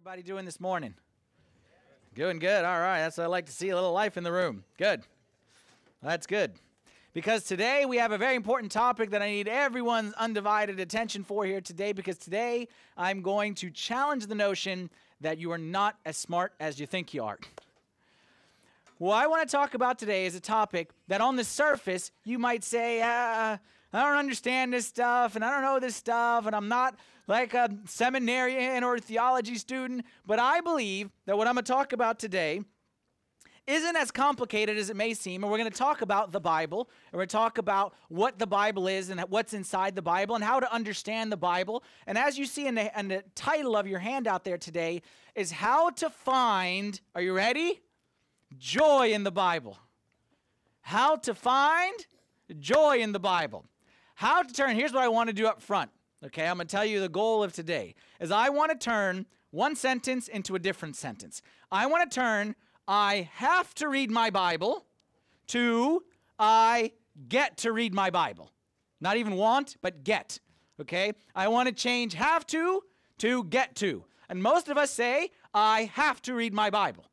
everybody 0.00 0.22
doing 0.22 0.46
this 0.46 0.58
morning? 0.58 0.94
Doing 2.14 2.38
good. 2.38 2.64
All 2.64 2.80
right. 2.80 3.00
That's 3.00 3.18
what 3.18 3.24
I 3.24 3.26
like 3.26 3.44
to 3.46 3.52
see 3.52 3.68
a 3.68 3.74
little 3.74 3.92
life 3.92 4.16
in 4.16 4.24
the 4.24 4.32
room. 4.32 4.64
Good. 4.78 5.02
That's 6.02 6.26
good. 6.26 6.52
Because 7.12 7.44
today 7.44 7.84
we 7.84 7.98
have 7.98 8.10
a 8.10 8.16
very 8.16 8.34
important 8.34 8.72
topic 8.72 9.10
that 9.10 9.20
I 9.20 9.28
need 9.28 9.46
everyone's 9.46 10.14
undivided 10.14 10.80
attention 10.80 11.22
for 11.22 11.44
here 11.44 11.60
today. 11.60 11.92
Because 11.92 12.16
today 12.16 12.68
I'm 12.96 13.20
going 13.20 13.54
to 13.56 13.68
challenge 13.68 14.26
the 14.26 14.34
notion 14.34 14.88
that 15.20 15.36
you 15.36 15.52
are 15.52 15.58
not 15.58 15.96
as 16.06 16.16
smart 16.16 16.54
as 16.60 16.80
you 16.80 16.86
think 16.86 17.12
you 17.12 17.22
are. 17.22 17.38
What 18.96 19.16
I 19.16 19.26
want 19.26 19.46
to 19.46 19.54
talk 19.54 19.74
about 19.74 19.98
today 19.98 20.24
is 20.24 20.34
a 20.34 20.40
topic 20.40 20.92
that 21.08 21.20
on 21.20 21.36
the 21.36 21.44
surface 21.44 22.10
you 22.24 22.38
might 22.38 22.64
say, 22.64 23.02
uh, 23.02 23.58
I 23.92 24.02
don't 24.02 24.16
understand 24.16 24.72
this 24.72 24.86
stuff 24.86 25.36
and 25.36 25.44
I 25.44 25.50
don't 25.50 25.62
know 25.62 25.78
this 25.78 25.96
stuff 25.96 26.46
and 26.46 26.56
I'm 26.56 26.68
not 26.68 26.94
like 27.30 27.54
a 27.54 27.70
seminarian 27.86 28.82
or 28.82 28.98
theology 28.98 29.54
student, 29.54 30.04
but 30.26 30.40
I 30.40 30.60
believe 30.60 31.10
that 31.26 31.38
what 31.38 31.46
I'm 31.46 31.54
going 31.54 31.64
to 31.64 31.72
talk 31.72 31.92
about 31.92 32.18
today 32.18 32.62
isn't 33.68 33.96
as 33.96 34.10
complicated 34.10 34.76
as 34.76 34.90
it 34.90 34.96
may 34.96 35.14
seem. 35.14 35.44
And 35.44 35.50
we're 35.50 35.58
going 35.58 35.70
to 35.70 35.78
talk 35.78 36.02
about 36.02 36.32
the 36.32 36.40
Bible, 36.40 36.90
and 37.06 37.12
we're 37.12 37.20
going 37.20 37.28
to 37.28 37.36
talk 37.36 37.58
about 37.58 37.94
what 38.08 38.40
the 38.40 38.48
Bible 38.48 38.88
is 38.88 39.10
and 39.10 39.20
what's 39.28 39.52
inside 39.52 39.94
the 39.94 40.02
Bible 40.02 40.34
and 40.34 40.42
how 40.42 40.58
to 40.58 40.72
understand 40.74 41.30
the 41.30 41.36
Bible. 41.36 41.84
And 42.08 42.18
as 42.18 42.36
you 42.36 42.46
see 42.46 42.66
in 42.66 42.74
the, 42.74 42.98
in 42.98 43.06
the 43.06 43.22
title 43.36 43.76
of 43.76 43.86
your 43.86 44.00
handout 44.00 44.42
there 44.42 44.58
today, 44.58 45.00
is 45.36 45.52
how 45.52 45.90
to 45.90 46.10
find, 46.10 47.00
are 47.14 47.22
you 47.22 47.32
ready? 47.32 47.80
Joy 48.58 49.12
in 49.12 49.22
the 49.22 49.30
Bible. 49.30 49.78
How 50.80 51.14
to 51.14 51.34
find 51.34 51.94
joy 52.58 52.98
in 52.98 53.12
the 53.12 53.20
Bible. 53.20 53.66
How 54.16 54.42
to 54.42 54.52
turn, 54.52 54.74
here's 54.74 54.92
what 54.92 55.04
I 55.04 55.08
want 55.08 55.28
to 55.28 55.32
do 55.32 55.46
up 55.46 55.62
front. 55.62 55.92
Okay, 56.22 56.46
I'm 56.46 56.56
going 56.56 56.66
to 56.66 56.70
tell 56.70 56.84
you 56.84 57.00
the 57.00 57.08
goal 57.08 57.42
of 57.42 57.54
today 57.54 57.94
is 58.20 58.30
I 58.30 58.50
want 58.50 58.70
to 58.72 58.76
turn 58.76 59.24
one 59.52 59.74
sentence 59.74 60.28
into 60.28 60.54
a 60.54 60.58
different 60.58 60.96
sentence. 60.96 61.40
I 61.72 61.86
want 61.86 62.10
to 62.10 62.14
turn 62.14 62.54
I 62.86 63.30
have 63.34 63.74
to 63.76 63.88
read 63.88 64.10
my 64.10 64.28
Bible 64.30 64.84
to 65.48 66.02
I 66.38 66.92
get 67.28 67.56
to 67.58 67.72
read 67.72 67.94
my 67.94 68.10
Bible. 68.10 68.50
Not 69.00 69.16
even 69.16 69.36
want, 69.36 69.76
but 69.80 70.04
get. 70.04 70.40
Okay? 70.78 71.12
I 71.34 71.48
want 71.48 71.68
to 71.68 71.74
change 71.74 72.14
have 72.14 72.46
to 72.48 72.82
to 73.18 73.44
get 73.44 73.74
to. 73.76 74.04
And 74.28 74.42
most 74.42 74.68
of 74.68 74.76
us 74.76 74.90
say, 74.90 75.30
I 75.54 75.90
have 75.94 76.20
to 76.22 76.34
read 76.34 76.52
my 76.52 76.68
Bible. 76.68 77.06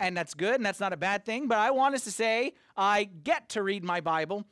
And 0.00 0.16
that's 0.16 0.34
good 0.34 0.56
and 0.56 0.66
that's 0.66 0.80
not 0.80 0.92
a 0.92 0.96
bad 0.96 1.24
thing, 1.24 1.46
but 1.46 1.58
I 1.58 1.70
want 1.70 1.94
us 1.94 2.02
to 2.04 2.10
say, 2.10 2.54
I 2.76 3.04
get 3.04 3.50
to 3.50 3.62
read 3.62 3.84
my 3.84 4.00
Bible. 4.00 4.44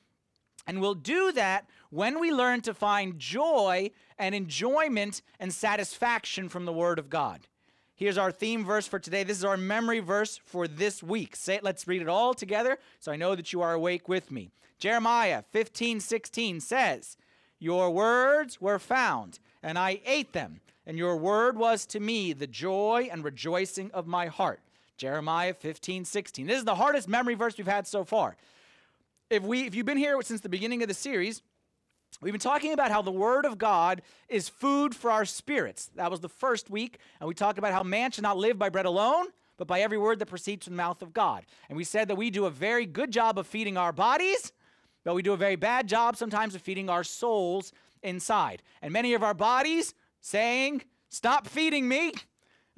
And 0.69 0.81
we'll 0.81 0.95
do 0.95 1.33
that 1.33 1.67
when 1.91 2.21
we 2.21 2.31
learn 2.31 2.61
to 2.63 2.75
find 2.75 3.19
joy 3.19 3.91
and 4.19 4.35
enjoyment 4.35 5.23
and 5.41 5.53
satisfaction 5.53 6.49
from 6.49 6.65
the 6.65 6.73
Word 6.73 6.99
of 6.99 7.09
God. 7.11 7.41
Here's 7.95 8.19
our 8.19 8.31
theme 8.31 8.65
verse 8.65 8.87
for 8.87 8.99
today. 8.99 9.25
This 9.25 9.39
is 9.39 9.45
our 9.45 9.57
memory 9.57 9.99
verse 9.99 10.41
for 10.45 10.69
this 10.69 11.03
week. 11.03 11.35
Say 11.35 11.57
it, 11.57 11.65
let's 11.65 11.89
read 11.89 12.03
it 12.03 12.09
all 12.09 12.33
together 12.33 12.79
so 13.01 13.11
I 13.11 13.17
know 13.17 13.35
that 13.35 13.53
you 13.53 13.61
are 13.61 13.73
awake 13.73 14.09
with 14.09 14.31
me. 14.31 14.51
Jeremiah 14.79 15.43
15 15.51 15.99
16 15.99 16.61
says, 16.61 17.17
Your 17.59 17.91
words 17.91 18.61
were 18.61 18.79
found, 18.79 19.41
and 19.63 19.77
I 19.77 20.01
ate 20.07 20.33
them, 20.33 20.61
and 20.87 20.97
your 20.97 21.17
word 21.17 21.59
was 21.59 21.85
to 21.87 21.99
me 21.99 22.33
the 22.33 22.47
joy 22.47 23.09
and 23.11 23.25
rejoicing 23.25 23.91
of 23.93 24.07
my 24.07 24.27
heart. 24.27 24.61
Jeremiah 24.97 25.55
15 25.55 26.05
16. 26.05 26.47
This 26.47 26.59
is 26.59 26.65
the 26.65 26.77
hardest 26.77 27.09
memory 27.09 27.35
verse 27.35 27.59
we've 27.59 27.67
had 27.67 27.87
so 27.89 28.05
far. 28.05 28.37
If, 29.31 29.43
we, 29.43 29.67
if 29.67 29.75
you've 29.75 29.87
been 29.87 29.99
here 29.99 30.21
since 30.23 30.41
the 30.41 30.49
beginning 30.49 30.83
of 30.83 30.89
the 30.89 30.95
series, 30.95 31.43
We've 32.21 32.33
been 32.33 32.41
talking 32.41 32.73
about 32.73 32.91
how 32.91 33.03
the 33.03 33.13
Word 33.13 33.45
of 33.45 33.59
God 33.59 34.03
is 34.29 34.49
food 34.49 34.95
for 34.95 35.11
our 35.11 35.25
spirits. 35.25 35.91
That 35.95 36.11
was 36.11 36.21
the 36.21 36.29
first 36.29 36.69
week. 36.69 36.99
And 37.21 37.29
we 37.29 37.35
talked 37.35 37.59
about 37.59 37.73
how 37.73 37.83
man 37.85 38.11
should 38.11 38.23
not 38.23 38.37
live 38.37 38.59
by 38.59 38.71
bread 38.71 38.87
alone, 38.87 39.27
but 39.57 39.69
by 39.69 39.81
every 39.81 39.99
word 39.99 40.19
that 40.19 40.27
proceeds 40.27 40.65
from 40.65 40.75
the 40.75 40.83
mouth 40.83 41.01
of 41.01 41.13
God. 41.13 41.45
And 41.69 41.77
we 41.77 41.85
said 41.85 42.09
that 42.09 42.17
we 42.17 42.31
do 42.31 42.47
a 42.47 42.51
very 42.51 42.87
good 42.87 43.13
job 43.13 43.39
of 43.39 43.47
feeding 43.47 43.77
our 43.77 43.93
bodies, 43.93 44.53
but 45.05 45.15
we 45.15 45.23
do 45.23 45.33
a 45.33 45.37
very 45.37 45.57
bad 45.57 45.87
job 45.87 46.17
sometimes 46.17 46.55
of 46.55 46.63
feeding 46.63 46.91
our 46.91 47.05
souls 47.05 47.73
inside. 48.03 48.63
And 48.83 48.93
many 48.93 49.15
of 49.15 49.23
our 49.23 49.35
bodies 49.35 49.95
saying, 50.21 50.83
Stop 51.11 51.47
feeding 51.47 51.89
me, 51.89 52.13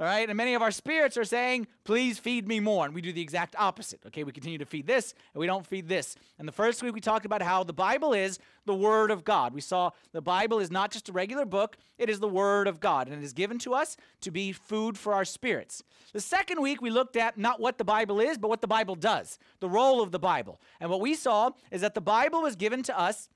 all 0.01 0.07
right, 0.07 0.27
and 0.27 0.35
many 0.35 0.55
of 0.55 0.63
our 0.63 0.71
spirits 0.71 1.19
are 1.19 1.27
saying, 1.27 1.67
please 1.85 2.19
feed 2.19 2.49
me 2.49 2.59
more. 2.59 2.87
And 2.87 2.95
we 2.95 3.03
do 3.03 3.13
the 3.13 3.21
exact 3.21 3.55
opposite. 3.59 4.01
Okay, 4.07 4.25
we 4.25 4.33
continue 4.33 4.57
to 4.57 4.65
feed 4.65 4.87
this 4.87 5.13
and 5.35 5.41
we 5.41 5.47
don't 5.47 5.67
feed 5.67 5.89
this. 5.89 6.17
And 6.39 6.49
the 6.49 6.53
first 6.53 6.83
week 6.83 6.95
we 6.95 7.03
talked 7.03 7.27
about 7.27 7.43
how 7.43 7.65
the 7.65 7.75
Bible 7.75 8.15
is 8.15 8.39
the 8.65 8.75
Word 8.75 9.11
of 9.11 9.25
God. 9.25 9.53
We 9.53 9.61
saw 9.61 9.91
the 10.13 10.23
Bible 10.23 10.59
is 10.59 10.71
not 10.71 10.91
just 10.91 11.11
a 11.11 11.13
regular 11.13 11.45
book, 11.45 11.77
it 11.99 12.09
is 12.09 12.19
the 12.19 12.29
Word 12.29 12.67
of 12.67 12.81
God. 12.81 13.09
And 13.09 13.23
it 13.23 13.23
is 13.23 13.35
given 13.35 13.59
to 13.59 13.75
us 13.75 13.99
to 14.23 14.31
be 14.31 14.53
food 14.53 14.97
for 14.97 15.13
our 15.13 15.27
spirits. 15.27 15.83
The 16.15 16.21
second 16.21 16.63
week 16.63 16.81
we 16.81 16.89
looked 16.89 17.17
at 17.19 17.37
not 17.37 17.61
what 17.61 17.77
the 17.77 17.85
Bible 17.85 18.21
is, 18.21 18.39
but 18.39 18.49
what 18.49 18.63
the 18.63 18.67
Bible 18.67 18.95
does, 18.95 19.39
the 19.61 19.69
role 19.69 20.01
of 20.01 20.13
the 20.13 20.19
Bible. 20.19 20.63
And 20.81 20.89
what 20.89 21.03
we 21.03 21.15
saw 21.15 21.51
is 21.71 21.83
that 21.83 21.93
the 21.93 22.01
Bible 22.01 22.41
was 22.41 22.57
given 22.57 22.83
to 22.85 22.99
us 22.99 23.29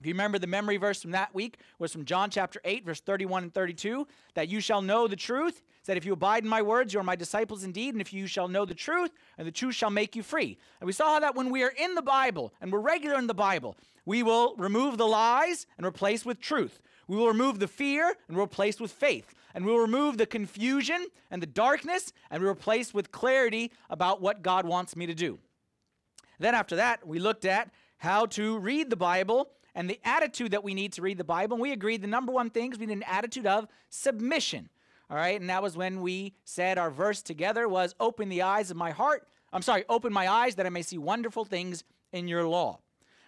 if 0.00 0.06
you 0.06 0.12
remember, 0.12 0.38
the 0.38 0.46
memory 0.46 0.76
verse 0.76 1.02
from 1.02 1.12
that 1.12 1.34
week 1.34 1.58
was 1.78 1.92
from 1.92 2.04
John 2.04 2.30
chapter 2.30 2.60
8, 2.64 2.84
verse 2.84 3.00
31 3.00 3.44
and 3.44 3.54
32, 3.54 4.06
that 4.34 4.48
you 4.48 4.60
shall 4.60 4.82
know 4.82 5.06
the 5.06 5.16
truth, 5.16 5.62
that 5.86 5.96
If 5.96 6.04
you 6.04 6.14
abide 6.14 6.44
in 6.44 6.48
my 6.48 6.62
words, 6.62 6.94
you 6.94 7.00
are 7.00 7.04
my 7.04 7.16
disciples 7.16 7.62
indeed, 7.62 7.94
and 7.94 8.00
if 8.00 8.12
you 8.12 8.26
shall 8.26 8.48
know 8.48 8.64
the 8.64 8.74
truth, 8.74 9.10
and 9.36 9.46
the 9.46 9.52
truth 9.52 9.74
shall 9.74 9.90
make 9.90 10.16
you 10.16 10.22
free. 10.22 10.56
And 10.80 10.86
we 10.86 10.92
saw 10.92 11.20
that 11.20 11.34
when 11.34 11.50
we 11.50 11.62
are 11.62 11.72
in 11.76 11.94
the 11.94 12.02
Bible 12.02 12.52
and 12.60 12.72
we're 12.72 12.80
regular 12.80 13.18
in 13.18 13.26
the 13.26 13.34
Bible, 13.34 13.76
we 14.06 14.22
will 14.22 14.54
remove 14.56 14.98
the 14.98 15.06
lies 15.06 15.66
and 15.76 15.86
replace 15.86 16.24
with 16.24 16.40
truth. 16.40 16.80
We 17.06 17.16
will 17.16 17.28
remove 17.28 17.58
the 17.58 17.68
fear 17.68 18.14
and 18.28 18.38
replace 18.38 18.80
with 18.80 18.92
faith. 18.92 19.34
And 19.54 19.64
we 19.64 19.72
will 19.72 19.80
remove 19.80 20.16
the 20.16 20.26
confusion 20.26 21.06
and 21.30 21.40
the 21.40 21.46
darkness 21.46 22.12
and 22.30 22.42
replace 22.42 22.92
with 22.92 23.12
clarity 23.12 23.70
about 23.90 24.20
what 24.20 24.42
God 24.42 24.66
wants 24.66 24.96
me 24.96 25.06
to 25.06 25.14
do. 25.14 25.38
Then 26.38 26.54
after 26.54 26.76
that, 26.76 27.06
we 27.06 27.18
looked 27.18 27.44
at 27.44 27.70
how 27.98 28.26
to 28.26 28.58
read 28.58 28.90
the 28.90 28.96
Bible 28.96 29.50
and 29.74 29.88
the 29.90 30.00
attitude 30.04 30.52
that 30.52 30.64
we 30.64 30.74
need 30.74 30.92
to 30.94 31.02
read 31.02 31.18
the 31.18 31.24
Bible. 31.24 31.54
And 31.54 31.62
we 31.62 31.72
agreed 31.72 32.02
the 32.02 32.08
number 32.08 32.32
one 32.32 32.50
thing 32.50 32.72
is 32.72 32.78
we 32.78 32.86
need 32.86 32.98
an 32.98 33.04
attitude 33.04 33.46
of 33.46 33.66
submission. 33.88 34.68
All 35.10 35.16
right, 35.16 35.38
and 35.38 35.50
that 35.50 35.62
was 35.62 35.76
when 35.76 36.00
we 36.00 36.34
said 36.44 36.78
our 36.78 36.90
verse 36.90 37.22
together 37.22 37.68
was 37.68 37.94
open 38.00 38.28
the 38.28 38.42
eyes 38.42 38.70
of 38.70 38.76
my 38.76 38.90
heart. 38.90 39.26
I'm 39.52 39.62
sorry, 39.62 39.84
open 39.88 40.12
my 40.12 40.28
eyes 40.28 40.54
that 40.56 40.66
I 40.66 40.70
may 40.70 40.82
see 40.82 40.98
wonderful 40.98 41.44
things 41.44 41.84
in 42.12 42.26
your 42.26 42.46
law. 42.46 42.80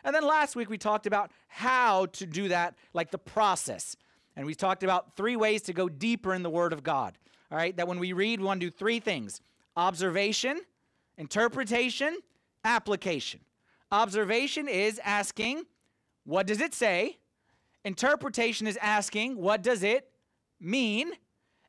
And 0.03 0.15
then 0.15 0.25
last 0.25 0.57
week 0.57 0.71
we 0.71 0.79
talked 0.79 1.07
about 1.07 1.31
how 1.49 2.07
to 2.07 2.27
do 2.27 2.49
that, 2.49 2.77
like 2.95 3.11
the 3.11 3.19
process. 3.19 3.97
And 4.37 4.47
we 4.47 4.55
talked 4.55 4.83
about 4.83 5.17
three 5.17 5.37
ways 5.37 5.63
to 5.63 5.73
go 5.73 5.89
deeper 5.89 6.33
in 6.33 6.43
the 6.43 6.51
Word 6.51 6.73
of 6.73 6.83
God. 6.83 7.19
All 7.51 7.59
right, 7.59 7.77
that 7.77 7.87
when 7.87 7.99
we 7.99 8.13
read, 8.13 8.41
we 8.41 8.47
want 8.47 8.61
to 8.61 8.67
do 8.67 8.71
three 8.71 9.01
things 9.01 9.41
observation, 9.77 10.61
interpretation, 11.19 12.19
application. 12.65 13.41
Observation 13.93 14.67
is 14.67 15.01
asking, 15.05 15.65
what 16.27 16.47
does 16.47 16.61
it 16.61 16.75
say? 16.75 17.19
Interpretation 17.85 18.67
is 18.67 18.77
asking, 18.83 19.37
what 19.37 19.63
does 19.63 19.83
it 19.83 20.11
mean? 20.61 21.13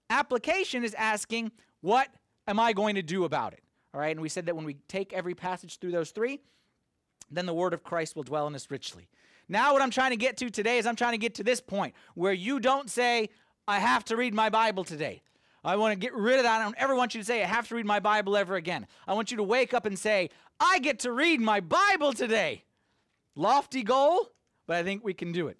Application 0.10 0.84
is 0.84 0.94
asking, 0.96 1.52
what 1.82 2.10
am 2.48 2.60
I 2.60 2.74
going 2.74 2.96
to 2.96 3.02
do 3.02 3.24
about 3.24 3.54
it? 3.54 3.64
All 3.94 4.02
right, 4.02 4.12
and 4.12 4.20
we 4.20 4.30
said 4.30 4.48
that 4.48 4.56
when 4.56 4.66
we 4.66 4.76
take 4.88 5.14
every 5.14 5.36
passage 5.36 5.80
through 5.80 5.92
those 5.92 6.12
three, 6.12 6.42
then 7.32 7.46
the 7.46 7.54
word 7.54 7.74
of 7.74 7.84
Christ 7.84 8.16
will 8.16 8.24
dwell 8.24 8.48
in 8.48 8.56
us 8.56 8.70
richly. 8.70 9.08
Now, 9.48 9.74
what 9.74 9.82
I'm 9.82 9.92
trying 9.92 10.12
to 10.12 10.18
get 10.18 10.38
to 10.38 10.50
today 10.50 10.78
is 10.78 10.86
I'm 10.86 10.96
trying 10.96 11.14
to 11.14 11.18
get 11.18 11.36
to 11.36 11.44
this 11.44 11.62
point 11.62 11.94
where 12.16 12.34
you 12.34 12.60
don't 12.60 12.90
say, 12.90 13.30
I 13.68 13.80
have 13.80 14.04
to 14.06 14.18
read 14.18 14.34
my 14.34 14.50
Bible 14.50 14.84
today. 14.84 15.22
I 15.64 15.76
want 15.76 15.94
to 15.94 16.00
get 16.00 16.14
rid 16.14 16.38
of 16.38 16.44
that. 16.44 16.62
I 16.62 16.64
don't 16.64 16.76
ever 16.78 16.96
want 16.96 17.14
you 17.14 17.22
to 17.22 17.26
say, 17.26 17.44
I 17.44 17.48
have 17.48 17.68
to 17.70 17.76
read 17.76 17.86
my 17.86 18.00
Bible 18.00 18.38
ever 18.38 18.56
again. 18.56 18.88
I 19.08 19.14
want 19.14 19.32
you 19.32 19.38
to 19.38 19.44
wake 19.44 19.74
up 19.74 19.86
and 19.86 19.98
say, 19.98 20.30
I 20.60 20.80
get 20.80 21.00
to 21.00 21.12
read 21.12 21.42
my 21.42 21.60
Bible 21.60 22.14
today. 22.14 22.64
Lofty 23.36 23.84
goal, 23.84 24.32
but 24.68 24.76
I 24.76 24.84
think 24.84 25.04
we 25.04 25.14
can 25.14 25.32
do 25.32 25.48
it. 25.48 25.58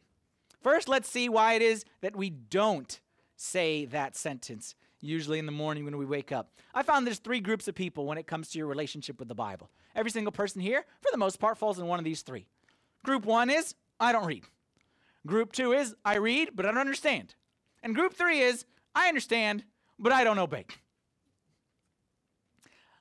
First, 0.62 0.88
let's 0.88 1.10
see 1.10 1.30
why 1.30 1.54
it 1.54 1.62
is 1.62 1.86
that 2.02 2.16
we 2.16 2.30
don't 2.30 3.00
say 3.36 3.86
that 3.86 4.16
sentence, 4.16 4.76
usually 5.00 5.40
in 5.40 5.46
the 5.46 5.52
morning 5.52 5.86
when 5.86 5.98
we 5.98 6.06
wake 6.06 6.32
up. 6.32 6.52
I 6.74 6.84
found 6.84 7.08
there's 7.08 7.20
three 7.20 7.40
groups 7.40 7.68
of 7.68 7.76
people 7.76 8.06
when 8.06 8.18
it 8.18 8.28
comes 8.28 8.50
to 8.50 8.58
your 8.58 8.68
relationship 8.68 9.20
with 9.20 9.28
the 9.28 9.36
Bible. 9.36 9.70
Every 9.96 10.12
single 10.12 10.32
person 10.32 10.62
here, 10.62 10.86
for 11.02 11.10
the 11.12 11.18
most 11.18 11.40
part, 11.40 11.58
falls 11.58 11.80
in 11.80 11.88
one 11.88 12.00
of 12.00 12.06
these 12.06 12.22
three. 12.22 12.48
Group 13.04 13.26
one 13.26 13.50
is, 13.50 13.76
I 14.00 14.12
don't 14.12 14.26
read. 14.26 14.44
Group 15.26 15.54
two 15.54 15.74
is, 15.74 15.96
I 16.04 16.18
read, 16.18 16.52
but 16.54 16.66
I 16.66 16.70
don't 16.70 16.80
understand. 16.80 17.36
And 17.84 17.96
group 17.96 18.14
three 18.14 18.42
is, 18.42 18.66
I 18.94 19.08
understand, 19.08 19.64
but 20.00 20.12
I 20.12 20.24
don't 20.24 20.40
obey. 20.40 20.66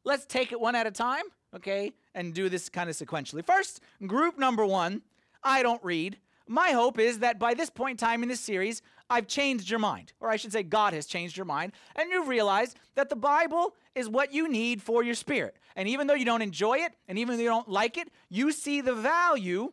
Let's 0.04 0.24
take 0.24 0.52
it 0.52 0.60
one 0.60 0.76
at 0.76 0.86
a 0.86 0.90
time, 0.90 1.24
okay, 1.54 1.92
and 2.14 2.32
do 2.32 2.48
this 2.48 2.68
kind 2.68 2.88
of 2.88 2.96
sequentially. 2.96 3.44
First, 3.44 3.80
group 4.06 4.38
number 4.38 4.64
one, 4.64 5.02
I 5.46 5.62
don't 5.62 5.82
read. 5.84 6.18
My 6.48 6.72
hope 6.72 6.98
is 6.98 7.20
that 7.20 7.38
by 7.38 7.54
this 7.54 7.70
point 7.70 8.00
in 8.00 8.06
time 8.06 8.22
in 8.22 8.28
this 8.28 8.40
series, 8.40 8.82
I've 9.08 9.28
changed 9.28 9.70
your 9.70 9.78
mind, 9.78 10.12
or 10.20 10.28
I 10.28 10.36
should 10.36 10.52
say, 10.52 10.64
God 10.64 10.92
has 10.92 11.06
changed 11.06 11.36
your 11.36 11.46
mind, 11.46 11.72
and 11.94 12.10
you've 12.10 12.28
realized 12.28 12.76
that 12.96 13.08
the 13.08 13.16
Bible 13.16 13.74
is 13.94 14.08
what 14.08 14.34
you 14.34 14.48
need 14.48 14.82
for 14.82 15.04
your 15.04 15.14
spirit. 15.14 15.56
And 15.76 15.88
even 15.88 16.08
though 16.08 16.14
you 16.14 16.24
don't 16.24 16.42
enjoy 16.42 16.78
it, 16.78 16.92
and 17.06 17.18
even 17.18 17.36
though 17.36 17.42
you 17.42 17.48
don't 17.48 17.68
like 17.68 17.96
it, 17.96 18.08
you 18.28 18.50
see 18.50 18.80
the 18.80 18.94
value 18.94 19.72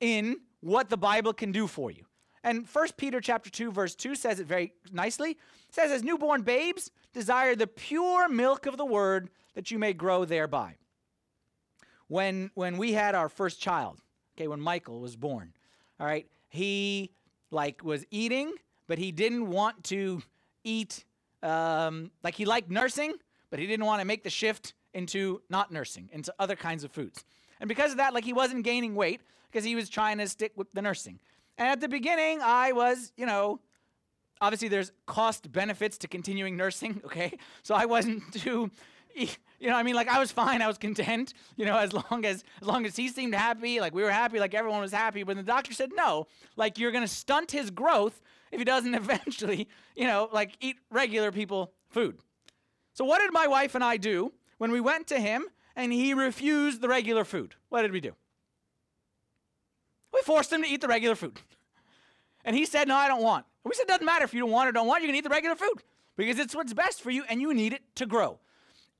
in 0.00 0.40
what 0.60 0.88
the 0.88 0.96
Bible 0.96 1.34
can 1.34 1.52
do 1.52 1.66
for 1.66 1.90
you. 1.90 2.04
And 2.42 2.66
1 2.66 2.88
Peter 2.96 3.20
chapter 3.20 3.50
2 3.50 3.70
verse 3.70 3.94
2 3.94 4.14
says 4.14 4.40
it 4.40 4.46
very 4.46 4.72
nicely. 4.92 5.32
It 5.32 5.38
says 5.70 5.90
as 5.90 6.02
newborn 6.02 6.42
babes 6.42 6.90
desire 7.12 7.54
the 7.54 7.66
pure 7.66 8.28
milk 8.28 8.66
of 8.66 8.76
the 8.76 8.84
word 8.84 9.30
that 9.54 9.70
you 9.70 9.78
may 9.78 9.92
grow 9.92 10.24
thereby. 10.24 10.76
When 12.08 12.50
when 12.54 12.76
we 12.76 12.92
had 12.92 13.14
our 13.14 13.30
first 13.30 13.60
child, 13.60 13.98
okay, 14.36 14.48
when 14.48 14.60
Michael 14.60 15.00
was 15.00 15.16
born, 15.16 15.52
all 16.00 16.06
right, 16.06 16.26
he 16.48 17.10
like 17.50 17.84
was 17.84 18.04
eating, 18.10 18.52
but 18.86 18.98
he 18.98 19.12
didn't 19.12 19.48
want 19.48 19.84
to 19.84 20.22
eat 20.64 21.04
um, 21.42 22.10
like 22.22 22.34
he 22.34 22.44
liked 22.44 22.70
nursing, 22.70 23.14
but 23.50 23.58
he 23.58 23.66
didn't 23.66 23.86
want 23.86 24.00
to 24.00 24.06
make 24.06 24.24
the 24.24 24.30
shift 24.30 24.74
into 24.94 25.42
not 25.50 25.70
nursing, 25.70 26.08
into 26.12 26.34
other 26.38 26.56
kinds 26.56 26.84
of 26.84 26.90
foods. 26.90 27.24
And 27.60 27.68
because 27.68 27.92
of 27.92 27.98
that, 27.98 28.14
like 28.14 28.24
he 28.24 28.32
wasn't 28.32 28.64
gaining 28.64 28.94
weight 28.94 29.20
because 29.50 29.64
he 29.64 29.74
was 29.74 29.88
trying 29.88 30.18
to 30.18 30.28
stick 30.28 30.52
with 30.56 30.72
the 30.72 30.82
nursing. 30.82 31.18
And 31.58 31.68
at 31.68 31.80
the 31.80 31.88
beginning, 31.88 32.40
I 32.42 32.72
was, 32.72 33.12
you 33.16 33.26
know, 33.26 33.60
obviously 34.40 34.68
there's 34.68 34.90
cost 35.06 35.52
benefits 35.52 35.98
to 35.98 36.08
continuing 36.08 36.56
nursing, 36.56 37.00
okay? 37.06 37.38
So 37.62 37.74
I 37.74 37.86
wasn't 37.86 38.32
too 38.32 38.70
you 39.60 39.68
know, 39.70 39.76
I 39.76 39.82
mean, 39.82 39.94
like 39.94 40.08
I 40.08 40.18
was 40.18 40.32
fine, 40.32 40.62
I 40.62 40.66
was 40.66 40.78
content, 40.78 41.34
you 41.56 41.64
know, 41.64 41.76
as 41.78 41.92
long 41.92 42.24
as 42.24 42.44
as 42.60 42.66
long 42.66 42.86
as 42.86 42.96
he 42.96 43.08
seemed 43.08 43.34
happy, 43.34 43.80
like 43.80 43.94
we 43.94 44.02
were 44.02 44.10
happy, 44.10 44.38
like 44.38 44.54
everyone 44.54 44.80
was 44.80 44.92
happy. 44.92 45.22
But 45.22 45.36
the 45.36 45.42
doctor 45.42 45.72
said 45.72 45.90
no, 45.94 46.26
like 46.56 46.78
you're 46.78 46.92
gonna 46.92 47.08
stunt 47.08 47.52
his 47.52 47.70
growth 47.70 48.20
if 48.52 48.58
he 48.58 48.64
doesn't 48.64 48.94
eventually, 49.04 49.68
you 49.96 50.06
know, 50.06 50.28
like 50.32 50.56
eat 50.60 50.76
regular 50.90 51.32
people 51.32 51.72
food. 51.88 52.18
So 52.92 53.04
what 53.04 53.20
did 53.20 53.32
my 53.32 53.46
wife 53.46 53.74
and 53.74 53.82
I 53.82 53.96
do 53.96 54.32
when 54.58 54.70
we 54.70 54.80
went 54.80 55.06
to 55.08 55.18
him 55.18 55.46
and 55.74 55.92
he 55.92 56.14
refused 56.14 56.80
the 56.80 56.88
regular 56.88 57.24
food? 57.24 57.56
What 57.68 57.82
did 57.82 57.92
we 57.92 58.00
do? 58.00 58.12
We 60.12 60.20
forced 60.24 60.52
him 60.52 60.62
to 60.62 60.68
eat 60.68 60.80
the 60.80 60.88
regular 60.88 61.16
food. 61.16 61.40
And 62.44 62.54
he 62.54 62.64
said, 62.66 62.86
No, 62.86 62.96
I 62.96 63.08
don't 63.08 63.22
want. 63.22 63.46
we 63.64 63.74
said, 63.74 63.88
Doesn't 63.88 64.06
matter 64.06 64.24
if 64.24 64.32
you 64.32 64.40
don't 64.40 64.50
want 64.50 64.68
or 64.68 64.72
don't 64.72 64.86
want, 64.86 65.02
you 65.02 65.08
can 65.08 65.16
eat 65.16 65.24
the 65.24 65.30
regular 65.30 65.56
food 65.56 65.82
because 66.16 66.38
it's 66.38 66.54
what's 66.54 66.72
best 66.72 67.02
for 67.02 67.10
you 67.10 67.24
and 67.28 67.40
you 67.40 67.52
need 67.52 67.72
it 67.72 67.82
to 67.96 68.06
grow. 68.06 68.38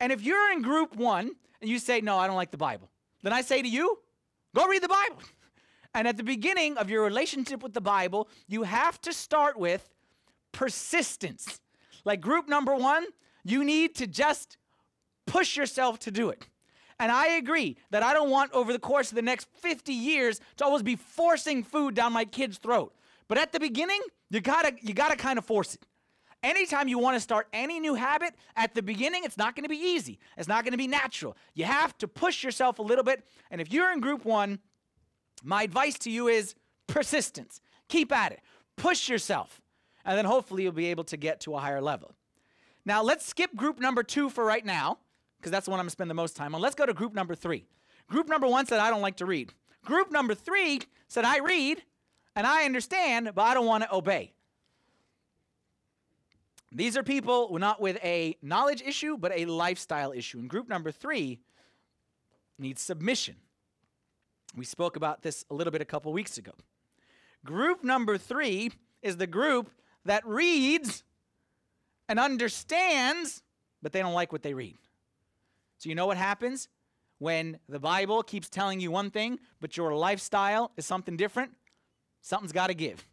And 0.04 0.12
if 0.12 0.20
you're 0.20 0.52
in 0.52 0.60
group 0.60 0.94
one 0.96 1.30
and 1.62 1.70
you 1.70 1.78
say, 1.78 2.02
No, 2.02 2.18
I 2.18 2.26
don't 2.26 2.36
like 2.36 2.50
the 2.50 2.58
Bible, 2.58 2.90
then 3.22 3.32
I 3.32 3.40
say 3.40 3.62
to 3.62 3.66
you, 3.66 4.00
Go 4.54 4.66
read 4.66 4.82
the 4.82 4.88
Bible. 4.88 5.22
And 5.94 6.06
at 6.06 6.18
the 6.18 6.22
beginning 6.22 6.76
of 6.76 6.90
your 6.90 7.02
relationship 7.02 7.62
with 7.62 7.72
the 7.72 7.80
Bible, 7.80 8.28
you 8.46 8.64
have 8.64 9.00
to 9.00 9.14
start 9.14 9.58
with 9.58 9.88
persistence. 10.52 11.58
Like 12.04 12.20
group 12.20 12.50
number 12.50 12.74
one, 12.74 13.06
you 13.44 13.64
need 13.64 13.94
to 13.94 14.06
just 14.06 14.58
push 15.26 15.56
yourself 15.56 16.00
to 16.00 16.10
do 16.10 16.28
it. 16.28 16.48
And 17.00 17.10
I 17.10 17.36
agree 17.36 17.78
that 17.90 18.02
I 18.02 18.12
don't 18.12 18.28
want 18.28 18.52
over 18.52 18.74
the 18.74 18.78
course 18.78 19.10
of 19.10 19.16
the 19.16 19.22
next 19.22 19.48
50 19.54 19.94
years 19.94 20.38
to 20.58 20.66
always 20.66 20.82
be 20.82 20.96
forcing 20.96 21.64
food 21.64 21.94
down 21.94 22.12
my 22.12 22.26
kid's 22.26 22.58
throat. 22.58 22.94
But 23.26 23.38
at 23.38 23.52
the 23.52 23.58
beginning, 23.58 24.02
you 24.28 24.42
gotta 24.42 24.74
you 24.82 24.92
gotta 24.92 25.16
kind 25.16 25.38
of 25.38 25.46
force 25.46 25.76
it. 25.76 25.86
Anytime 26.44 26.88
you 26.88 26.98
want 26.98 27.16
to 27.16 27.20
start 27.20 27.48
any 27.54 27.80
new 27.80 27.94
habit, 27.94 28.34
at 28.54 28.74
the 28.74 28.82
beginning, 28.82 29.24
it's 29.24 29.38
not 29.38 29.56
going 29.56 29.64
to 29.64 29.68
be 29.68 29.78
easy. 29.78 30.18
It's 30.36 30.46
not 30.46 30.62
going 30.62 30.72
to 30.72 30.78
be 30.78 30.86
natural. 30.86 31.38
You 31.54 31.64
have 31.64 31.96
to 31.98 32.06
push 32.06 32.44
yourself 32.44 32.78
a 32.78 32.82
little 32.82 33.02
bit. 33.02 33.26
And 33.50 33.62
if 33.62 33.72
you're 33.72 33.90
in 33.90 34.00
group 34.00 34.26
one, 34.26 34.58
my 35.42 35.62
advice 35.62 35.98
to 36.00 36.10
you 36.10 36.28
is 36.28 36.54
persistence. 36.86 37.62
Keep 37.88 38.12
at 38.12 38.32
it. 38.32 38.40
Push 38.76 39.08
yourself. 39.08 39.62
And 40.04 40.18
then 40.18 40.26
hopefully 40.26 40.64
you'll 40.64 40.72
be 40.72 40.86
able 40.86 41.04
to 41.04 41.16
get 41.16 41.40
to 41.40 41.54
a 41.54 41.58
higher 41.58 41.80
level. 41.80 42.14
Now, 42.84 43.02
let's 43.02 43.24
skip 43.24 43.56
group 43.56 43.80
number 43.80 44.02
two 44.02 44.28
for 44.28 44.44
right 44.44 44.66
now, 44.66 44.98
because 45.38 45.50
that's 45.50 45.64
the 45.64 45.70
one 45.70 45.80
I'm 45.80 45.84
going 45.84 45.88
to 45.88 45.92
spend 45.92 46.10
the 46.10 46.14
most 46.14 46.36
time 46.36 46.54
on. 46.54 46.60
Let's 46.60 46.74
go 46.74 46.84
to 46.84 46.92
group 46.92 47.14
number 47.14 47.34
three. 47.34 47.64
Group 48.06 48.28
number 48.28 48.46
one 48.46 48.66
said, 48.66 48.80
I 48.80 48.90
don't 48.90 49.00
like 49.00 49.16
to 49.16 49.24
read. 49.24 49.54
Group 49.82 50.12
number 50.12 50.34
three 50.34 50.80
said, 51.08 51.24
I 51.24 51.38
read 51.38 51.82
and 52.36 52.46
I 52.46 52.64
understand, 52.64 53.30
but 53.34 53.42
I 53.42 53.54
don't 53.54 53.64
want 53.64 53.84
to 53.84 53.94
obey. 53.94 54.34
These 56.74 56.96
are 56.96 57.04
people 57.04 57.56
not 57.56 57.80
with 57.80 57.98
a 58.02 58.36
knowledge 58.42 58.82
issue, 58.82 59.16
but 59.16 59.30
a 59.32 59.46
lifestyle 59.46 60.10
issue. 60.10 60.40
And 60.40 60.50
group 60.50 60.68
number 60.68 60.90
three 60.90 61.38
needs 62.58 62.82
submission. 62.82 63.36
We 64.56 64.64
spoke 64.64 64.96
about 64.96 65.22
this 65.22 65.44
a 65.50 65.54
little 65.54 65.70
bit 65.70 65.80
a 65.80 65.84
couple 65.84 66.12
weeks 66.12 66.36
ago. 66.36 66.52
Group 67.44 67.84
number 67.84 68.18
three 68.18 68.72
is 69.02 69.16
the 69.16 69.26
group 69.26 69.70
that 70.04 70.26
reads 70.26 71.04
and 72.08 72.18
understands, 72.18 73.42
but 73.80 73.92
they 73.92 74.00
don't 74.00 74.12
like 74.12 74.32
what 74.32 74.42
they 74.42 74.54
read. 74.54 74.76
So, 75.78 75.88
you 75.88 75.94
know 75.94 76.06
what 76.06 76.16
happens 76.16 76.68
when 77.18 77.58
the 77.68 77.78
Bible 77.78 78.22
keeps 78.22 78.48
telling 78.48 78.80
you 78.80 78.90
one 78.90 79.10
thing, 79.10 79.38
but 79.60 79.76
your 79.76 79.94
lifestyle 79.94 80.72
is 80.76 80.86
something 80.86 81.16
different? 81.16 81.52
Something's 82.20 82.52
got 82.52 82.66
to 82.68 82.74
give. 82.74 83.06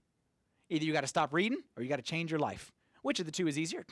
Either 0.69 0.85
you 0.85 0.93
got 0.93 1.01
to 1.01 1.07
stop 1.07 1.33
reading 1.33 1.59
or 1.75 1.83
you 1.83 1.89
got 1.89 1.97
to 1.97 2.01
change 2.01 2.31
your 2.31 2.39
life. 2.39 2.71
Which 3.01 3.19
of 3.19 3.25
the 3.25 3.31
two 3.31 3.47
is 3.47 3.57
easier? 3.57 3.85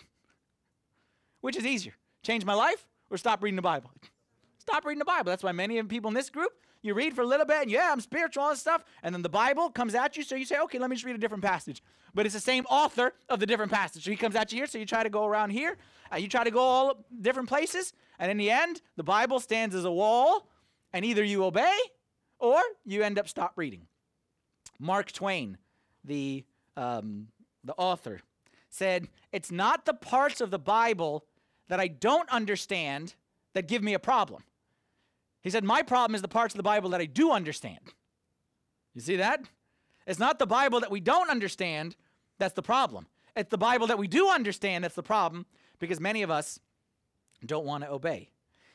Which 1.41 1.57
is 1.57 1.65
easier? 1.65 1.93
Change 2.23 2.45
my 2.45 2.53
life 2.53 2.85
or 3.09 3.17
stop 3.17 3.41
reading 3.41 3.55
the 3.55 3.61
Bible? 3.61 3.91
Stop 4.57 4.85
reading 4.85 4.99
the 4.99 5.05
Bible. 5.05 5.31
That's 5.31 5.43
why 5.43 5.51
many 5.51 5.79
of 5.79 5.87
people 5.87 6.09
in 6.09 6.13
this 6.13 6.29
group, 6.29 6.51
you 6.81 6.93
read 6.93 7.13
for 7.13 7.21
a 7.21 7.25
little 7.25 7.45
bit, 7.45 7.63
and 7.63 7.71
yeah, 7.71 7.89
I'm 7.91 8.01
spiritual, 8.01 8.47
and 8.47 8.57
stuff, 8.57 8.83
and 9.03 9.13
then 9.13 9.21
the 9.21 9.29
Bible 9.29 9.69
comes 9.69 9.95
at 9.95 10.15
you, 10.15 10.23
so 10.23 10.35
you 10.35 10.45
say, 10.45 10.59
okay, 10.59 10.77
let 10.79 10.89
me 10.89 10.95
just 10.95 11.05
read 11.05 11.15
a 11.15 11.19
different 11.19 11.43
passage. 11.43 11.81
But 12.13 12.25
it's 12.25 12.35
the 12.35 12.41
same 12.41 12.65
author 12.69 13.13
of 13.29 13.39
the 13.39 13.45
different 13.45 13.71
passage. 13.71 14.03
So 14.05 14.11
he 14.11 14.17
comes 14.17 14.35
at 14.35 14.51
you 14.51 14.59
here, 14.59 14.67
so 14.67 14.77
you 14.77 14.85
try 14.85 15.03
to 15.03 15.09
go 15.09 15.25
around 15.25 15.49
here, 15.49 15.77
and 16.11 16.21
you 16.21 16.29
try 16.29 16.43
to 16.43 16.51
go 16.51 16.59
all 16.59 17.05
different 17.21 17.49
places, 17.49 17.93
and 18.19 18.31
in 18.31 18.37
the 18.37 18.51
end, 18.51 18.81
the 18.95 19.03
Bible 19.03 19.39
stands 19.39 19.75
as 19.75 19.85
a 19.85 19.91
wall, 19.91 20.47
and 20.93 21.03
either 21.03 21.23
you 21.23 21.43
obey 21.43 21.77
or 22.39 22.61
you 22.85 23.03
end 23.03 23.19
up 23.19 23.27
stop 23.27 23.53
reading. 23.55 23.87
Mark 24.79 25.11
Twain, 25.11 25.57
the 26.05 26.45
um, 26.77 27.27
the 27.63 27.73
author, 27.73 28.21
said, 28.69 29.07
It's 29.31 29.51
not 29.51 29.85
the 29.85 29.93
parts 29.93 30.41
of 30.41 30.51
the 30.51 30.59
Bible 30.59 31.25
that 31.67 31.79
I 31.79 31.87
don't 31.87 32.29
understand 32.29 33.15
that 33.53 33.67
give 33.67 33.83
me 33.83 33.93
a 33.93 33.99
problem. 33.99 34.43
He 35.41 35.49
said, 35.49 35.63
My 35.63 35.81
problem 35.81 36.15
is 36.15 36.21
the 36.21 36.27
parts 36.27 36.53
of 36.53 36.57
the 36.57 36.63
Bible 36.63 36.89
that 36.91 37.01
I 37.01 37.05
do 37.05 37.31
understand. 37.31 37.79
You 38.93 39.01
see 39.01 39.17
that? 39.17 39.41
It's 40.07 40.19
not 40.19 40.39
the 40.39 40.47
Bible 40.47 40.79
that 40.79 40.91
we 40.91 40.99
don't 40.99 41.29
understand 41.29 41.95
that's 42.37 42.53
the 42.53 42.61
problem. 42.61 43.07
It's 43.35 43.49
the 43.49 43.57
Bible 43.57 43.87
that 43.87 43.99
we 43.99 44.07
do 44.07 44.29
understand 44.29 44.83
that's 44.83 44.95
the 44.95 45.03
problem 45.03 45.45
because 45.77 45.99
many 45.99 46.23
of 46.23 46.31
us 46.31 46.59
don't 47.45 47.65
want 47.65 47.83
to 47.83 47.91
obey. 47.91 48.31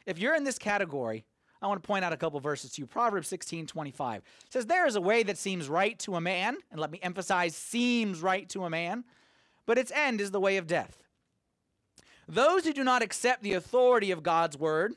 If 0.06 0.18
you're 0.18 0.34
in 0.34 0.44
this 0.44 0.58
category, 0.58 1.24
I 1.60 1.66
want 1.66 1.82
to 1.82 1.86
point 1.86 2.04
out 2.04 2.12
a 2.12 2.16
couple 2.16 2.38
verses 2.40 2.72
to 2.72 2.82
you. 2.82 2.86
Proverbs 2.86 3.26
16 3.28 3.66
25 3.66 4.22
says, 4.50 4.66
There 4.66 4.86
is 4.86 4.96
a 4.96 5.00
way 5.00 5.22
that 5.22 5.38
seems 5.38 5.68
right 5.68 5.98
to 6.00 6.16
a 6.16 6.20
man, 6.20 6.56
and 6.70 6.78
let 6.78 6.90
me 6.90 7.00
emphasize, 7.02 7.56
seems 7.56 8.22
right 8.22 8.48
to 8.50 8.64
a 8.64 8.70
man, 8.70 9.04
but 9.66 9.78
its 9.78 9.92
end 9.92 10.20
is 10.20 10.30
the 10.30 10.40
way 10.40 10.56
of 10.56 10.66
death. 10.66 11.02
Those 12.26 12.64
who 12.64 12.72
do 12.72 12.84
not 12.84 13.02
accept 13.02 13.42
the 13.42 13.52
authority 13.52 14.10
of 14.10 14.22
God's 14.22 14.58
word, 14.58 14.94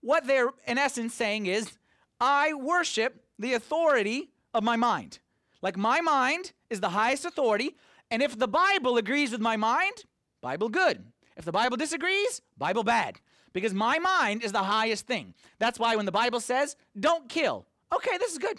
what 0.00 0.26
they're 0.26 0.50
in 0.66 0.78
essence 0.78 1.14
saying 1.14 1.46
is, 1.46 1.72
I 2.20 2.54
worship 2.54 3.24
the 3.38 3.54
authority 3.54 4.30
of 4.54 4.62
my 4.62 4.76
mind. 4.76 5.18
Like 5.60 5.76
my 5.76 6.00
mind 6.00 6.52
is 6.70 6.80
the 6.80 6.90
highest 6.90 7.24
authority, 7.24 7.76
and 8.10 8.22
if 8.22 8.38
the 8.38 8.48
Bible 8.48 8.96
agrees 8.96 9.32
with 9.32 9.40
my 9.40 9.56
mind, 9.56 10.04
Bible 10.40 10.68
good. 10.68 11.04
If 11.36 11.44
the 11.44 11.52
Bible 11.52 11.76
disagrees, 11.76 12.42
Bible 12.58 12.84
bad. 12.84 13.20
Because 13.52 13.74
my 13.74 13.98
mind 13.98 14.42
is 14.42 14.52
the 14.52 14.58
highest 14.58 15.06
thing. 15.06 15.34
That's 15.58 15.78
why 15.78 15.96
when 15.96 16.06
the 16.06 16.12
Bible 16.12 16.40
says, 16.40 16.76
don't 16.98 17.28
kill, 17.28 17.66
okay, 17.94 18.18
this 18.18 18.32
is 18.32 18.38
good. 18.38 18.58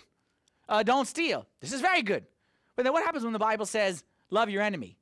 Uh, 0.69 0.83
don't 0.83 1.07
steal, 1.07 1.45
this 1.62 1.74
is 1.74 1.81
very 1.81 2.01
good. 2.01 2.25
But 2.75 2.83
then 2.83 2.93
what 2.93 3.03
happens 3.03 3.24
when 3.24 3.33
the 3.33 3.39
Bible 3.39 3.65
says, 3.65 4.03
love 4.29 4.50
your 4.50 4.62
enemy? 4.62 4.98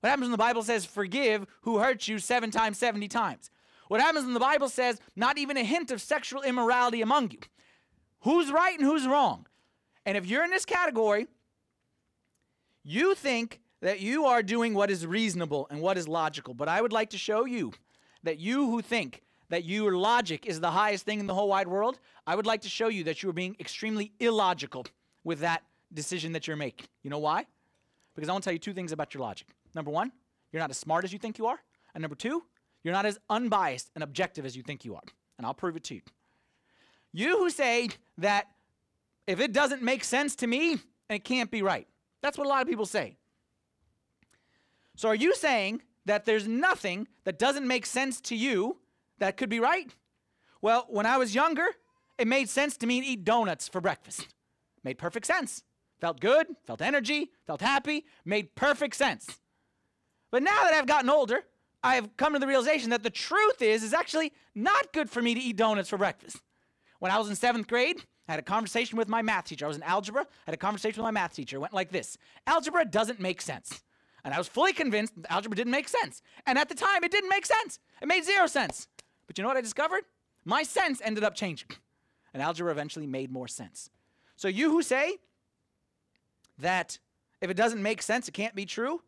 What 0.00 0.10
happens 0.10 0.24
when 0.24 0.32
the 0.32 0.38
Bible 0.38 0.62
says, 0.62 0.84
forgive 0.84 1.46
who 1.62 1.78
hurts 1.78 2.08
you 2.08 2.18
seven 2.18 2.50
times, 2.50 2.78
70 2.78 3.08
times? 3.08 3.50
What 3.88 4.00
happens 4.00 4.24
when 4.24 4.34
the 4.34 4.40
Bible 4.40 4.68
says, 4.68 5.00
not 5.14 5.38
even 5.38 5.56
a 5.56 5.64
hint 5.64 5.90
of 5.90 6.00
sexual 6.00 6.42
immorality 6.42 7.02
among 7.02 7.30
you? 7.30 7.38
Who's 8.20 8.50
right 8.50 8.78
and 8.78 8.86
who's 8.86 9.06
wrong? 9.06 9.46
And 10.04 10.16
if 10.16 10.26
you're 10.26 10.44
in 10.44 10.50
this 10.50 10.64
category, 10.64 11.26
you 12.82 13.14
think 13.14 13.60
that 13.82 14.00
you 14.00 14.26
are 14.26 14.42
doing 14.42 14.74
what 14.74 14.90
is 14.90 15.06
reasonable 15.06 15.66
and 15.70 15.80
what 15.80 15.98
is 15.98 16.08
logical. 16.08 16.54
But 16.54 16.68
I 16.68 16.80
would 16.80 16.92
like 16.92 17.10
to 17.10 17.18
show 17.18 17.44
you 17.44 17.72
that 18.22 18.38
you 18.38 18.70
who 18.70 18.82
think 18.82 19.22
that 19.48 19.64
your 19.64 19.96
logic 19.96 20.46
is 20.46 20.60
the 20.60 20.70
highest 20.70 21.04
thing 21.04 21.20
in 21.20 21.26
the 21.26 21.34
whole 21.34 21.48
wide 21.48 21.68
world, 21.68 21.98
I 22.26 22.34
would 22.34 22.46
like 22.46 22.62
to 22.62 22.68
show 22.68 22.88
you 22.88 23.04
that 23.04 23.22
you 23.22 23.28
are 23.28 23.34
being 23.34 23.56
extremely 23.60 24.12
illogical 24.18 24.86
with 25.24 25.40
that 25.40 25.62
decision 25.92 26.32
that 26.32 26.46
you're 26.46 26.56
making. 26.56 26.86
You 27.02 27.10
know 27.10 27.18
why? 27.18 27.46
Because 28.14 28.28
I 28.28 28.32
want 28.32 28.44
to 28.44 28.48
tell 28.48 28.54
you 28.54 28.58
two 28.58 28.72
things 28.72 28.92
about 28.92 29.14
your 29.14 29.22
logic. 29.22 29.46
Number 29.76 29.90
one, 29.90 30.10
you're 30.50 30.60
not 30.60 30.70
as 30.70 30.78
smart 30.78 31.04
as 31.04 31.12
you 31.12 31.18
think 31.18 31.38
you 31.38 31.46
are. 31.46 31.58
And 31.94 32.00
number 32.00 32.16
two, 32.16 32.42
you're 32.82 32.94
not 32.94 33.04
as 33.04 33.18
unbiased 33.28 33.90
and 33.94 34.02
objective 34.02 34.46
as 34.46 34.56
you 34.56 34.62
think 34.62 34.84
you 34.84 34.94
are. 34.94 35.02
And 35.36 35.46
I'll 35.46 35.54
prove 35.54 35.76
it 35.76 35.84
to 35.84 35.94
you. 35.94 36.00
You 37.12 37.38
who 37.38 37.50
say 37.50 37.90
that 38.18 38.46
if 39.26 39.38
it 39.38 39.52
doesn't 39.52 39.82
make 39.82 40.02
sense 40.02 40.34
to 40.36 40.46
me, 40.46 40.78
it 41.10 41.24
can't 41.24 41.50
be 41.50 41.62
right. 41.62 41.86
That's 42.22 42.38
what 42.38 42.46
a 42.46 42.50
lot 42.50 42.62
of 42.62 42.68
people 42.68 42.86
say. 42.86 43.18
So 44.96 45.10
are 45.10 45.14
you 45.14 45.34
saying 45.34 45.82
that 46.06 46.24
there's 46.24 46.48
nothing 46.48 47.06
that 47.24 47.38
doesn't 47.38 47.66
make 47.66 47.84
sense 47.84 48.20
to 48.22 48.34
you 48.34 48.78
that 49.18 49.36
could 49.36 49.50
be 49.50 49.60
right? 49.60 49.94
Well, 50.62 50.86
when 50.88 51.04
I 51.04 51.18
was 51.18 51.34
younger, 51.34 51.66
it 52.18 52.26
made 52.26 52.48
sense 52.48 52.78
to 52.78 52.86
me 52.86 53.02
to 53.02 53.06
eat 53.06 53.24
donuts 53.24 53.68
for 53.68 53.82
breakfast. 53.82 54.28
Made 54.84 54.96
perfect 54.96 55.26
sense. 55.26 55.64
Felt 56.00 56.20
good, 56.20 56.46
felt 56.66 56.80
energy, 56.80 57.30
felt 57.46 57.60
happy, 57.60 58.06
made 58.24 58.54
perfect 58.54 58.96
sense. 58.96 59.38
But 60.30 60.42
now 60.42 60.64
that 60.64 60.74
I've 60.74 60.86
gotten 60.86 61.10
older, 61.10 61.42
I've 61.82 62.16
come 62.16 62.32
to 62.32 62.38
the 62.38 62.46
realization 62.46 62.90
that 62.90 63.02
the 63.02 63.10
truth 63.10 63.62
is 63.62 63.82
is 63.82 63.94
actually 63.94 64.32
not 64.54 64.92
good 64.92 65.08
for 65.08 65.22
me 65.22 65.34
to 65.34 65.40
eat 65.40 65.56
donuts 65.56 65.88
for 65.88 65.98
breakfast. 65.98 66.38
When 66.98 67.12
I 67.12 67.18
was 67.18 67.28
in 67.28 67.36
7th 67.36 67.68
grade, 67.68 68.02
I 68.28 68.32
had 68.32 68.40
a 68.40 68.42
conversation 68.42 68.98
with 68.98 69.08
my 69.08 69.22
math 69.22 69.44
teacher. 69.44 69.66
I 69.66 69.68
was 69.68 69.76
in 69.76 69.82
algebra, 69.84 70.22
I 70.22 70.26
had 70.46 70.54
a 70.54 70.58
conversation 70.58 71.00
with 71.00 71.04
my 71.04 71.12
math 71.12 71.34
teacher. 71.34 71.56
It 71.56 71.60
went 71.60 71.74
like 71.74 71.92
this. 71.92 72.18
Algebra 72.46 72.84
doesn't 72.84 73.20
make 73.20 73.40
sense. 73.40 73.82
And 74.24 74.34
I 74.34 74.38
was 74.38 74.48
fully 74.48 74.72
convinced 74.72 75.12
algebra 75.30 75.56
didn't 75.56 75.70
make 75.70 75.88
sense. 75.88 76.20
And 76.46 76.58
at 76.58 76.68
the 76.68 76.74
time, 76.74 77.04
it 77.04 77.12
didn't 77.12 77.30
make 77.30 77.46
sense. 77.46 77.78
It 78.02 78.08
made 78.08 78.24
zero 78.24 78.48
sense. 78.48 78.88
But 79.28 79.38
you 79.38 79.42
know 79.42 79.48
what 79.48 79.56
I 79.56 79.60
discovered? 79.60 80.02
My 80.44 80.64
sense 80.64 81.00
ended 81.04 81.22
up 81.22 81.36
changing. 81.36 81.68
And 82.34 82.42
algebra 82.42 82.72
eventually 82.72 83.06
made 83.06 83.30
more 83.30 83.46
sense. 83.46 83.88
So, 84.34 84.48
you 84.48 84.70
who 84.70 84.82
say 84.82 85.18
that 86.58 86.98
if 87.40 87.50
it 87.50 87.56
doesn't 87.56 87.80
make 87.80 88.02
sense, 88.02 88.26
it 88.28 88.32
can't 88.32 88.54
be 88.54 88.66
true, 88.66 89.02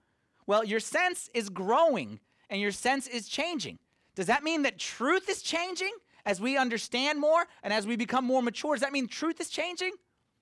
well, 0.49 0.65
your 0.65 0.81
sense 0.81 1.29
is 1.35 1.51
growing 1.51 2.19
and 2.49 2.61
your 2.61 2.73
sense 2.73 3.07
is 3.07 3.29
changing. 3.29 3.79
Does 4.17 4.27
that 4.27 4.43
mean 4.43 4.63
that 4.63 4.79
truth 4.79 5.29
is 5.29 5.43
changing 5.43 5.93
as 6.25 6.41
we 6.41 6.57
understand 6.57 7.21
more 7.21 7.47
and 7.63 7.73
as 7.73 7.87
we 7.87 7.97
become 7.97 8.25
more 8.25 8.43
mature? 8.43 8.75
Does 8.75 8.81
that 8.81 8.91
mean 8.91 9.07
truth 9.07 9.41
is 9.43 9.51
changing? 9.51 9.93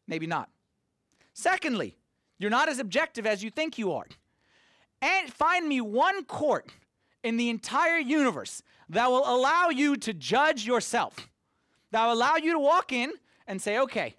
Maybe 0.06 0.28
not. 0.28 0.48
Secondly, 1.34 1.96
you're 2.38 2.50
not 2.50 2.68
as 2.68 2.78
objective 2.78 3.26
as 3.26 3.42
you 3.42 3.50
think 3.50 3.78
you 3.78 3.92
are. 3.92 4.06
And 5.02 5.30
find 5.30 5.68
me 5.68 5.80
one 5.80 6.24
court 6.24 6.70
in 7.24 7.36
the 7.36 7.50
entire 7.50 7.98
universe 7.98 8.62
that 8.88 9.10
will 9.10 9.24
allow 9.26 9.70
you 9.70 9.96
to 9.96 10.14
judge 10.14 10.64
yourself, 10.64 11.28
that 11.90 12.06
will 12.06 12.14
allow 12.14 12.36
you 12.36 12.52
to 12.52 12.60
walk 12.60 12.92
in 12.92 13.12
and 13.48 13.60
say, 13.60 13.78
okay, 13.80 14.14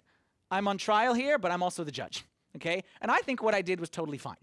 I'm 0.50 0.68
on 0.68 0.76
trial 0.76 1.14
here, 1.14 1.38
but 1.38 1.50
I'm 1.50 1.62
also 1.62 1.82
the 1.82 1.90
judge. 1.90 2.26
Okay? 2.56 2.84
And 3.00 3.10
I 3.10 3.18
think 3.18 3.42
what 3.42 3.54
I 3.54 3.62
did 3.62 3.80
was 3.80 3.88
totally 3.88 4.18
fine. 4.18 4.36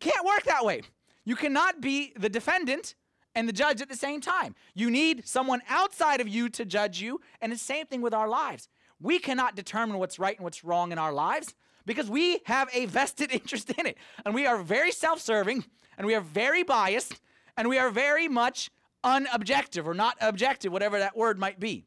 Can't 0.00 0.26
work 0.26 0.44
that 0.44 0.64
way. 0.64 0.82
You 1.24 1.36
cannot 1.36 1.80
be 1.80 2.12
the 2.18 2.28
defendant 2.28 2.94
and 3.34 3.48
the 3.48 3.52
judge 3.52 3.80
at 3.80 3.88
the 3.88 3.96
same 3.96 4.20
time. 4.20 4.54
You 4.74 4.90
need 4.90 5.26
someone 5.28 5.62
outside 5.68 6.20
of 6.20 6.28
you 6.28 6.48
to 6.50 6.64
judge 6.64 7.00
you, 7.00 7.20
and 7.40 7.52
the 7.52 7.56
same 7.56 7.86
thing 7.86 8.00
with 8.02 8.14
our 8.14 8.28
lives. 8.28 8.68
We 9.00 9.18
cannot 9.18 9.54
determine 9.54 9.98
what's 9.98 10.18
right 10.18 10.36
and 10.36 10.44
what's 10.44 10.64
wrong 10.64 10.92
in 10.92 10.98
our 10.98 11.12
lives 11.12 11.54
because 11.86 12.10
we 12.10 12.40
have 12.44 12.68
a 12.72 12.86
vested 12.86 13.30
interest 13.32 13.70
in 13.70 13.86
it. 13.86 13.96
And 14.24 14.34
we 14.34 14.46
are 14.46 14.62
very 14.62 14.92
self 14.92 15.20
serving, 15.20 15.64
and 15.96 16.06
we 16.06 16.14
are 16.14 16.20
very 16.20 16.62
biased, 16.62 17.20
and 17.56 17.68
we 17.68 17.78
are 17.78 17.90
very 17.90 18.28
much 18.28 18.70
unobjective 19.04 19.86
or 19.86 19.94
not 19.94 20.16
objective, 20.20 20.72
whatever 20.72 20.98
that 20.98 21.16
word 21.16 21.38
might 21.38 21.60
be. 21.60 21.84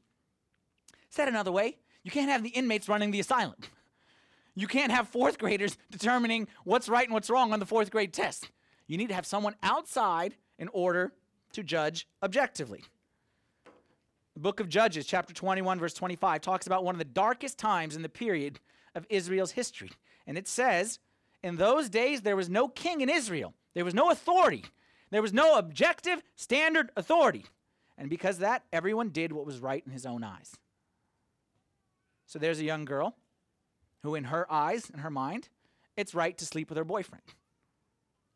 Said 1.09 1.27
another 1.27 1.51
way, 1.51 1.77
you 2.03 2.11
can't 2.11 2.29
have 2.29 2.43
the 2.43 2.49
inmates 2.49 2.89
running 2.89 3.11
the 3.11 3.19
asylum. 3.19 3.55
You 4.55 4.67
can't 4.67 4.91
have 4.91 5.07
fourth 5.07 5.39
graders 5.39 5.77
determining 5.89 6.47
what's 6.63 6.87
right 6.87 7.05
and 7.05 7.13
what's 7.13 7.29
wrong 7.29 7.53
on 7.53 7.59
the 7.59 7.65
fourth 7.65 7.89
grade 7.89 8.13
test. 8.13 8.49
You 8.87 8.97
need 8.97 9.09
to 9.09 9.15
have 9.15 9.25
someone 9.25 9.55
outside 9.63 10.35
in 10.59 10.69
order 10.73 11.11
to 11.53 11.63
judge 11.63 12.07
objectively. 12.21 12.83
The 14.35 14.39
book 14.39 14.59
of 14.59 14.69
Judges, 14.69 15.05
chapter 15.05 15.33
21, 15.33 15.79
verse 15.79 15.93
25, 15.93 16.41
talks 16.41 16.67
about 16.67 16.83
one 16.83 16.95
of 16.95 16.99
the 16.99 17.05
darkest 17.05 17.57
times 17.57 17.95
in 17.95 18.01
the 18.01 18.09
period 18.09 18.59
of 18.95 19.05
Israel's 19.09 19.51
history. 19.51 19.91
And 20.25 20.37
it 20.37 20.47
says, 20.47 20.99
In 21.43 21.57
those 21.57 21.89
days 21.89 22.21
there 22.21 22.35
was 22.35 22.49
no 22.49 22.67
king 22.67 23.01
in 23.01 23.09
Israel, 23.09 23.53
there 23.73 23.85
was 23.85 23.93
no 23.93 24.09
authority, 24.09 24.65
there 25.11 25.21
was 25.21 25.33
no 25.33 25.57
objective 25.57 26.23
standard 26.35 26.91
authority. 26.95 27.45
And 27.97 28.09
because 28.09 28.39
that, 28.39 28.63
everyone 28.73 29.09
did 29.09 29.31
what 29.31 29.45
was 29.45 29.59
right 29.59 29.83
in 29.85 29.91
his 29.91 30.05
own 30.05 30.23
eyes. 30.23 30.57
So 32.25 32.39
there's 32.39 32.59
a 32.59 32.63
young 32.63 32.85
girl 32.85 33.15
who, 34.03 34.15
in 34.15 34.25
her 34.25 34.51
eyes 34.51 34.89
and 34.89 35.01
her 35.01 35.09
mind, 35.09 35.49
it's 35.95 36.13
right 36.13 36.37
to 36.37 36.45
sleep 36.45 36.69
with 36.69 36.77
her 36.77 36.83
boyfriend. 36.83 37.23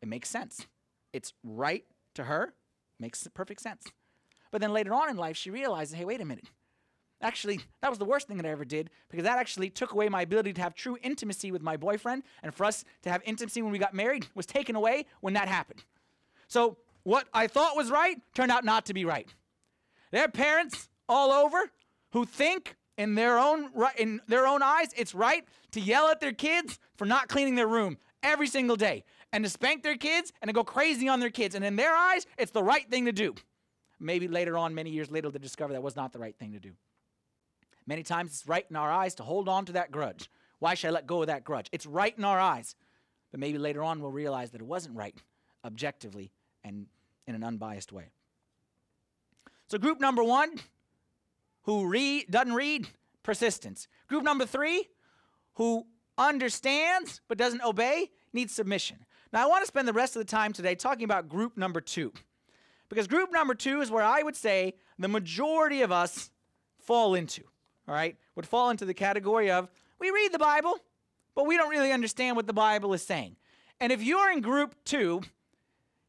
It 0.00 0.08
makes 0.08 0.28
sense. 0.28 0.66
It's 1.12 1.32
right 1.44 1.84
to 2.14 2.24
her, 2.24 2.54
makes 2.98 3.26
perfect 3.34 3.60
sense. 3.60 3.84
But 4.50 4.60
then 4.60 4.72
later 4.72 4.94
on 4.94 5.10
in 5.10 5.16
life, 5.16 5.36
she 5.36 5.50
realizes 5.50 5.94
hey, 5.94 6.04
wait 6.04 6.20
a 6.20 6.24
minute. 6.24 6.50
Actually, 7.20 7.60
that 7.82 7.90
was 7.90 7.98
the 7.98 8.04
worst 8.04 8.28
thing 8.28 8.36
that 8.36 8.46
I 8.46 8.50
ever 8.50 8.64
did 8.64 8.90
because 9.10 9.24
that 9.24 9.38
actually 9.38 9.70
took 9.70 9.92
away 9.92 10.08
my 10.08 10.22
ability 10.22 10.52
to 10.52 10.62
have 10.62 10.74
true 10.74 10.96
intimacy 11.02 11.50
with 11.50 11.62
my 11.62 11.76
boyfriend. 11.76 12.22
And 12.42 12.54
for 12.54 12.64
us 12.64 12.84
to 13.02 13.10
have 13.10 13.22
intimacy 13.24 13.60
when 13.60 13.72
we 13.72 13.78
got 13.78 13.92
married 13.92 14.28
was 14.34 14.46
taken 14.46 14.76
away 14.76 15.06
when 15.20 15.34
that 15.34 15.48
happened. 15.48 15.84
So, 16.46 16.76
what 17.02 17.26
I 17.32 17.46
thought 17.46 17.76
was 17.76 17.90
right 17.90 18.18
turned 18.34 18.52
out 18.52 18.64
not 18.64 18.86
to 18.86 18.94
be 18.94 19.04
right. 19.04 19.28
There 20.12 20.24
are 20.24 20.28
parents 20.28 20.88
all 21.08 21.32
over 21.32 21.70
who 22.12 22.24
think 22.24 22.76
in 22.98 23.14
their 23.14 23.38
own 23.38 23.70
right 23.74 23.98
in 23.98 24.20
their 24.28 24.46
own 24.46 24.62
eyes 24.62 24.88
it's 24.96 25.14
right 25.14 25.46
to 25.70 25.80
yell 25.80 26.08
at 26.08 26.20
their 26.20 26.32
kids 26.32 26.78
for 26.96 27.06
not 27.06 27.28
cleaning 27.28 27.54
their 27.54 27.66
room 27.66 27.96
every 28.22 28.46
single 28.46 28.76
day 28.76 29.04
and 29.32 29.44
to 29.44 29.50
spank 29.50 29.82
their 29.82 29.96
kids 29.96 30.32
and 30.40 30.48
to 30.48 30.52
go 30.52 30.64
crazy 30.64 31.08
on 31.08 31.20
their 31.20 31.30
kids. 31.30 31.54
And 31.54 31.64
in 31.64 31.76
their 31.76 31.94
eyes 31.94 32.26
it's 32.36 32.50
the 32.50 32.62
right 32.62 32.88
thing 32.90 33.04
to 33.06 33.12
do. 33.12 33.34
Maybe 34.00 34.28
later 34.28 34.56
on 34.56 34.74
many 34.74 34.90
years 34.90 35.10
later 35.10 35.30
they 35.30 35.38
discover 35.38 35.72
that 35.72 35.82
was 35.82 35.96
not 35.96 36.12
the 36.12 36.18
right 36.18 36.36
thing 36.38 36.52
to 36.52 36.60
do. 36.60 36.72
Many 37.86 38.02
times 38.02 38.32
it's 38.32 38.46
right 38.46 38.66
in 38.68 38.76
our 38.76 38.90
eyes 38.90 39.14
to 39.16 39.22
hold 39.22 39.48
on 39.48 39.64
to 39.66 39.72
that 39.72 39.90
grudge. 39.90 40.30
Why 40.58 40.74
should 40.74 40.88
i 40.88 40.90
let 40.90 41.06
go 41.06 41.22
of 41.22 41.28
that 41.28 41.44
grudge? 41.44 41.68
It's 41.72 41.86
right 41.86 42.16
in 42.16 42.24
our 42.24 42.38
eyes. 42.38 42.74
But 43.30 43.40
maybe 43.40 43.58
later 43.58 43.82
on 43.82 44.00
we'll 44.00 44.10
realize 44.10 44.50
that 44.50 44.60
it 44.60 44.66
wasn't 44.66 44.96
right 44.96 45.16
objectively 45.64 46.32
and 46.64 46.86
in 47.26 47.34
an 47.34 47.44
unbiased 47.44 47.92
way. 47.92 48.10
So 49.68 49.78
group 49.78 50.00
number 50.00 50.24
one 50.24 50.58
who 51.62 51.86
read, 51.86 52.30
doesn't 52.30 52.54
read, 52.54 52.88
persistence. 53.22 53.88
Group 54.08 54.24
number 54.24 54.46
three, 54.46 54.88
who 55.54 55.86
understands 56.16 57.20
but 57.28 57.38
doesn't 57.38 57.62
obey, 57.62 58.10
needs 58.32 58.54
submission. 58.54 58.98
Now, 59.32 59.44
I 59.44 59.48
want 59.48 59.62
to 59.62 59.66
spend 59.66 59.86
the 59.86 59.92
rest 59.92 60.16
of 60.16 60.20
the 60.20 60.30
time 60.30 60.52
today 60.52 60.74
talking 60.74 61.04
about 61.04 61.28
group 61.28 61.56
number 61.56 61.80
two. 61.80 62.12
Because 62.88 63.06
group 63.06 63.30
number 63.30 63.54
two 63.54 63.80
is 63.80 63.90
where 63.90 64.02
I 64.02 64.22
would 64.22 64.36
say 64.36 64.74
the 64.98 65.08
majority 65.08 65.82
of 65.82 65.92
us 65.92 66.30
fall 66.78 67.14
into, 67.14 67.42
all 67.86 67.94
right? 67.94 68.16
Would 68.34 68.46
fall 68.46 68.70
into 68.70 68.86
the 68.86 68.94
category 68.94 69.50
of 69.50 69.68
we 69.98 70.10
read 70.10 70.32
the 70.32 70.38
Bible, 70.38 70.78
but 71.34 71.46
we 71.46 71.56
don't 71.56 71.68
really 71.68 71.92
understand 71.92 72.36
what 72.36 72.46
the 72.46 72.52
Bible 72.52 72.94
is 72.94 73.02
saying. 73.02 73.36
And 73.80 73.92
if 73.92 74.02
you're 74.02 74.30
in 74.30 74.40
group 74.40 74.74
two, 74.84 75.22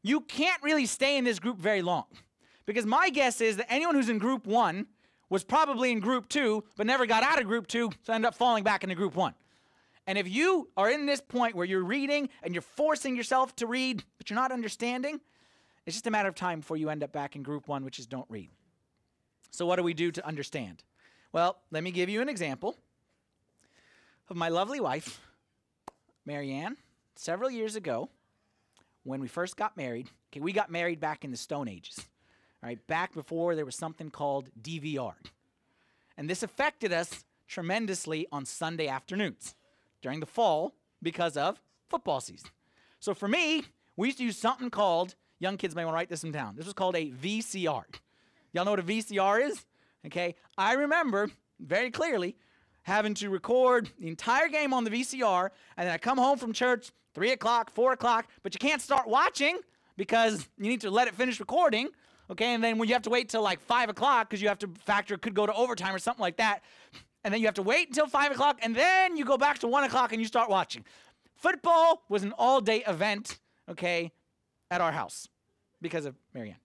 you 0.02 0.22
can't 0.22 0.62
really 0.62 0.86
stay 0.86 1.18
in 1.18 1.24
this 1.24 1.38
group 1.38 1.58
very 1.58 1.82
long. 1.82 2.06
Because 2.64 2.86
my 2.86 3.10
guess 3.10 3.40
is 3.40 3.58
that 3.58 3.66
anyone 3.70 3.94
who's 3.94 4.08
in 4.08 4.18
group 4.18 4.46
one 4.46 4.86
was 5.30 5.44
probably 5.44 5.92
in 5.92 6.00
group 6.00 6.28
two, 6.28 6.64
but 6.76 6.86
never 6.86 7.06
got 7.06 7.22
out 7.22 7.40
of 7.40 7.46
group 7.46 7.68
two, 7.68 7.90
so 8.02 8.12
ended 8.12 8.28
up 8.28 8.34
falling 8.34 8.64
back 8.64 8.82
into 8.82 8.96
group 8.96 9.14
one. 9.14 9.32
And 10.06 10.18
if 10.18 10.28
you 10.28 10.68
are 10.76 10.90
in 10.90 11.06
this 11.06 11.20
point 11.20 11.54
where 11.54 11.64
you're 11.64 11.84
reading 11.84 12.28
and 12.42 12.52
you're 12.52 12.62
forcing 12.62 13.16
yourself 13.16 13.54
to 13.56 13.66
read, 13.66 14.02
but 14.18 14.28
you're 14.28 14.38
not 14.38 14.50
understanding, 14.50 15.20
it's 15.86 15.94
just 15.94 16.06
a 16.08 16.10
matter 16.10 16.28
of 16.28 16.34
time 16.34 16.60
before 16.60 16.76
you 16.76 16.90
end 16.90 17.04
up 17.04 17.12
back 17.12 17.36
in 17.36 17.42
group 17.42 17.68
one, 17.68 17.84
which 17.84 17.98
is 17.98 18.06
don't 18.06 18.26
read. 18.28 18.50
So, 19.50 19.66
what 19.66 19.76
do 19.76 19.82
we 19.82 19.94
do 19.94 20.10
to 20.10 20.26
understand? 20.26 20.82
Well, 21.32 21.58
let 21.70 21.84
me 21.84 21.92
give 21.92 22.08
you 22.08 22.20
an 22.20 22.28
example 22.28 22.76
of 24.28 24.36
my 24.36 24.48
lovely 24.48 24.80
wife, 24.80 25.20
Marianne, 26.26 26.76
several 27.14 27.50
years 27.50 27.76
ago 27.76 28.10
when 29.04 29.20
we 29.20 29.28
first 29.28 29.56
got 29.56 29.76
married. 29.76 30.10
Okay, 30.32 30.40
we 30.40 30.52
got 30.52 30.70
married 30.70 31.00
back 31.00 31.24
in 31.24 31.30
the 31.30 31.36
Stone 31.36 31.68
Ages 31.68 32.06
right? 32.62 32.84
Back 32.86 33.14
before 33.14 33.54
there 33.54 33.64
was 33.64 33.76
something 33.76 34.10
called 34.10 34.50
DVR. 34.60 35.14
And 36.16 36.28
this 36.28 36.42
affected 36.42 36.92
us 36.92 37.24
tremendously 37.48 38.26
on 38.30 38.44
Sunday 38.44 38.88
afternoons 38.88 39.54
during 40.02 40.20
the 40.20 40.26
fall 40.26 40.74
because 41.02 41.36
of 41.36 41.60
football 41.88 42.20
season. 42.20 42.50
So 43.00 43.14
for 43.14 43.28
me, 43.28 43.64
we 43.96 44.08
used 44.08 44.18
to 44.18 44.24
use 44.24 44.36
something 44.36 44.70
called, 44.70 45.14
young 45.38 45.56
kids 45.56 45.74
may 45.74 45.84
want 45.84 45.94
to 45.94 45.96
write 45.96 46.08
this 46.08 46.22
one 46.22 46.32
down. 46.32 46.56
This 46.56 46.66
was 46.66 46.74
called 46.74 46.96
a 46.96 47.10
VCR. 47.10 47.84
Y'all 48.52 48.64
know 48.64 48.72
what 48.72 48.80
a 48.80 48.84
VCR 48.84 49.42
is? 49.48 49.64
Okay. 50.06 50.34
I 50.56 50.74
remember 50.74 51.30
very 51.58 51.90
clearly 51.90 52.36
having 52.82 53.14
to 53.14 53.30
record 53.30 53.90
the 53.98 54.08
entire 54.08 54.48
game 54.48 54.72
on 54.72 54.84
the 54.84 54.90
VCR, 54.90 55.50
and 55.76 55.86
then 55.86 55.94
I 55.94 55.98
come 55.98 56.18
home 56.18 56.38
from 56.38 56.52
church, 56.52 56.90
3 57.14 57.32
o'clock, 57.32 57.70
4 57.70 57.92
o'clock, 57.92 58.28
but 58.42 58.54
you 58.54 58.58
can't 58.58 58.80
start 58.80 59.06
watching 59.06 59.58
because 59.96 60.48
you 60.58 60.68
need 60.68 60.80
to 60.80 60.90
let 60.90 61.08
it 61.08 61.14
finish 61.14 61.40
recording. 61.40 61.88
Okay, 62.30 62.54
and 62.54 62.62
then 62.62 62.78
when 62.78 62.88
you 62.88 62.94
have 62.94 63.02
to 63.02 63.10
wait 63.10 63.28
till 63.28 63.42
like 63.42 63.60
five 63.60 63.88
o'clock 63.88 64.28
because 64.28 64.40
you 64.40 64.48
have 64.48 64.58
to 64.60 64.68
factor 64.84 65.18
could 65.18 65.34
go 65.34 65.46
to 65.46 65.52
overtime 65.52 65.94
or 65.94 65.98
something 65.98 66.22
like 66.22 66.36
that, 66.36 66.62
and 67.24 67.34
then 67.34 67.40
you 67.40 67.46
have 67.46 67.54
to 67.54 67.62
wait 67.62 67.88
until 67.88 68.06
five 68.06 68.30
o'clock, 68.30 68.58
and 68.62 68.74
then 68.74 69.16
you 69.16 69.24
go 69.24 69.36
back 69.36 69.58
to 69.58 69.66
one 69.66 69.82
o'clock 69.84 70.12
and 70.12 70.20
you 70.20 70.26
start 70.28 70.48
watching. 70.48 70.84
Football 71.36 72.02
was 72.08 72.22
an 72.22 72.32
all-day 72.38 72.84
event, 72.86 73.38
okay, 73.68 74.12
at 74.70 74.80
our 74.80 74.92
house 74.92 75.28
because 75.82 76.04
of 76.04 76.14
Marianne. 76.34 76.56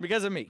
because 0.00 0.24
of 0.24 0.32
me. 0.32 0.48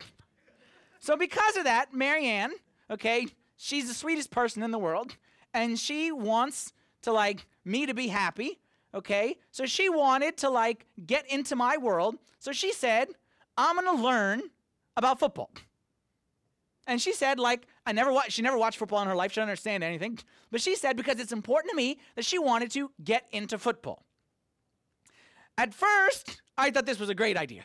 So 0.99 1.16
because 1.16 1.57
of 1.57 1.64
that, 1.64 1.95
Marianne, 1.95 2.52
okay, 2.90 3.26
she's 3.57 3.87
the 3.87 3.95
sweetest 3.95 4.30
person 4.30 4.62
in 4.62 4.71
the 4.71 4.78
world, 4.78 5.16
and 5.54 5.78
she 5.78 6.11
wants 6.11 6.73
to 7.02 7.12
like 7.12 7.47
me 7.64 7.87
to 7.87 7.95
be 7.95 8.09
happy 8.09 8.59
okay? 8.94 9.37
So 9.50 9.66
she 9.66 9.88
wanted 9.88 10.37
to 10.38 10.50
like 10.50 10.87
get 11.06 11.30
into 11.30 11.56
my 11.56 11.76
world. 11.76 12.16
So 12.38 12.52
she 12.52 12.73
said, 12.73 13.09
I'm 13.56 13.76
to 13.85 14.02
learn 14.02 14.42
about 14.97 15.18
football. 15.18 15.50
And 16.87 17.00
she 17.00 17.12
said, 17.12 17.38
like, 17.38 17.66
I 17.87 17.92
never 17.92 18.12
watched, 18.12 18.32
she 18.32 18.42
never 18.42 18.59
watched 18.59 18.78
football 18.78 19.00
in 19.02 19.09
her 19.09 19.14
life. 19.14 19.32
She 19.32 19.37
didn't 19.37 19.50
understand 19.50 19.85
anything. 19.85 20.18
But 20.50 20.61
she 20.61 20.75
said 20.75 20.97
because 20.97 21.20
it's 21.20 21.32
important 21.32 21.70
to 21.70 21.76
me 21.76 21.99
that 22.16 22.25
she 22.25 22.38
wanted 22.38 22.70
to 22.73 22.90
get 23.04 23.26
into 23.30 23.59
football. 23.59 24.04
At 25.56 25.75
first, 25.75 26.40
I 26.56 26.70
thought 26.70 26.87
this 26.87 26.99
was 26.99 27.11
a 27.11 27.14
great 27.14 27.37
idea. 27.37 27.62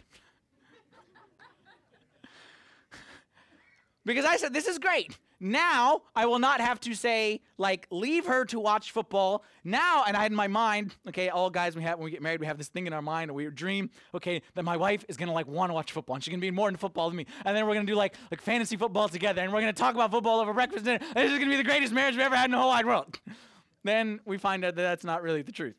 because 4.05 4.25
I 4.25 4.38
said, 4.38 4.53
this 4.53 4.67
is 4.67 4.77
great. 4.79 5.17
Now 5.45 6.01
I 6.15 6.25
will 6.25 6.39
not 6.39 6.59
have 6.59 6.79
to 6.81 6.95
say, 6.95 7.39
like, 7.59 7.85
leave 7.91 8.25
her 8.25 8.45
to 8.45 8.59
watch 8.59 8.89
football. 8.91 9.43
Now, 9.63 10.03
and 10.07 10.17
I 10.17 10.23
had 10.23 10.31
in 10.31 10.35
my 10.35 10.47
mind, 10.47 10.95
okay, 11.07 11.29
all 11.29 11.51
guys 11.51 11.75
we 11.75 11.83
have 11.83 11.99
when 11.99 12.05
we 12.05 12.11
get 12.11 12.23
married, 12.23 12.39
we 12.39 12.47
have 12.47 12.57
this 12.57 12.67
thing 12.67 12.87
in 12.87 12.93
our 12.93 13.01
mind, 13.03 13.29
a 13.29 13.33
weird 13.33 13.53
dream, 13.53 13.91
okay, 14.15 14.41
that 14.55 14.63
my 14.63 14.75
wife 14.75 15.05
is 15.07 15.17
gonna 15.17 15.33
like 15.33 15.45
want 15.45 15.69
to 15.69 15.75
watch 15.75 15.91
football 15.91 16.15
and 16.15 16.23
she's 16.23 16.31
gonna 16.31 16.41
be 16.41 16.49
more 16.49 16.67
into 16.67 16.79
football 16.79 17.09
than 17.09 17.17
me. 17.17 17.27
And 17.45 17.55
then 17.55 17.67
we're 17.67 17.75
gonna 17.75 17.85
do 17.85 17.93
like 17.93 18.15
like 18.31 18.41
fantasy 18.41 18.75
football 18.75 19.07
together 19.07 19.43
and 19.43 19.53
we're 19.53 19.59
gonna 19.59 19.71
talk 19.71 19.93
about 19.93 20.09
football 20.09 20.39
over 20.39 20.51
breakfast 20.51 20.83
dinner. 20.83 20.99
And 21.15 21.27
this 21.27 21.31
is 21.31 21.37
gonna 21.37 21.51
be 21.51 21.57
the 21.57 21.63
greatest 21.63 21.93
marriage 21.93 22.15
we've 22.15 22.25
ever 22.25 22.35
had 22.35 22.45
in 22.45 22.51
the 22.51 22.57
whole 22.57 22.69
wide 22.69 22.87
world. 22.87 23.19
then 23.83 24.21
we 24.25 24.39
find 24.39 24.65
out 24.65 24.75
that 24.75 24.81
that's 24.81 25.03
not 25.03 25.21
really 25.21 25.43
the 25.43 25.51
truth. 25.51 25.75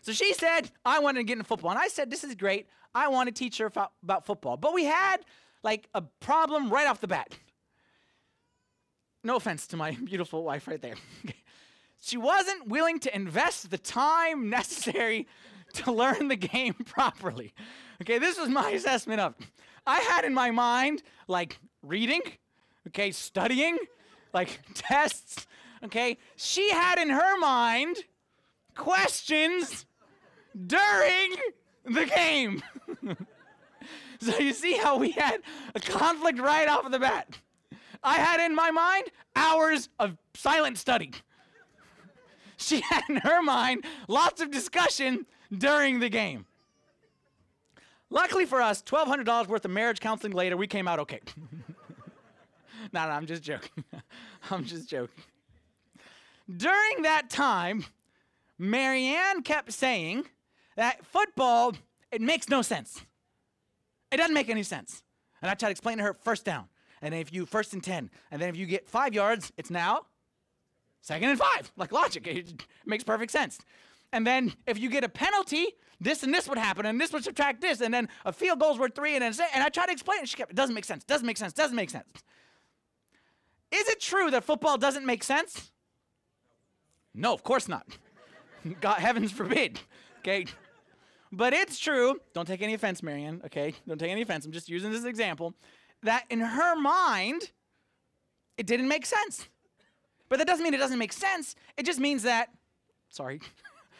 So 0.00 0.12
she 0.12 0.32
said, 0.32 0.70
I 0.82 1.00
wanted 1.00 1.20
to 1.20 1.24
get 1.24 1.34
into 1.34 1.44
football. 1.44 1.72
And 1.72 1.78
I 1.78 1.88
said, 1.88 2.10
This 2.10 2.24
is 2.24 2.34
great. 2.36 2.68
I 2.94 3.08
want 3.08 3.28
to 3.28 3.34
teach 3.34 3.58
her 3.58 3.70
about 4.02 4.24
football. 4.24 4.56
But 4.56 4.72
we 4.72 4.84
had 4.84 5.18
like 5.62 5.88
a 5.94 6.00
problem 6.20 6.70
right 6.70 6.86
off 6.86 7.02
the 7.02 7.06
bat. 7.06 7.36
No 9.22 9.36
offense 9.36 9.66
to 9.68 9.76
my 9.76 9.92
beautiful 10.04 10.44
wife 10.44 10.66
right 10.66 10.80
there. 10.80 10.96
she 12.00 12.16
wasn't 12.16 12.68
willing 12.68 12.98
to 13.00 13.14
invest 13.14 13.70
the 13.70 13.78
time 13.78 14.48
necessary 14.48 15.26
to 15.74 15.92
learn 15.92 16.28
the 16.28 16.36
game 16.36 16.74
properly. 16.84 17.52
Okay, 18.02 18.18
this 18.18 18.38
was 18.38 18.48
my 18.48 18.70
assessment 18.70 19.20
of. 19.20 19.34
I 19.86 20.00
had 20.00 20.24
in 20.24 20.34
my 20.34 20.50
mind 20.50 21.02
like 21.28 21.58
reading, 21.82 22.22
okay, 22.88 23.10
studying, 23.12 23.78
like 24.32 24.60
tests, 24.74 25.46
okay. 25.84 26.18
She 26.36 26.70
had 26.70 26.98
in 26.98 27.10
her 27.10 27.38
mind 27.38 27.96
questions 28.76 29.86
during 30.66 31.34
the 31.84 32.06
game. 32.06 32.62
so 34.20 34.38
you 34.38 34.52
see 34.52 34.76
how 34.76 34.98
we 34.98 35.12
had 35.12 35.40
a 35.74 35.80
conflict 35.80 36.38
right 36.38 36.68
off 36.68 36.84
of 36.84 36.92
the 36.92 36.98
bat. 36.98 37.38
I 38.02 38.14
had 38.14 38.40
in 38.44 38.54
my 38.54 38.70
mind 38.70 39.10
hours 39.36 39.88
of 39.98 40.16
silent 40.34 40.78
study. 40.78 41.12
She 42.56 42.80
had 42.80 43.02
in 43.08 43.16
her 43.16 43.42
mind 43.42 43.84
lots 44.08 44.40
of 44.40 44.50
discussion 44.50 45.26
during 45.56 46.00
the 46.00 46.08
game. 46.08 46.46
Luckily 48.10 48.44
for 48.44 48.60
us, 48.60 48.82
$1,200 48.82 49.46
worth 49.46 49.64
of 49.64 49.70
marriage 49.70 50.00
counseling 50.00 50.32
later, 50.32 50.56
we 50.56 50.66
came 50.66 50.88
out 50.88 50.98
okay. 50.98 51.20
no, 52.92 53.06
no, 53.06 53.10
I'm 53.10 53.26
just 53.26 53.42
joking. 53.42 53.84
I'm 54.50 54.64
just 54.64 54.88
joking. 54.88 55.22
During 56.54 57.02
that 57.02 57.30
time, 57.30 57.84
Marianne 58.58 59.42
kept 59.42 59.72
saying 59.72 60.26
that 60.76 61.06
football, 61.06 61.74
it 62.10 62.20
makes 62.20 62.48
no 62.48 62.62
sense. 62.62 63.00
It 64.10 64.16
doesn't 64.16 64.34
make 64.34 64.50
any 64.50 64.64
sense. 64.64 65.02
And 65.40 65.50
I 65.50 65.54
tried 65.54 65.68
to 65.68 65.72
explain 65.72 65.98
to 65.98 66.04
her 66.04 66.14
first 66.14 66.44
down. 66.44 66.66
And 67.02 67.12
then 67.12 67.20
if 67.20 67.32
you 67.32 67.46
first 67.46 67.72
and 67.72 67.82
10, 67.82 68.10
and 68.30 68.42
then 68.42 68.48
if 68.48 68.56
you 68.56 68.66
get 68.66 68.88
five 68.88 69.14
yards, 69.14 69.52
it's 69.56 69.70
now 69.70 70.06
second 71.00 71.28
and 71.30 71.38
five. 71.38 71.72
Like 71.76 71.92
logic, 71.92 72.26
it 72.26 72.64
makes 72.84 73.04
perfect 73.04 73.32
sense. 73.32 73.58
And 74.12 74.26
then 74.26 74.52
if 74.66 74.78
you 74.78 74.90
get 74.90 75.04
a 75.04 75.08
penalty, 75.08 75.66
this 76.00 76.22
and 76.22 76.34
this 76.34 76.48
would 76.48 76.58
happen, 76.58 76.86
and 76.86 77.00
this 77.00 77.12
would 77.12 77.24
subtract 77.24 77.60
this, 77.60 77.80
and 77.80 77.92
then 77.92 78.08
a 78.24 78.32
field 78.32 78.58
goal's 78.58 78.78
worth 78.78 78.94
three, 78.94 79.14
and 79.14 79.22
then 79.22 79.32
and 79.54 79.62
I 79.62 79.68
tried 79.68 79.86
to 79.86 79.92
explain 79.92 80.20
it. 80.20 80.28
She 80.28 80.36
kept, 80.36 80.50
it 80.50 80.56
doesn't 80.56 80.74
make 80.74 80.84
sense, 80.84 81.04
doesn't 81.04 81.26
make 81.26 81.36
sense, 81.36 81.52
doesn't 81.52 81.76
make 81.76 81.90
sense. 81.90 82.08
Is 83.70 83.88
it 83.88 84.00
true 84.00 84.30
that 84.30 84.44
football 84.44 84.78
doesn't 84.78 85.06
make 85.06 85.22
sense? 85.22 85.70
No, 87.14 87.32
of 87.32 87.42
course 87.42 87.68
not. 87.68 87.86
God, 88.80 88.98
heavens 88.98 89.30
forbid. 89.30 89.80
Okay. 90.18 90.46
But 91.32 91.52
it's 91.52 91.78
true. 91.78 92.16
Don't 92.34 92.46
take 92.46 92.62
any 92.62 92.74
offense, 92.74 93.02
Marianne. 93.02 93.42
Okay. 93.46 93.74
Don't 93.86 93.98
take 93.98 94.10
any 94.10 94.22
offense. 94.22 94.44
I'm 94.44 94.52
just 94.52 94.68
using 94.68 94.90
this 94.90 95.04
example. 95.04 95.54
That 96.02 96.24
in 96.30 96.40
her 96.40 96.76
mind, 96.76 97.50
it 98.56 98.66
didn't 98.66 98.88
make 98.88 99.06
sense. 99.06 99.48
But 100.28 100.38
that 100.38 100.46
doesn't 100.46 100.62
mean 100.62 100.74
it 100.74 100.78
doesn't 100.78 100.98
make 100.98 101.12
sense. 101.12 101.56
It 101.76 101.84
just 101.84 101.98
means 101.98 102.22
that, 102.22 102.50
sorry, 103.08 103.40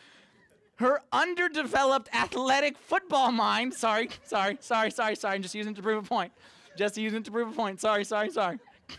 her 0.76 1.02
underdeveloped 1.12 2.08
athletic 2.14 2.78
football 2.78 3.32
mind, 3.32 3.74
sorry, 3.74 4.10
sorry, 4.24 4.56
sorry, 4.60 4.90
sorry, 4.90 5.16
sorry, 5.16 5.34
I'm 5.34 5.42
just 5.42 5.54
using 5.54 5.72
it 5.72 5.76
to 5.76 5.82
prove 5.82 6.04
a 6.04 6.06
point. 6.06 6.32
Just 6.76 6.96
using 6.96 7.18
it 7.18 7.24
to 7.24 7.30
prove 7.30 7.48
a 7.48 7.52
point. 7.52 7.80
Sorry, 7.80 8.04
sorry, 8.04 8.30
sorry. 8.30 8.58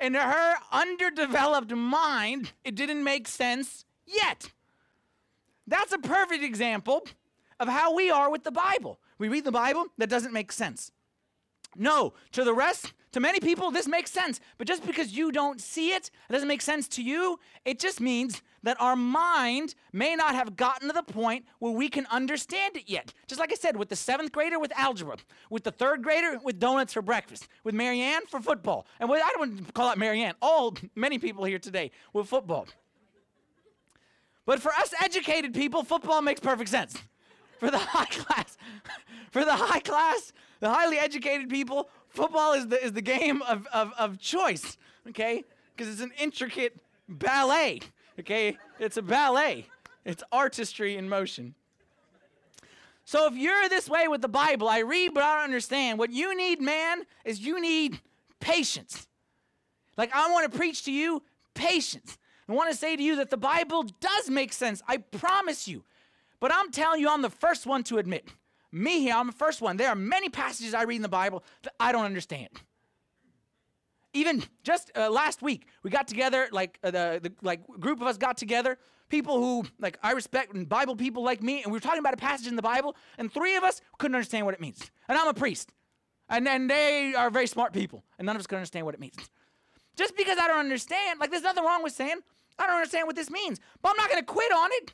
in 0.00 0.14
her 0.14 0.54
underdeveloped 0.70 1.74
mind, 1.74 2.52
it 2.64 2.76
didn't 2.76 3.02
make 3.02 3.28
sense 3.28 3.84
yet. 4.06 4.52
That's 5.66 5.92
a 5.92 5.98
perfect 5.98 6.44
example 6.44 7.06
of 7.60 7.68
how 7.68 7.94
we 7.94 8.10
are 8.10 8.30
with 8.30 8.44
the 8.44 8.52
Bible. 8.52 8.98
We 9.22 9.28
read 9.28 9.44
the 9.44 9.52
Bible, 9.52 9.86
that 9.98 10.10
doesn't 10.10 10.32
make 10.32 10.50
sense. 10.50 10.90
No, 11.76 12.12
to 12.32 12.42
the 12.42 12.52
rest, 12.52 12.92
to 13.12 13.20
many 13.20 13.38
people, 13.38 13.70
this 13.70 13.86
makes 13.86 14.10
sense. 14.10 14.40
But 14.58 14.66
just 14.66 14.84
because 14.84 15.16
you 15.16 15.30
don't 15.30 15.60
see 15.60 15.90
it, 15.92 16.10
it 16.28 16.32
doesn't 16.32 16.48
make 16.48 16.60
sense 16.60 16.88
to 16.88 17.04
you, 17.04 17.38
it 17.64 17.78
just 17.78 18.00
means 18.00 18.42
that 18.64 18.80
our 18.80 18.96
mind 18.96 19.76
may 19.92 20.16
not 20.16 20.34
have 20.34 20.56
gotten 20.56 20.88
to 20.88 20.92
the 20.92 21.04
point 21.04 21.44
where 21.60 21.70
we 21.70 21.88
can 21.88 22.04
understand 22.06 22.76
it 22.76 22.88
yet. 22.88 23.14
Just 23.28 23.40
like 23.40 23.52
I 23.52 23.54
said, 23.54 23.76
with 23.76 23.90
the 23.90 23.94
seventh 23.94 24.32
grader 24.32 24.58
with 24.58 24.72
algebra, 24.76 25.18
with 25.50 25.62
the 25.62 25.70
third 25.70 26.02
grader 26.02 26.40
with 26.42 26.58
donuts 26.58 26.92
for 26.92 27.00
breakfast, 27.00 27.46
with 27.62 27.76
Marianne 27.76 28.26
for 28.26 28.40
football. 28.40 28.88
And 28.98 29.08
with, 29.08 29.22
I 29.24 29.28
don't 29.28 29.38
want 29.38 29.66
to 29.68 29.72
call 29.72 29.86
out 29.86 29.98
Marianne, 29.98 30.34
all, 30.42 30.74
many 30.96 31.20
people 31.20 31.44
here 31.44 31.60
today 31.60 31.92
with 32.12 32.26
football. 32.26 32.66
But 34.46 34.60
for 34.60 34.72
us 34.72 34.92
educated 35.00 35.54
people, 35.54 35.84
football 35.84 36.22
makes 36.22 36.40
perfect 36.40 36.70
sense. 36.70 36.98
For 37.62 37.70
the 37.70 37.78
high 37.78 38.06
class, 38.06 38.58
for 39.30 39.44
the 39.44 39.54
high 39.54 39.78
class, 39.78 40.32
the 40.58 40.68
highly 40.68 40.98
educated 40.98 41.48
people, 41.48 41.88
football 42.08 42.54
is 42.54 42.66
the, 42.66 42.84
is 42.84 42.92
the 42.92 43.02
game 43.02 43.40
of, 43.42 43.68
of, 43.72 43.92
of 43.96 44.18
choice, 44.18 44.76
okay? 45.08 45.44
Because 45.70 45.92
it's 45.92 46.02
an 46.02 46.10
intricate 46.18 46.76
ballet, 47.08 47.78
okay? 48.18 48.58
It's 48.80 48.96
a 48.96 49.02
ballet, 49.02 49.66
it's 50.04 50.24
artistry 50.32 50.96
in 50.96 51.08
motion. 51.08 51.54
So 53.04 53.28
if 53.28 53.36
you're 53.36 53.68
this 53.68 53.88
way 53.88 54.08
with 54.08 54.22
the 54.22 54.28
Bible, 54.28 54.68
I 54.68 54.80
read 54.80 55.14
but 55.14 55.22
I 55.22 55.36
don't 55.36 55.44
understand. 55.44 56.00
What 56.00 56.10
you 56.10 56.36
need, 56.36 56.60
man, 56.60 57.02
is 57.24 57.38
you 57.38 57.60
need 57.60 58.00
patience. 58.40 59.06
Like 59.96 60.12
I 60.12 60.32
want 60.32 60.50
to 60.50 60.58
preach 60.58 60.84
to 60.86 60.92
you 60.92 61.22
patience. 61.54 62.18
I 62.48 62.54
want 62.54 62.72
to 62.72 62.76
say 62.76 62.96
to 62.96 63.02
you 63.04 63.14
that 63.16 63.30
the 63.30 63.36
Bible 63.36 63.84
does 64.00 64.28
make 64.28 64.52
sense. 64.52 64.82
I 64.88 64.96
promise 64.96 65.68
you. 65.68 65.84
But 66.42 66.52
I'm 66.52 66.72
telling 66.72 67.00
you, 67.00 67.08
I'm 67.08 67.22
the 67.22 67.30
first 67.30 67.66
one 67.66 67.84
to 67.84 67.98
admit. 67.98 68.28
Me 68.72 68.98
here, 68.98 69.14
I'm 69.14 69.28
the 69.28 69.32
first 69.32 69.62
one. 69.62 69.76
There 69.76 69.88
are 69.88 69.94
many 69.94 70.28
passages 70.28 70.74
I 70.74 70.82
read 70.82 70.96
in 70.96 71.02
the 71.02 71.08
Bible 71.08 71.44
that 71.62 71.72
I 71.78 71.92
don't 71.92 72.04
understand. 72.04 72.48
Even 74.12 74.42
just 74.64 74.90
uh, 74.96 75.08
last 75.08 75.40
week, 75.40 75.68
we 75.84 75.90
got 75.90 76.08
together, 76.08 76.48
like 76.50 76.80
uh, 76.82 76.90
the, 76.90 77.20
the 77.22 77.32
like 77.42 77.64
group 77.78 78.00
of 78.00 78.08
us 78.08 78.18
got 78.18 78.36
together, 78.36 78.76
people 79.08 79.38
who 79.38 79.64
like 79.78 80.00
I 80.02 80.10
respect 80.10 80.52
and 80.52 80.68
Bible 80.68 80.96
people 80.96 81.22
like 81.22 81.44
me, 81.44 81.62
and 81.62 81.70
we 81.70 81.76
were 81.76 81.80
talking 81.80 82.00
about 82.00 82.14
a 82.14 82.16
passage 82.16 82.48
in 82.48 82.56
the 82.56 82.62
Bible, 82.62 82.96
and 83.18 83.32
three 83.32 83.54
of 83.54 83.62
us 83.62 83.80
couldn't 83.98 84.16
understand 84.16 84.44
what 84.44 84.52
it 84.52 84.60
means. 84.60 84.90
And 85.08 85.16
I'm 85.16 85.28
a 85.28 85.34
priest, 85.34 85.70
and 86.28 86.44
then 86.44 86.66
they 86.66 87.14
are 87.14 87.30
very 87.30 87.46
smart 87.46 87.72
people, 87.72 88.02
and 88.18 88.26
none 88.26 88.34
of 88.34 88.40
us 88.40 88.48
could 88.48 88.56
understand 88.56 88.84
what 88.84 88.96
it 88.96 89.00
means. 89.00 89.30
Just 89.94 90.16
because 90.16 90.38
I 90.40 90.48
don't 90.48 90.58
understand, 90.58 91.20
like 91.20 91.30
there's 91.30 91.44
nothing 91.44 91.62
wrong 91.62 91.84
with 91.84 91.92
saying, 91.92 92.16
I 92.58 92.66
don't 92.66 92.74
understand 92.74 93.06
what 93.06 93.14
this 93.14 93.30
means, 93.30 93.60
but 93.80 93.90
I'm 93.90 93.96
not 93.96 94.10
going 94.10 94.20
to 94.20 94.26
quit 94.26 94.50
on 94.50 94.70
it 94.72 94.92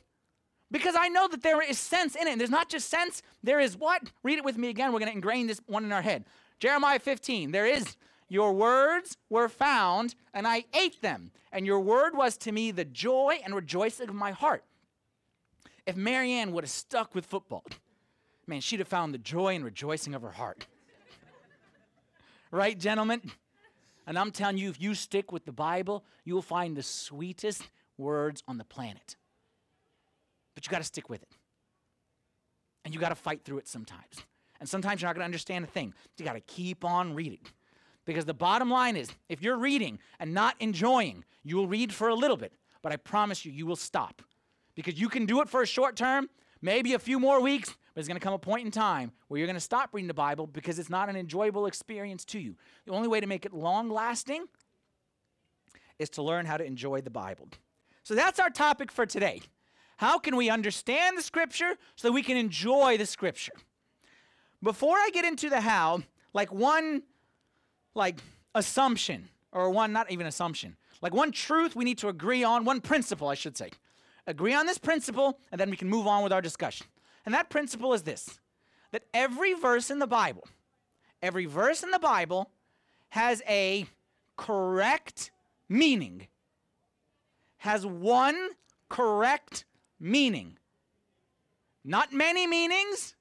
because 0.71 0.95
I 0.97 1.07
know 1.09 1.27
that 1.27 1.41
there 1.41 1.61
is 1.61 1.77
sense 1.79 2.15
in 2.15 2.27
it. 2.27 2.31
And 2.31 2.39
there's 2.39 2.49
not 2.49 2.69
just 2.69 2.89
sense, 2.89 3.21
there 3.43 3.59
is 3.59 3.77
what? 3.77 4.03
Read 4.23 4.37
it 4.37 4.45
with 4.45 4.57
me 4.57 4.69
again. 4.69 4.91
We're 4.91 4.99
going 4.99 5.11
to 5.11 5.15
ingrain 5.15 5.47
this 5.47 5.61
one 5.65 5.83
in 5.83 5.91
our 5.91 6.01
head. 6.01 6.25
Jeremiah 6.59 6.99
15. 6.99 7.51
There 7.51 7.65
is, 7.65 7.95
your 8.27 8.53
words 8.53 9.17
were 9.29 9.49
found, 9.49 10.15
and 10.33 10.47
I 10.47 10.65
ate 10.73 11.01
them, 11.01 11.31
and 11.51 11.65
your 11.65 11.79
word 11.79 12.15
was 12.15 12.37
to 12.37 12.51
me 12.51 12.71
the 12.71 12.85
joy 12.85 13.39
and 13.43 13.55
rejoicing 13.55 14.09
of 14.09 14.15
my 14.15 14.31
heart. 14.31 14.63
If 15.85 15.95
Marianne 15.95 16.51
would 16.51 16.63
have 16.63 16.71
stuck 16.71 17.15
with 17.15 17.25
football, 17.25 17.63
man, 18.45 18.61
she'd 18.61 18.79
have 18.79 18.87
found 18.87 19.13
the 19.13 19.19
joy 19.19 19.55
and 19.55 19.65
rejoicing 19.65 20.13
of 20.13 20.21
her 20.21 20.31
heart. 20.31 20.67
right, 22.51 22.77
gentlemen? 22.77 23.31
And 24.05 24.17
I'm 24.17 24.31
telling 24.31 24.57
you, 24.57 24.69
if 24.69 24.81
you 24.81 24.93
stick 24.93 25.31
with 25.31 25.45
the 25.45 25.51
Bible, 25.51 26.03
you 26.25 26.35
will 26.35 26.41
find 26.41 26.75
the 26.75 26.83
sweetest 26.83 27.63
words 27.97 28.43
on 28.47 28.57
the 28.57 28.63
planet. 28.63 29.15
But 30.59 30.67
you 30.67 30.71
got 30.71 30.79
to 30.79 30.83
stick 30.83 31.09
with 31.09 31.21
it. 31.21 31.37
And 32.83 32.93
you 32.93 32.99
got 32.99 33.09
to 33.09 33.15
fight 33.15 33.45
through 33.45 33.59
it 33.59 33.67
sometimes. 33.69 34.25
And 34.59 34.67
sometimes 34.67 35.01
you're 35.01 35.07
not 35.07 35.15
going 35.15 35.21
to 35.21 35.25
understand 35.25 35.63
a 35.63 35.69
thing. 35.69 35.93
You 36.17 36.25
got 36.25 36.33
to 36.33 36.41
keep 36.41 36.83
on 36.83 37.15
reading. 37.15 37.39
Because 38.03 38.25
the 38.25 38.33
bottom 38.33 38.69
line 38.69 38.97
is 38.97 39.09
if 39.29 39.41
you're 39.41 39.57
reading 39.57 39.99
and 40.19 40.33
not 40.33 40.57
enjoying, 40.59 41.23
you 41.45 41.55
will 41.55 41.67
read 41.67 41.93
for 41.93 42.09
a 42.09 42.13
little 42.13 42.35
bit, 42.35 42.51
but 42.81 42.91
I 42.91 42.97
promise 42.97 43.45
you, 43.45 43.53
you 43.53 43.65
will 43.65 43.77
stop. 43.77 44.21
Because 44.75 44.99
you 44.99 45.07
can 45.07 45.25
do 45.25 45.39
it 45.39 45.47
for 45.47 45.61
a 45.61 45.65
short 45.65 45.95
term, 45.95 46.29
maybe 46.61 46.93
a 46.93 46.99
few 46.99 47.21
more 47.21 47.39
weeks, 47.39 47.69
but 47.69 47.95
There's 47.95 48.09
going 48.09 48.19
to 48.19 48.23
come 48.23 48.33
a 48.33 48.39
point 48.39 48.65
in 48.65 48.71
time 48.71 49.13
where 49.29 49.37
you're 49.37 49.47
going 49.47 49.55
to 49.55 49.61
stop 49.61 49.91
reading 49.93 50.09
the 50.09 50.13
Bible 50.13 50.45
because 50.45 50.77
it's 50.77 50.89
not 50.89 51.07
an 51.07 51.15
enjoyable 51.15 51.67
experience 51.67 52.25
to 52.25 52.39
you. 52.39 52.57
The 52.85 52.91
only 52.91 53.07
way 53.07 53.21
to 53.21 53.27
make 53.27 53.45
it 53.45 53.53
long 53.53 53.89
lasting 53.89 54.45
is 55.99 56.09
to 56.09 56.21
learn 56.21 56.45
how 56.45 56.57
to 56.57 56.65
enjoy 56.65 56.99
the 56.99 57.09
Bible. 57.09 57.47
So 58.03 58.13
that's 58.13 58.39
our 58.39 58.49
topic 58.49 58.91
for 58.91 59.05
today. 59.05 59.41
How 59.99 60.17
can 60.17 60.37
we 60.37 60.49
understand 60.49 61.17
the 61.17 61.21
Scripture 61.21 61.75
so 61.97 62.07
that 62.07 62.13
we 62.13 62.23
can 62.23 62.37
enjoy 62.37 62.97
the 62.97 63.05
Scripture? 63.05 63.51
Before 64.63 64.95
I 64.95 65.09
get 65.11 65.25
into 65.25 65.49
the 65.49 65.59
how, 65.59 66.03
like 66.31 66.53
one 66.53 67.03
like 67.95 68.19
assumption 68.55 69.27
or 69.51 69.69
one 69.69 69.91
not 69.91 70.09
even 70.09 70.25
assumption, 70.25 70.77
like 71.01 71.13
one 71.13 71.33
truth 71.33 71.75
we 71.75 71.83
need 71.83 71.97
to 71.97 72.07
agree 72.07 72.45
on, 72.45 72.63
one 72.63 72.79
principle 72.79 73.27
I 73.27 73.33
should 73.33 73.57
say. 73.57 73.71
Agree 74.25 74.53
on 74.53 74.65
this 74.65 74.77
principle 74.77 75.37
and 75.51 75.59
then 75.59 75.69
we 75.69 75.75
can 75.75 75.89
move 75.89 76.07
on 76.07 76.23
with 76.23 76.31
our 76.31 76.41
discussion. 76.41 76.87
And 77.25 77.35
that 77.35 77.49
principle 77.49 77.93
is 77.93 78.03
this 78.03 78.39
that 78.91 79.03
every 79.13 79.53
verse 79.53 79.91
in 79.91 79.99
the 79.99 80.07
Bible, 80.07 80.47
every 81.21 81.45
verse 81.45 81.83
in 81.83 81.91
the 81.91 81.99
Bible 81.99 82.51
has 83.09 83.41
a 83.49 83.85
correct 84.37 85.31
meaning, 85.67 86.27
has 87.57 87.85
one 87.85 88.51
correct 88.87 89.65
meaning. 89.99 90.57
Not 91.83 92.13
many 92.13 92.45
meanings, 92.45 93.15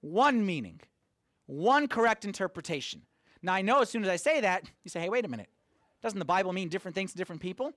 one 0.00 0.44
meaning, 0.46 0.80
one 1.46 1.88
correct 1.88 2.24
interpretation. 2.24 3.02
Now, 3.42 3.54
I 3.54 3.62
know 3.62 3.80
as 3.80 3.90
soon 3.90 4.02
as 4.02 4.08
I 4.08 4.16
say 4.16 4.40
that, 4.40 4.64
you 4.84 4.90
say, 4.90 5.00
hey, 5.00 5.08
wait 5.08 5.24
a 5.24 5.28
minute. 5.28 5.48
Doesn't 6.02 6.18
the 6.18 6.24
Bible 6.24 6.52
mean 6.52 6.68
different 6.68 6.94
things 6.94 7.12
to 7.12 7.18
different 7.18 7.42
people? 7.42 7.72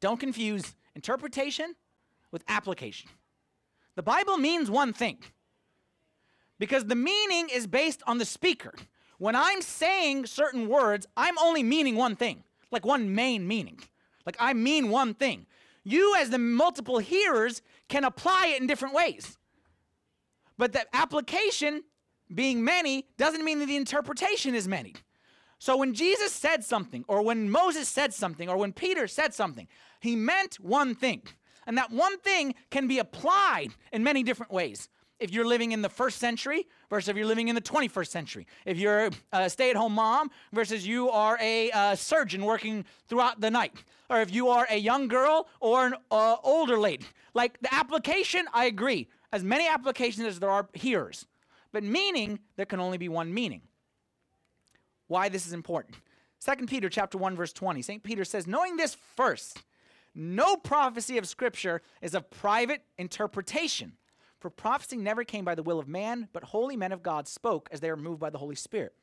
Don't 0.00 0.18
confuse 0.18 0.74
interpretation 0.94 1.74
with 2.30 2.42
application. 2.48 3.10
The 3.96 4.02
Bible 4.02 4.38
means 4.38 4.70
one 4.70 4.92
thing 4.92 5.18
because 6.58 6.84
the 6.86 6.94
meaning 6.94 7.48
is 7.50 7.66
based 7.66 8.02
on 8.06 8.18
the 8.18 8.24
speaker. 8.24 8.72
When 9.18 9.36
I'm 9.36 9.60
saying 9.60 10.26
certain 10.26 10.68
words, 10.68 11.06
I'm 11.16 11.36
only 11.38 11.62
meaning 11.62 11.96
one 11.96 12.16
thing, 12.16 12.44
like 12.70 12.86
one 12.86 13.14
main 13.14 13.46
meaning. 13.46 13.78
Like 14.24 14.36
I 14.38 14.54
mean 14.54 14.88
one 14.88 15.14
thing. 15.14 15.46
You, 15.84 16.14
as 16.16 16.30
the 16.30 16.38
multiple 16.38 16.98
hearers, 16.98 17.62
can 17.88 18.04
apply 18.04 18.52
it 18.54 18.60
in 18.60 18.66
different 18.66 18.94
ways. 18.94 19.38
But 20.58 20.72
the 20.72 20.84
application 20.94 21.84
being 22.34 22.62
many 22.62 23.06
doesn't 23.16 23.44
mean 23.44 23.58
that 23.60 23.66
the 23.66 23.76
interpretation 23.76 24.54
is 24.54 24.68
many. 24.68 24.94
So 25.58 25.76
when 25.76 25.94
Jesus 25.94 26.32
said 26.32 26.64
something, 26.64 27.04
or 27.08 27.22
when 27.22 27.50
Moses 27.50 27.88
said 27.88 28.14
something, 28.14 28.48
or 28.48 28.56
when 28.56 28.72
Peter 28.72 29.06
said 29.06 29.34
something, 29.34 29.68
he 30.00 30.16
meant 30.16 30.56
one 30.60 30.94
thing. 30.94 31.22
And 31.66 31.76
that 31.76 31.90
one 31.90 32.18
thing 32.18 32.54
can 32.70 32.88
be 32.88 32.98
applied 32.98 33.68
in 33.92 34.02
many 34.02 34.22
different 34.22 34.52
ways. 34.52 34.88
If 35.20 35.30
you're 35.32 35.46
living 35.46 35.72
in 35.72 35.82
the 35.82 35.88
first 35.88 36.18
century 36.18 36.66
versus 36.88 37.08
if 37.08 37.16
you're 37.16 37.26
living 37.26 37.48
in 37.48 37.54
the 37.54 37.60
21st 37.60 38.08
century. 38.08 38.46
If 38.64 38.78
you're 38.78 39.10
a 39.32 39.50
stay 39.50 39.70
at 39.70 39.76
home 39.76 39.94
mom 39.94 40.30
versus 40.52 40.86
you 40.86 41.10
are 41.10 41.38
a 41.40 41.94
surgeon 41.96 42.44
working 42.44 42.84
throughout 43.06 43.40
the 43.40 43.50
night. 43.50 43.74
Or 44.08 44.20
if 44.20 44.34
you 44.34 44.48
are 44.48 44.66
a 44.70 44.76
young 44.76 45.08
girl 45.08 45.48
or 45.60 45.86
an 45.86 45.94
uh, 46.10 46.36
older 46.42 46.78
lady. 46.78 47.06
Like 47.34 47.60
the 47.60 47.72
application, 47.72 48.46
I 48.52 48.64
agree. 48.64 49.08
As 49.32 49.44
many 49.44 49.68
applications 49.68 50.26
as 50.26 50.40
there 50.40 50.50
are 50.50 50.68
hearers. 50.74 51.26
But 51.72 51.84
meaning, 51.84 52.40
there 52.56 52.66
can 52.66 52.80
only 52.80 52.98
be 52.98 53.08
one 53.08 53.32
meaning. 53.32 53.62
Why 55.06 55.28
this 55.28 55.46
is 55.46 55.52
important. 55.52 55.96
2 56.44 56.66
Peter 56.66 56.88
chapter 56.88 57.18
1 57.18 57.36
verse 57.36 57.52
20. 57.52 57.82
St. 57.82 58.02
Peter 58.02 58.24
says, 58.24 58.46
"Knowing 58.46 58.76
this 58.76 58.94
first, 58.94 59.62
no 60.14 60.56
prophecy 60.56 61.18
of 61.18 61.28
scripture 61.28 61.82
is 62.00 62.14
of 62.14 62.30
private 62.30 62.84
interpretation, 62.98 63.92
for 64.40 64.50
prophecy 64.50 64.96
never 64.96 65.22
came 65.22 65.44
by 65.44 65.54
the 65.54 65.62
will 65.62 65.78
of 65.78 65.86
man, 65.86 66.28
but 66.32 66.42
holy 66.44 66.76
men 66.76 66.92
of 66.92 67.02
God 67.02 67.28
spoke 67.28 67.68
as 67.70 67.80
they 67.80 67.90
were 67.90 67.96
moved 67.96 68.20
by 68.20 68.30
the 68.30 68.38
Holy 68.38 68.56
Spirit." 68.56 68.94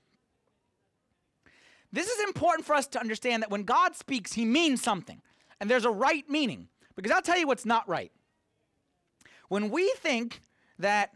This 1.92 2.08
is 2.08 2.28
important 2.28 2.66
for 2.66 2.76
us 2.76 2.88
to 2.88 3.00
understand 3.00 3.44
that 3.44 3.50
when 3.50 3.64
God 3.64 3.96
speaks, 3.96 4.34
he 4.34 4.44
means 4.44 4.82
something, 4.82 5.22
and 5.62 5.70
there's 5.70 5.86
a 5.86 5.92
right 5.92 6.30
meaning. 6.30 6.68
Because 6.96 7.12
I'll 7.12 7.22
tell 7.22 7.38
you 7.38 7.48
what's 7.48 7.66
not 7.66 7.88
right. 7.88 8.12
When 9.48 9.70
we 9.70 9.94
think 10.02 10.42
that 10.80 11.14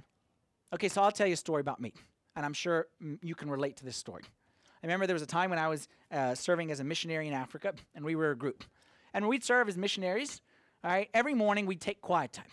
Okay, 0.74 0.88
so 0.88 1.02
I'll 1.02 1.12
tell 1.12 1.28
you 1.28 1.34
a 1.34 1.38
story 1.38 1.60
about 1.60 1.82
me, 1.82 1.92
and 2.36 2.46
I'm 2.46 2.54
sure 2.54 2.88
you 3.22 3.36
can 3.36 3.50
relate 3.50 3.76
to 3.78 3.86
this 3.86 3.98
story. 3.98 4.24
I 4.82 4.88
remember 4.88 5.06
there 5.06 5.14
was 5.14 5.22
a 5.22 5.28
time 5.28 5.50
when 5.50 5.60
I 5.60 5.68
was 5.68 5.90
uh, 6.12 6.34
serving 6.34 6.72
as 6.72 6.80
a 6.80 6.86
missionary 6.86 7.28
in 7.28 7.34
Africa, 7.34 7.74
and 7.94 8.06
we 8.06 8.16
were 8.16 8.32
a 8.32 8.38
group. 8.38 8.64
And 9.14 9.28
we'd 9.28 9.44
serve 9.44 9.68
as 9.68 9.78
missionaries, 9.78 10.42
all 10.84 10.92
right, 10.92 11.10
every 11.14 11.34
morning 11.34 11.66
we'd 11.66 11.82
take 11.82 12.00
quiet 12.02 12.32
time. 12.32 12.46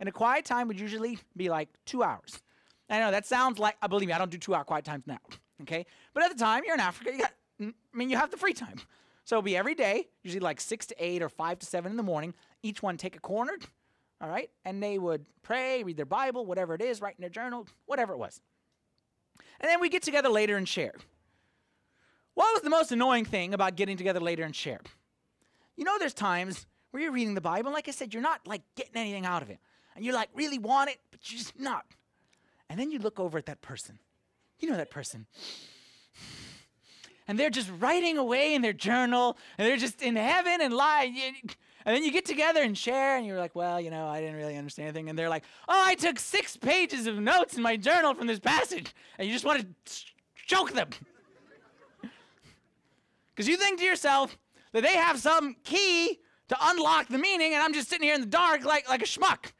And 0.00 0.08
a 0.08 0.12
quiet 0.12 0.44
time 0.44 0.66
would 0.66 0.80
usually 0.80 1.18
be 1.36 1.48
like 1.48 1.68
two 1.84 2.02
hours. 2.02 2.42
I 2.88 2.98
know 2.98 3.12
that 3.12 3.26
sounds 3.26 3.58
like, 3.60 3.76
uh, 3.82 3.86
believe 3.86 4.08
me, 4.08 4.14
I 4.14 4.18
don't 4.18 4.30
do 4.30 4.38
two 4.38 4.54
hour 4.54 4.64
quiet 4.64 4.84
times 4.84 5.04
now, 5.06 5.20
okay? 5.62 5.86
But 6.12 6.24
at 6.24 6.36
the 6.36 6.42
time, 6.42 6.62
you're 6.66 6.74
in 6.74 6.80
Africa, 6.80 7.12
you 7.12 7.18
got, 7.18 7.32
I 7.60 7.72
mean, 7.94 8.10
you 8.10 8.16
have 8.16 8.32
the 8.32 8.36
free 8.36 8.52
time. 8.52 8.80
So 9.24 9.36
it'll 9.36 9.42
be 9.42 9.56
every 9.56 9.76
day, 9.76 10.08
usually 10.24 10.40
like 10.40 10.60
six 10.60 10.86
to 10.86 10.94
eight 10.98 11.22
or 11.22 11.28
five 11.28 11.60
to 11.60 11.66
seven 11.66 11.92
in 11.92 11.96
the 11.96 12.02
morning. 12.02 12.34
Each 12.64 12.82
one 12.82 12.96
take 12.96 13.14
a 13.14 13.20
corner, 13.20 13.52
all 14.20 14.28
right? 14.28 14.50
And 14.64 14.82
they 14.82 14.98
would 14.98 15.24
pray, 15.42 15.84
read 15.84 15.96
their 15.96 16.06
Bible, 16.06 16.46
whatever 16.46 16.74
it 16.74 16.82
is, 16.82 17.00
write 17.00 17.14
in 17.16 17.20
their 17.20 17.30
journal, 17.30 17.68
whatever 17.86 18.12
it 18.12 18.18
was. 18.18 18.40
And 19.60 19.70
then 19.70 19.80
we 19.80 19.88
get 19.88 20.02
together 20.02 20.30
later 20.30 20.56
and 20.56 20.66
share. 20.66 20.94
What 22.34 22.52
was 22.54 22.62
the 22.62 22.70
most 22.70 22.90
annoying 22.90 23.24
thing 23.24 23.54
about 23.54 23.76
getting 23.76 23.96
together 23.96 24.20
later 24.20 24.42
and 24.42 24.56
share? 24.56 24.80
You 25.76 25.84
know, 25.84 25.96
there's 25.98 26.14
times 26.14 26.66
where 26.90 27.02
you're 27.02 27.12
reading 27.12 27.34
the 27.34 27.40
Bible, 27.40 27.70
like 27.72 27.86
I 27.86 27.92
said, 27.92 28.12
you're 28.12 28.22
not 28.22 28.46
like 28.46 28.62
getting 28.74 28.96
anything 28.96 29.26
out 29.26 29.42
of 29.42 29.50
it. 29.50 29.58
And 30.00 30.06
you 30.06 30.14
like 30.14 30.30
really 30.34 30.58
want 30.58 30.88
it, 30.88 30.96
but 31.10 31.30
you're 31.30 31.36
just 31.36 31.60
not. 31.60 31.84
And 32.70 32.80
then 32.80 32.90
you 32.90 32.98
look 32.98 33.20
over 33.20 33.36
at 33.36 33.44
that 33.44 33.60
person. 33.60 33.98
You 34.58 34.70
know 34.70 34.78
that 34.78 34.90
person. 34.90 35.26
And 37.28 37.38
they're 37.38 37.50
just 37.50 37.70
writing 37.78 38.16
away 38.16 38.54
in 38.54 38.62
their 38.62 38.72
journal, 38.72 39.36
and 39.58 39.68
they're 39.68 39.76
just 39.76 40.00
in 40.00 40.16
heaven 40.16 40.62
and 40.62 40.72
lying. 40.72 41.34
And 41.84 41.94
then 41.94 42.02
you 42.02 42.10
get 42.10 42.24
together 42.24 42.62
and 42.62 42.78
share, 42.78 43.18
and 43.18 43.26
you're 43.26 43.38
like, 43.38 43.54
well, 43.54 43.78
you 43.78 43.90
know, 43.90 44.06
I 44.06 44.22
didn't 44.22 44.36
really 44.36 44.56
understand 44.56 44.88
anything. 44.88 45.10
And 45.10 45.18
they're 45.18 45.28
like, 45.28 45.44
oh, 45.68 45.82
I 45.86 45.96
took 45.96 46.18
six 46.18 46.56
pages 46.56 47.06
of 47.06 47.18
notes 47.18 47.58
in 47.58 47.62
my 47.62 47.76
journal 47.76 48.14
from 48.14 48.26
this 48.26 48.38
passage. 48.38 48.94
And 49.18 49.28
you 49.28 49.34
just 49.34 49.44
want 49.44 49.60
to 49.60 49.94
choke 50.46 50.72
them. 50.72 50.88
Because 53.34 53.48
you 53.48 53.58
think 53.58 53.78
to 53.80 53.84
yourself 53.84 54.38
that 54.72 54.82
they 54.82 54.94
have 54.94 55.18
some 55.18 55.56
key 55.62 56.20
to 56.48 56.56
unlock 56.58 57.08
the 57.08 57.18
meaning, 57.18 57.52
and 57.52 57.62
I'm 57.62 57.74
just 57.74 57.90
sitting 57.90 58.06
here 58.06 58.14
in 58.14 58.22
the 58.22 58.26
dark 58.26 58.64
like, 58.64 58.88
like 58.88 59.02
a 59.02 59.06
schmuck. 59.06 59.52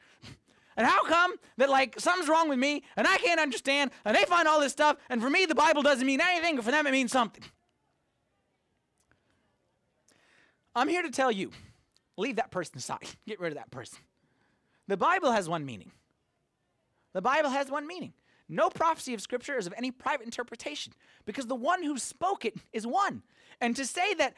And 0.81 0.89
how 0.89 1.05
come 1.05 1.35
that 1.57 1.69
like 1.69 1.99
something's 1.99 2.27
wrong 2.27 2.49
with 2.49 2.57
me 2.57 2.81
and 2.97 3.05
I 3.05 3.17
can't 3.17 3.39
understand 3.39 3.91
and 4.03 4.17
they 4.17 4.25
find 4.25 4.47
all 4.47 4.59
this 4.59 4.71
stuff 4.71 4.97
and 5.11 5.21
for 5.21 5.29
me 5.29 5.45
the 5.45 5.53
Bible 5.53 5.83
doesn't 5.83 6.07
mean 6.07 6.19
anything, 6.19 6.55
but 6.55 6.65
for 6.65 6.71
them 6.71 6.87
it 6.87 6.91
means 6.91 7.11
something. 7.11 7.43
I'm 10.73 10.87
here 10.87 11.03
to 11.03 11.11
tell 11.11 11.31
you 11.31 11.51
Leave 12.17 12.35
that 12.35 12.51
person 12.51 12.77
aside. 12.77 13.07
Get 13.27 13.39
rid 13.39 13.51
of 13.51 13.57
that 13.57 13.71
person. 13.71 13.99
The 14.87 14.97
Bible 14.97 15.31
has 15.31 15.49
one 15.49 15.65
meaning. 15.65 15.91
The 17.13 17.21
Bible 17.21 17.49
has 17.49 17.69
one 17.69 17.87
meaning. 17.87 18.13
No 18.47 18.69
prophecy 18.69 19.13
of 19.13 19.21
Scripture 19.21 19.57
is 19.57 19.65
of 19.65 19.73
any 19.77 19.91
private 19.91 20.25
interpretation 20.25 20.93
because 21.25 21.47
the 21.47 21.55
one 21.55 21.83
who 21.83 21.97
spoke 21.97 22.45
it 22.45 22.55
is 22.73 22.85
one. 22.85 23.23
And 23.61 23.75
to 23.75 23.85
say 23.85 24.13
that, 24.15 24.35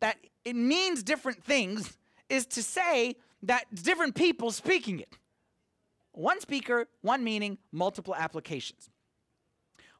that 0.00 0.16
it 0.44 0.56
means 0.56 1.02
different 1.02 1.44
things 1.44 1.98
is 2.28 2.46
to 2.46 2.62
say 2.62 3.16
that 3.42 3.66
different 3.74 4.14
people 4.14 4.50
speaking 4.50 5.00
it. 5.00 5.18
One 6.12 6.40
speaker, 6.40 6.86
one 7.00 7.24
meaning, 7.24 7.58
multiple 7.72 8.14
applications. 8.14 8.90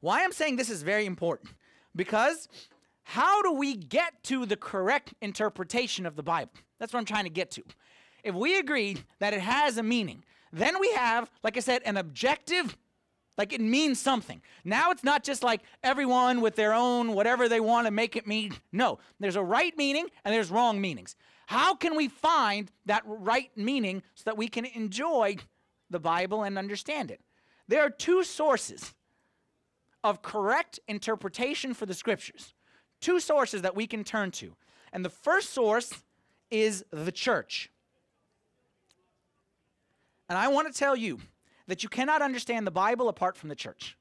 Why 0.01 0.25
I'm 0.25 0.33
saying 0.33 0.57
this 0.57 0.71
is 0.71 0.83
very 0.83 1.07
important 1.07 1.51
because 1.95 2.49
how 3.05 3.43
do 3.43 3.53
we 3.53 3.75
get 3.75 4.23
to 4.25 4.47
the 4.47 4.57
correct 4.57 5.15
interpretation 5.21 6.07
of 6.07 6.17
the 6.17 6.23
Bible? 6.23 6.53
That's 6.79 6.93
what 6.93 6.99
I'm 6.99 7.07
trying 7.07 7.25
to 7.25 7.31
get 7.31 7.51
to. 7.53 7.63
If 8.25 8.35
we 8.35 8.59
agree 8.59 8.99
that 9.21 9.35
it 9.35 9.41
has 9.41 9.79
a 9.79 9.83
meaning, 9.83 10.25
then 10.53 10.79
we 10.81 10.93
have, 10.93 11.31
like 11.43 11.57
I 11.57 11.61
said, 11.61 11.83
an 11.85 11.97
objective, 11.97 12.77
like 13.39 13.53
it 13.53 13.61
means 13.61 13.99
something. 14.01 14.43
Now 14.65 14.91
it's 14.91 15.05
not 15.05 15.25
just 15.25 15.43
like 15.43 15.63
everyone 15.83 16.41
with 16.41 16.55
their 16.55 16.75
own 16.75 17.15
whatever 17.15 17.49
they 17.49 17.61
want 17.61 17.87
to 17.87 17.91
make 17.91 18.17
it 18.17 18.27
mean. 18.27 18.55
No, 18.71 18.99
there's 19.19 19.37
a 19.37 19.43
right 19.43 19.77
meaning 19.77 20.09
and 20.25 20.35
there's 20.35 20.51
wrong 20.51 20.81
meanings. 20.81 21.17
How 21.47 21.75
can 21.75 21.97
we 21.97 22.09
find 22.09 22.71
that 22.87 23.03
right 23.07 23.51
meaning 23.57 24.03
so 24.15 24.23
that 24.27 24.37
we 24.37 24.49
can 24.49 24.65
enjoy 24.65 25.37
the 25.93 26.01
Bible 26.01 26.43
and 26.43 26.59
understand 26.59 27.11
it? 27.11 27.21
There 27.69 27.83
are 27.83 27.91
two 27.91 28.25
sources 28.25 28.95
of 30.03 30.23
correct 30.23 30.81
interpretation 30.89 31.75
for 31.75 31.87
the 31.87 31.95
scriptures 31.95 32.55
two 33.01 33.19
sources 33.19 33.63
that 33.63 33.75
we 33.75 33.87
can 33.87 34.05
turn 34.05 34.31
to. 34.31 34.55
And 34.93 35.05
the 35.05 35.11
first 35.11 35.51
source 35.51 35.93
is 36.51 36.85
the 36.93 37.11
church. 37.11 37.69
And 40.29 40.39
I 40.39 40.49
want 40.49 40.73
to 40.73 40.79
tell 40.79 40.95
you 40.95 41.19
that 41.67 41.83
you 41.83 41.89
cannot 41.89 42.23
understand 42.23 42.67
the 42.67 42.71
Bible 42.71 43.09
apart 43.09 43.37
from 43.37 43.49
the 43.49 43.57
church. 43.57 43.99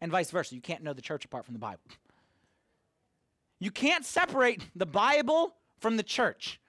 And 0.00 0.10
vice 0.10 0.30
versa. 0.30 0.54
You 0.54 0.60
can't 0.60 0.82
know 0.82 0.94
the 0.94 1.02
church 1.02 1.24
apart 1.24 1.44
from 1.44 1.54
the 1.54 1.60
Bible. 1.60 1.82
You 3.60 3.70
can't 3.70 4.04
separate 4.04 4.62
the 4.74 4.86
Bible 4.86 5.54
from 5.78 5.96
the 5.96 6.02
church. 6.02 6.60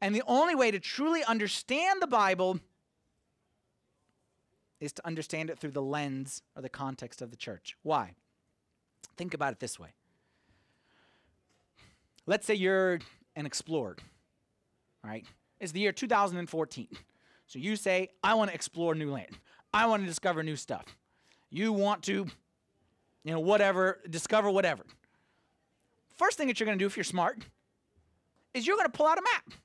And 0.00 0.14
the 0.14 0.24
only 0.26 0.54
way 0.54 0.70
to 0.70 0.78
truly 0.78 1.24
understand 1.24 2.02
the 2.02 2.06
Bible 2.06 2.60
is 4.80 4.92
to 4.92 5.06
understand 5.06 5.50
it 5.50 5.58
through 5.58 5.70
the 5.70 5.82
lens 5.82 6.42
or 6.54 6.62
the 6.62 6.68
context 6.68 7.22
of 7.22 7.30
the 7.30 7.36
church. 7.36 7.76
Why? 7.82 8.14
Think 9.16 9.34
about 9.34 9.52
it 9.52 9.60
this 9.60 9.78
way. 9.78 9.94
Let's 12.26 12.46
say 12.46 12.54
you're 12.54 12.98
an 13.36 13.46
explorer, 13.46 13.96
right? 15.02 15.24
It's 15.60 15.72
the 15.72 15.80
year 15.80 15.92
2014. 15.92 16.88
So 17.46 17.58
you 17.58 17.76
say, 17.76 18.10
I 18.22 18.34
want 18.34 18.50
to 18.50 18.54
explore 18.54 18.94
new 18.94 19.12
land. 19.12 19.38
I 19.72 19.86
want 19.86 20.02
to 20.02 20.06
discover 20.06 20.42
new 20.42 20.56
stuff. 20.56 20.84
You 21.50 21.72
want 21.72 22.02
to, 22.04 22.26
you 23.24 23.32
know, 23.32 23.40
whatever, 23.40 24.00
discover 24.10 24.50
whatever. 24.50 24.84
First 26.16 26.38
thing 26.38 26.48
that 26.48 26.58
you're 26.58 26.66
going 26.66 26.78
to 26.78 26.82
do 26.82 26.86
if 26.86 26.96
you're 26.96 27.04
smart 27.04 27.38
is 28.52 28.66
you're 28.66 28.76
going 28.76 28.90
to 28.90 28.96
pull 28.96 29.06
out 29.06 29.18
a 29.18 29.22
map. 29.22 29.58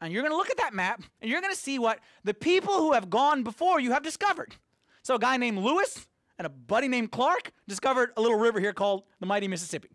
And 0.00 0.12
you're 0.12 0.22
going 0.22 0.32
to 0.32 0.36
look 0.36 0.50
at 0.50 0.56
that 0.58 0.72
map 0.72 1.02
and 1.20 1.30
you're 1.30 1.40
going 1.40 1.52
to 1.52 1.58
see 1.60 1.78
what 1.78 1.98
the 2.24 2.34
people 2.34 2.74
who 2.74 2.92
have 2.92 3.10
gone 3.10 3.42
before 3.42 3.80
you 3.80 3.92
have 3.92 4.02
discovered. 4.02 4.56
So 5.02 5.14
a 5.14 5.18
guy 5.18 5.36
named 5.36 5.58
Lewis 5.58 6.06
and 6.38 6.46
a 6.46 6.50
buddy 6.50 6.88
named 6.88 7.12
Clark 7.12 7.52
discovered 7.68 8.12
a 8.16 8.20
little 8.20 8.38
river 8.38 8.60
here 8.60 8.72
called 8.72 9.04
the 9.20 9.26
mighty 9.26 9.46
Mississippi. 9.46 9.90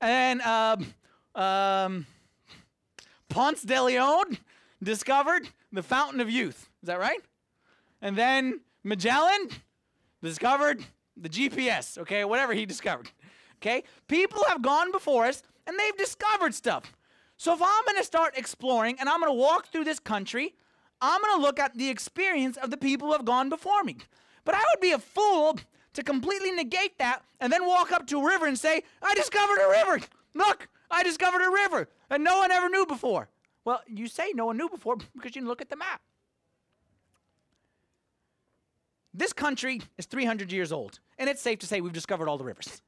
And 0.00 0.40
um, 0.42 0.94
um, 1.34 2.06
Ponce 3.28 3.62
de 3.62 3.82
Leon 3.82 4.38
discovered 4.82 5.48
the 5.72 5.82
fountain 5.82 6.20
of 6.20 6.30
youth. 6.30 6.68
Is 6.82 6.86
that 6.86 7.00
right? 7.00 7.20
And 8.00 8.16
then 8.16 8.60
Magellan 8.84 9.48
discovered 10.22 10.84
the 11.16 11.28
GPS, 11.28 11.98
okay, 11.98 12.24
whatever 12.24 12.54
he 12.54 12.64
discovered. 12.64 13.10
Okay? 13.56 13.82
People 14.06 14.44
have 14.48 14.62
gone 14.62 14.92
before 14.92 15.26
us 15.26 15.42
and 15.66 15.76
they've 15.78 15.96
discovered 15.96 16.54
stuff. 16.54 16.92
So 17.38 17.54
if 17.54 17.62
I'm 17.62 17.84
going 17.84 17.96
to 17.96 18.04
start 18.04 18.36
exploring 18.36 18.96
and 18.98 19.08
I'm 19.08 19.20
going 19.20 19.30
to 19.30 19.38
walk 19.38 19.68
through 19.68 19.84
this 19.84 20.00
country, 20.00 20.54
I'm 21.00 21.22
going 21.22 21.36
to 21.36 21.40
look 21.40 21.60
at 21.60 21.76
the 21.76 21.88
experience 21.88 22.56
of 22.56 22.70
the 22.70 22.76
people 22.76 23.06
who 23.06 23.12
have 23.12 23.24
gone 23.24 23.48
before 23.48 23.84
me. 23.84 23.96
But 24.44 24.56
I 24.56 24.62
would 24.70 24.80
be 24.80 24.90
a 24.90 24.98
fool 24.98 25.58
to 25.94 26.02
completely 26.02 26.50
negate 26.50 26.98
that 26.98 27.22
and 27.40 27.52
then 27.52 27.64
walk 27.64 27.92
up 27.92 28.08
to 28.08 28.20
a 28.20 28.26
river 28.26 28.46
and 28.46 28.58
say, 28.58 28.82
I 29.00 29.14
discovered 29.14 29.58
a 29.64 29.70
river. 29.70 30.04
Look, 30.34 30.68
I 30.90 31.04
discovered 31.04 31.42
a 31.42 31.50
river 31.50 31.88
that 32.08 32.20
no 32.20 32.38
one 32.38 32.50
ever 32.50 32.68
knew 32.68 32.84
before. 32.86 33.28
Well, 33.64 33.82
you 33.86 34.08
say 34.08 34.32
no 34.34 34.46
one 34.46 34.56
knew 34.56 34.68
before 34.68 34.96
because 35.14 35.34
you 35.36 35.40
didn't 35.40 35.48
look 35.48 35.60
at 35.60 35.70
the 35.70 35.76
map. 35.76 36.00
This 39.14 39.32
country 39.32 39.82
is 39.96 40.06
300 40.06 40.50
years 40.52 40.72
old, 40.72 40.98
and 41.18 41.30
it's 41.30 41.40
safe 41.40 41.60
to 41.60 41.66
say 41.66 41.80
we've 41.80 41.92
discovered 41.92 42.28
all 42.28 42.38
the 42.38 42.44
rivers. 42.44 42.82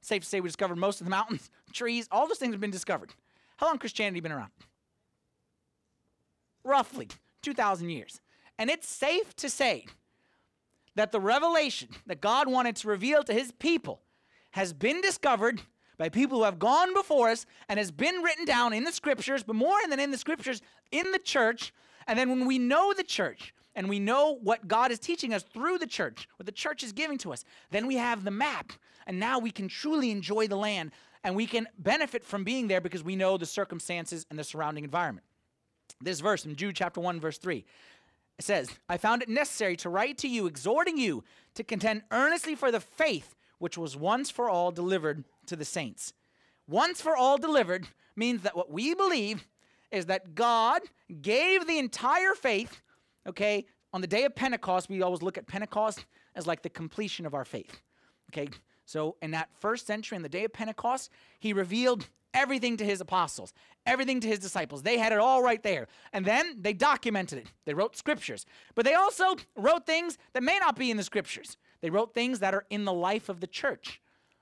safe 0.00 0.22
to 0.22 0.28
say 0.28 0.40
we 0.40 0.48
discovered 0.48 0.76
most 0.76 1.00
of 1.00 1.06
the 1.06 1.10
mountains, 1.10 1.50
trees, 1.72 2.08
all 2.10 2.26
those 2.28 2.38
things 2.38 2.52
have 2.54 2.60
been 2.60 2.70
discovered. 2.70 3.14
How 3.56 3.66
long 3.66 3.78
Christianity 3.78 4.20
been 4.20 4.32
around? 4.32 4.50
Roughly 6.64 7.08
2,000 7.42 7.90
years. 7.90 8.20
And 8.58 8.70
it's 8.70 8.88
safe 8.88 9.34
to 9.36 9.50
say 9.50 9.86
that 10.94 11.12
the 11.12 11.20
revelation 11.20 11.88
that 12.06 12.20
God 12.20 12.48
wanted 12.48 12.76
to 12.76 12.88
reveal 12.88 13.22
to 13.24 13.32
his 13.32 13.52
people 13.52 14.00
has 14.52 14.72
been 14.72 15.00
discovered 15.00 15.62
by 15.98 16.08
people 16.08 16.38
who 16.38 16.44
have 16.44 16.58
gone 16.58 16.94
before 16.94 17.28
us 17.28 17.46
and 17.68 17.78
has 17.78 17.90
been 17.90 18.22
written 18.22 18.44
down 18.44 18.72
in 18.72 18.84
the 18.84 18.92
scriptures, 18.92 19.42
but 19.42 19.56
more 19.56 19.78
than 19.88 20.00
in 20.00 20.10
the 20.10 20.18
scriptures, 20.18 20.60
in 20.90 21.10
the 21.12 21.18
church. 21.18 21.72
And 22.06 22.18
then 22.18 22.28
when 22.28 22.46
we 22.46 22.58
know 22.58 22.92
the 22.92 23.04
church 23.04 23.54
and 23.74 23.88
we 23.88 23.98
know 23.98 24.38
what 24.42 24.68
God 24.68 24.90
is 24.90 24.98
teaching 24.98 25.34
us 25.34 25.42
through 25.42 25.78
the 25.78 25.86
church, 25.86 26.28
what 26.36 26.46
the 26.46 26.52
church 26.52 26.82
is 26.82 26.92
giving 26.92 27.18
to 27.18 27.32
us, 27.32 27.44
then 27.70 27.86
we 27.86 27.96
have 27.96 28.24
the 28.24 28.30
map. 28.30 28.72
And 29.06 29.18
now 29.18 29.38
we 29.38 29.50
can 29.50 29.68
truly 29.68 30.10
enjoy 30.10 30.46
the 30.46 30.56
land 30.56 30.92
and 31.24 31.34
we 31.34 31.46
can 31.46 31.66
benefit 31.78 32.22
from 32.22 32.44
being 32.44 32.68
there 32.68 32.80
because 32.80 33.02
we 33.02 33.16
know 33.16 33.36
the 33.36 33.46
circumstances 33.46 34.26
and 34.30 34.38
the 34.38 34.44
surrounding 34.44 34.84
environment. 34.84 35.26
This 36.00 36.20
verse 36.20 36.44
in 36.44 36.54
Jude 36.54 36.76
chapter 36.76 37.00
1, 37.00 37.18
verse 37.18 37.38
3. 37.38 37.64
It 38.38 38.44
says, 38.44 38.68
I 38.88 38.98
found 38.98 39.22
it 39.22 39.28
necessary 39.28 39.76
to 39.76 39.88
write 39.88 40.18
to 40.18 40.28
you, 40.28 40.46
exhorting 40.46 40.98
you 40.98 41.24
to 41.54 41.64
contend 41.64 42.02
earnestly 42.10 42.54
for 42.54 42.70
the 42.70 42.80
faith 42.80 43.34
which 43.58 43.78
was 43.78 43.96
once 43.96 44.30
for 44.30 44.50
all 44.50 44.70
delivered 44.70 45.24
to 45.46 45.56
the 45.56 45.64
saints. 45.64 46.12
Once 46.68 47.00
for 47.00 47.16
all 47.16 47.38
delivered 47.38 47.88
means 48.16 48.42
that 48.42 48.56
what 48.56 48.70
we 48.70 48.94
believe 48.94 49.46
is 49.90 50.06
that 50.06 50.34
God 50.34 50.82
gave 51.22 51.66
the 51.66 51.78
entire 51.78 52.34
faith, 52.34 52.82
okay, 53.26 53.66
on 53.92 54.00
the 54.00 54.06
day 54.06 54.24
of 54.24 54.34
Pentecost, 54.34 54.90
we 54.90 55.02
always 55.02 55.22
look 55.22 55.38
at 55.38 55.46
Pentecost 55.46 56.04
as 56.34 56.46
like 56.46 56.62
the 56.62 56.68
completion 56.68 57.26
of 57.26 57.34
our 57.34 57.44
faith. 57.44 57.80
Okay, 58.32 58.48
so 58.84 59.16
in 59.22 59.30
that 59.32 59.48
first 59.60 59.86
century, 59.86 60.16
in 60.16 60.22
the 60.22 60.28
day 60.28 60.44
of 60.44 60.52
Pentecost, 60.52 61.10
he 61.38 61.52
revealed 61.52 62.08
everything 62.34 62.76
to 62.76 62.84
his 62.84 63.00
apostles, 63.00 63.52
everything 63.86 64.20
to 64.20 64.28
his 64.28 64.40
disciples. 64.40 64.82
They 64.82 64.98
had 64.98 65.12
it 65.12 65.18
all 65.18 65.42
right 65.42 65.62
there. 65.62 65.86
And 66.12 66.24
then 66.24 66.56
they 66.60 66.72
documented 66.72 67.38
it. 67.38 67.46
They 67.64 67.74
wrote 67.74 67.96
scriptures. 67.96 68.44
But 68.74 68.84
they 68.84 68.94
also 68.94 69.36
wrote 69.56 69.86
things 69.86 70.18
that 70.32 70.42
may 70.42 70.58
not 70.58 70.76
be 70.76 70.90
in 70.90 70.96
the 70.96 71.02
scriptures. 71.04 71.56
They 71.80 71.90
wrote 71.90 72.12
things 72.12 72.40
that 72.40 72.54
are 72.54 72.66
in 72.70 72.84
the 72.84 72.92
life 72.92 73.28
of 73.28 73.40
the 73.40 73.46
church. 73.46 74.00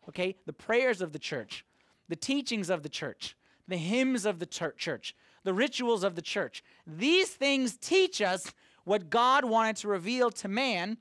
Okay? 0.08 0.36
The 0.46 0.52
prayers 0.52 1.00
of 1.00 1.12
the 1.12 1.18
church, 1.18 1.64
the 2.08 2.16
teachings 2.16 2.70
of 2.70 2.82
the 2.82 2.88
church, 2.88 3.36
the 3.68 3.76
hymns 3.76 4.26
of 4.26 4.38
the 4.38 4.46
church, 4.46 5.14
the 5.44 5.54
rituals 5.54 6.02
of 6.02 6.14
the 6.14 6.22
church. 6.22 6.64
These 6.86 7.30
things 7.30 7.76
teach 7.76 8.20
us 8.20 8.52
what 8.84 9.10
God 9.10 9.44
wanted 9.44 9.76
to 9.76 9.88
reveal 9.88 10.30
to 10.30 10.48
man, 10.48 10.98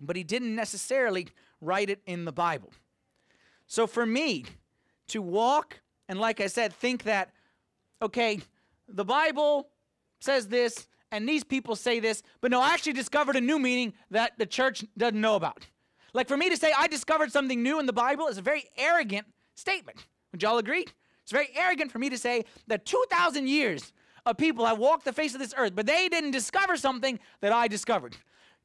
but 0.00 0.16
he 0.16 0.22
didn't 0.22 0.54
necessarily 0.54 1.28
write 1.62 1.88
it 1.88 2.00
in 2.04 2.26
the 2.26 2.32
Bible. 2.32 2.70
So 3.66 3.86
for 3.86 4.04
me 4.04 4.44
to 5.08 5.22
walk 5.22 5.80
and, 6.08 6.20
like 6.20 6.40
I 6.40 6.48
said, 6.48 6.74
think 6.74 7.04
that, 7.04 7.30
okay, 8.02 8.40
the 8.88 9.04
Bible 9.04 9.68
says 10.20 10.48
this 10.48 10.88
and 11.10 11.28
these 11.28 11.44
people 11.44 11.76
say 11.76 12.00
this, 12.00 12.22
but 12.40 12.50
no, 12.50 12.60
I 12.60 12.74
actually 12.74 12.94
discovered 12.94 13.36
a 13.36 13.40
new 13.40 13.58
meaning 13.58 13.94
that 14.10 14.32
the 14.38 14.46
church 14.46 14.84
doesn't 14.98 15.20
know 15.20 15.36
about. 15.36 15.66
Like 16.12 16.28
for 16.28 16.36
me 16.36 16.50
to 16.50 16.56
say 16.56 16.72
I 16.76 16.88
discovered 16.88 17.32
something 17.32 17.62
new 17.62 17.80
in 17.80 17.86
the 17.86 17.92
Bible 17.92 18.26
is 18.26 18.36
a 18.36 18.42
very 18.42 18.64
arrogant 18.76 19.26
statement. 19.54 20.06
Would 20.32 20.42
y'all 20.42 20.58
agree? 20.58 20.86
It's 21.22 21.32
very 21.32 21.48
arrogant 21.54 21.92
for 21.92 21.98
me 21.98 22.10
to 22.10 22.18
say 22.18 22.44
that 22.66 22.84
2,000 22.84 23.46
years 23.46 23.92
of 24.26 24.36
people 24.36 24.66
have 24.66 24.78
walked 24.78 25.04
the 25.04 25.12
face 25.12 25.34
of 25.34 25.40
this 25.40 25.54
earth, 25.56 25.74
but 25.74 25.86
they 25.86 26.08
didn't 26.08 26.32
discover 26.32 26.76
something 26.76 27.18
that 27.40 27.52
I 27.52 27.68
discovered. 27.68 28.16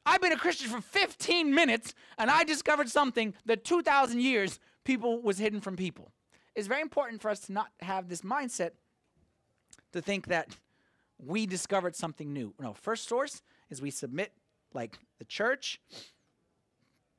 I've 0.08 0.22
been 0.22 0.32
a 0.32 0.38
Christian 0.38 0.70
for 0.70 0.80
15 0.80 1.54
minutes 1.54 1.94
and 2.18 2.32
I 2.32 2.46
discovered 2.46 2.88
something 2.88 3.34
that 3.46 3.66
2,000 3.66 4.22
years 4.22 4.58
people 4.86 5.22
was 5.22 5.38
hidden 5.38 5.60
from 5.60 5.76
people. 5.76 6.14
It's 6.56 6.68
very 6.68 6.82
important 6.82 7.22
for 7.22 7.30
us 7.30 7.42
to 7.42 7.52
not 7.52 7.72
have 7.82 8.08
this 8.08 8.22
mindset 8.22 8.72
to 9.92 10.02
think 10.02 10.28
that 10.28 10.56
we 11.20 11.46
discovered 11.46 11.94
something 11.94 12.32
new. 12.32 12.54
No, 12.58 12.74
first 12.74 13.10
source 13.10 13.42
is 13.70 13.82
we 13.82 13.92
submit 13.92 14.32
like 14.74 14.98
the 15.20 15.26
church 15.26 15.82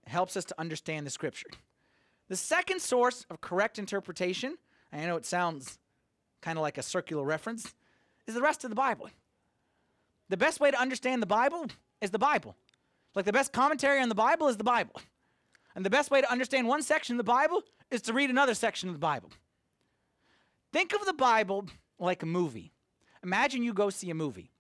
helps 0.06 0.34
us 0.34 0.46
to 0.46 0.54
understand 0.58 1.06
the 1.06 1.10
scripture. 1.10 1.50
The 2.28 2.36
second 2.36 2.80
source 2.80 3.26
of 3.28 3.42
correct 3.42 3.78
interpretation, 3.78 4.56
I 4.94 5.04
know 5.04 5.16
it 5.16 5.26
sounds 5.26 5.78
kind 6.40 6.56
of 6.56 6.62
like 6.62 6.78
a 6.78 6.82
circular 6.82 7.22
reference, 7.22 7.74
is 8.26 8.34
the 8.34 8.40
rest 8.40 8.64
of 8.64 8.70
the 8.70 8.76
Bible. 8.76 9.10
The 10.30 10.38
best 10.38 10.58
way 10.58 10.70
to 10.70 10.80
understand 10.80 11.20
the 11.20 11.26
Bible 11.26 11.66
is 12.00 12.10
the 12.12 12.18
Bible. 12.18 12.56
Like 13.18 13.24
the 13.24 13.32
best 13.32 13.52
commentary 13.52 14.00
on 14.00 14.08
the 14.08 14.14
Bible 14.14 14.46
is 14.46 14.58
the 14.58 14.62
Bible. 14.62 14.94
And 15.74 15.84
the 15.84 15.90
best 15.90 16.08
way 16.08 16.20
to 16.20 16.30
understand 16.30 16.68
one 16.68 16.82
section 16.82 17.14
of 17.14 17.18
the 17.18 17.24
Bible 17.24 17.64
is 17.90 18.00
to 18.02 18.12
read 18.12 18.30
another 18.30 18.54
section 18.54 18.88
of 18.88 18.94
the 18.94 19.00
Bible. 19.00 19.32
Think 20.72 20.94
of 20.94 21.04
the 21.04 21.12
Bible 21.12 21.66
like 21.98 22.22
a 22.22 22.26
movie. 22.26 22.70
Imagine 23.24 23.64
you 23.64 23.74
go 23.74 23.90
see 23.90 24.08
a 24.10 24.14
movie 24.14 24.52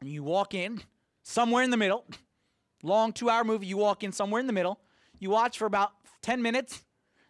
and 0.00 0.08
you 0.08 0.22
walk 0.22 0.54
in 0.54 0.80
somewhere 1.24 1.62
in 1.62 1.68
the 1.68 1.76
middle, 1.76 2.06
long 2.82 3.12
two 3.12 3.28
hour 3.28 3.44
movie, 3.44 3.66
you 3.66 3.76
walk 3.76 4.02
in 4.02 4.12
somewhere 4.12 4.40
in 4.40 4.46
the 4.46 4.54
middle, 4.54 4.80
you 5.18 5.28
watch 5.28 5.58
for 5.58 5.66
about 5.66 5.90
10 6.22 6.40
minutes, 6.40 6.82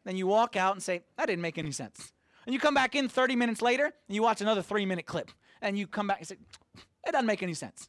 then 0.05 0.17
you 0.17 0.29
walk 0.29 0.55
out 0.55 0.75
and 0.75 0.83
say, 0.85 1.03
that 1.19 1.27
didn't 1.27 1.43
make 1.43 1.59
any 1.59 1.73
sense. 1.73 2.12
And 2.47 2.55
you 2.55 2.61
come 2.61 2.75
back 2.75 2.95
in 2.95 3.09
30 3.09 3.35
minutes 3.35 3.61
later 3.61 3.87
and 3.87 4.14
you 4.14 4.23
watch 4.23 4.40
another 4.40 4.62
three 4.62 4.87
minute 4.87 5.07
clip. 5.07 5.33
And 5.61 5.77
you 5.77 5.88
come 5.88 6.07
back 6.07 6.19
and 6.19 6.29
say, 6.29 6.37
it 7.05 7.11
doesn't 7.11 7.27
make 7.27 7.43
any 7.43 7.55
sense. 7.55 7.88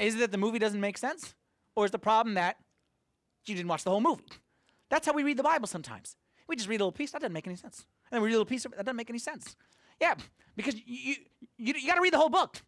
Is 0.00 0.16
it 0.16 0.18
that 0.18 0.32
the 0.32 0.38
movie 0.38 0.58
doesn't 0.58 0.80
make 0.80 0.98
sense? 0.98 1.32
Or 1.76 1.84
is 1.84 1.90
the 1.90 1.98
problem 1.98 2.34
that 2.34 2.56
you 3.46 3.54
didn't 3.54 3.68
watch 3.68 3.84
the 3.84 3.90
whole 3.90 4.00
movie? 4.00 4.24
That's 4.90 5.06
how 5.06 5.12
we 5.12 5.22
read 5.22 5.36
the 5.36 5.42
Bible 5.42 5.66
sometimes. 5.66 6.16
We 6.46 6.56
just 6.56 6.68
read 6.68 6.76
a 6.76 6.84
little 6.84 6.92
piece, 6.92 7.12
that 7.12 7.20
doesn't 7.20 7.32
make 7.32 7.46
any 7.46 7.56
sense. 7.56 7.86
And 8.10 8.16
then 8.16 8.22
we 8.22 8.26
read 8.26 8.34
a 8.34 8.38
little 8.38 8.46
piece, 8.46 8.64
that 8.64 8.76
doesn't 8.76 8.96
make 8.96 9.10
any 9.10 9.18
sense. 9.18 9.56
Yeah, 10.00 10.14
because 10.56 10.74
you, 10.86 11.16
you, 11.56 11.74
you 11.74 11.86
got 11.86 11.94
to 11.94 12.00
read 12.00 12.12
the 12.12 12.18
whole 12.18 12.28
book. 12.28 12.60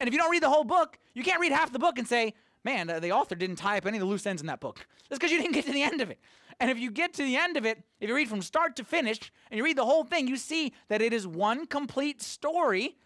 And 0.00 0.08
if 0.08 0.14
you 0.14 0.18
don't 0.18 0.30
read 0.30 0.42
the 0.42 0.48
whole 0.48 0.64
book, 0.64 0.98
you 1.14 1.22
can't 1.22 1.40
read 1.40 1.52
half 1.52 1.72
the 1.72 1.78
book 1.78 1.98
and 1.98 2.06
say, 2.06 2.34
man, 2.64 2.86
the 2.86 3.12
author 3.12 3.34
didn't 3.34 3.56
tie 3.56 3.78
up 3.78 3.86
any 3.86 3.98
of 3.98 4.00
the 4.00 4.06
loose 4.06 4.26
ends 4.26 4.42
in 4.42 4.46
that 4.46 4.60
book. 4.60 4.86
That's 5.08 5.18
because 5.18 5.32
you 5.32 5.40
didn't 5.40 5.54
get 5.54 5.66
to 5.66 5.72
the 5.72 5.82
end 5.82 6.00
of 6.00 6.10
it. 6.10 6.18
And 6.60 6.70
if 6.70 6.78
you 6.78 6.90
get 6.90 7.14
to 7.14 7.22
the 7.22 7.36
end 7.36 7.56
of 7.56 7.64
it, 7.64 7.82
if 8.00 8.08
you 8.08 8.14
read 8.14 8.28
from 8.28 8.42
start 8.42 8.74
to 8.76 8.84
finish 8.84 9.32
and 9.50 9.58
you 9.58 9.64
read 9.64 9.78
the 9.78 9.84
whole 9.84 10.04
thing, 10.04 10.26
you 10.26 10.36
see 10.36 10.72
that 10.88 11.00
it 11.00 11.12
is 11.12 11.26
one 11.26 11.66
complete 11.66 12.20
story, 12.20 12.96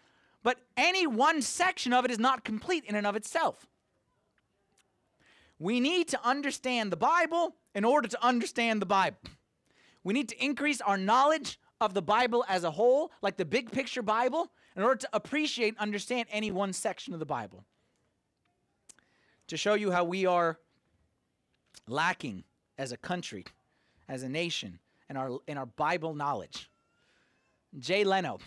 but 0.41 0.57
any 0.75 1.05
one 1.05 1.41
section 1.41 1.93
of 1.93 2.03
it 2.03 2.11
is 2.11 2.19
not 2.19 2.43
complete 2.43 2.83
in 2.85 2.95
and 2.95 3.05
of 3.05 3.15
itself. 3.15 3.67
We 5.59 5.79
need 5.79 6.07
to 6.09 6.19
understand 6.27 6.91
the 6.91 6.97
Bible 6.97 7.55
in 7.73 7.85
order 7.85 8.07
to 8.07 8.25
understand 8.25 8.81
the 8.81 8.85
Bible. 8.85 9.17
We 10.03 10.13
need 10.13 10.29
to 10.29 10.43
increase 10.43 10.81
our 10.81 10.97
knowledge 10.97 11.59
of 11.79 11.93
the 11.93 12.01
Bible 12.01 12.43
as 12.49 12.63
a 12.63 12.71
whole, 12.71 13.11
like 13.21 13.37
the 13.37 13.45
big 13.45 13.71
picture 13.71 14.01
Bible, 14.01 14.51
in 14.75 14.83
order 14.83 14.97
to 14.97 15.09
appreciate 15.13 15.69
and 15.69 15.77
understand 15.77 16.27
any 16.31 16.51
one 16.51 16.73
section 16.73 17.13
of 17.13 17.19
the 17.19 17.25
Bible. 17.25 17.63
to 19.47 19.57
show 19.57 19.73
you 19.73 19.91
how 19.91 20.03
we 20.03 20.25
are 20.25 20.57
lacking 21.87 22.43
as 22.77 22.91
a 22.91 22.97
country, 22.97 23.45
as 24.07 24.23
a 24.23 24.29
nation, 24.29 24.79
in 25.09 25.17
our, 25.17 25.37
in 25.47 25.57
our 25.57 25.65
Bible 25.65 26.13
knowledge. 26.13 26.69
Jay 27.77 28.03
Leno, 28.03 28.39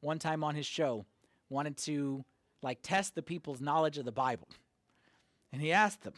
one 0.00 0.18
time 0.18 0.42
on 0.42 0.54
his 0.54 0.66
show, 0.66 1.04
wanted 1.48 1.76
to 1.78 2.24
like 2.62 2.78
test 2.82 3.14
the 3.14 3.22
people's 3.22 3.60
knowledge 3.60 3.98
of 3.98 4.04
the 4.04 4.12
Bible. 4.12 4.48
And 5.56 5.62
he 5.62 5.72
asked 5.72 6.02
them, 6.02 6.12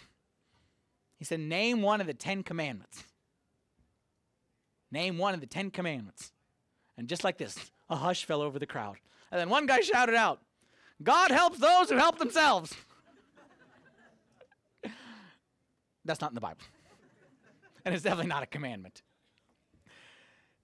he 1.16 1.24
said, 1.24 1.38
Name 1.38 1.80
one 1.80 2.00
of 2.00 2.08
the 2.08 2.12
Ten 2.12 2.42
Commandments. 2.42 3.04
Name 4.90 5.16
one 5.16 5.32
of 5.32 5.38
the 5.38 5.46
Ten 5.46 5.70
Commandments. 5.70 6.32
And 6.96 7.06
just 7.06 7.22
like 7.22 7.38
this, 7.38 7.70
a 7.88 7.94
hush 7.94 8.24
fell 8.24 8.42
over 8.42 8.58
the 8.58 8.66
crowd. 8.66 8.96
And 9.30 9.40
then 9.40 9.48
one 9.48 9.66
guy 9.66 9.78
shouted 9.78 10.16
out, 10.16 10.40
God 11.04 11.30
helps 11.30 11.60
those 11.60 11.88
who 11.88 11.96
help 11.98 12.18
themselves. 12.18 12.74
That's 16.04 16.20
not 16.20 16.32
in 16.32 16.34
the 16.34 16.40
Bible. 16.40 16.62
And 17.84 17.94
it's 17.94 18.02
definitely 18.02 18.26
not 18.26 18.42
a 18.42 18.46
commandment. 18.46 19.02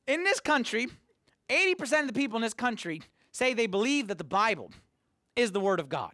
In 0.09 0.25
this 0.25 0.41
country, 0.41 0.89
80% 1.49 2.01
of 2.01 2.07
the 2.09 2.13
people 2.13 2.35
in 2.39 2.43
this 2.43 2.55
country 2.55 3.03
say 3.31 3.55
they 3.55 3.69
believe 3.69 4.09
that 4.09 4.19
the 4.19 4.25
Bible 4.25 4.73
is 5.37 5.53
the 5.53 5.61
Word 5.61 5.79
of 5.79 5.89
God. 5.89 6.11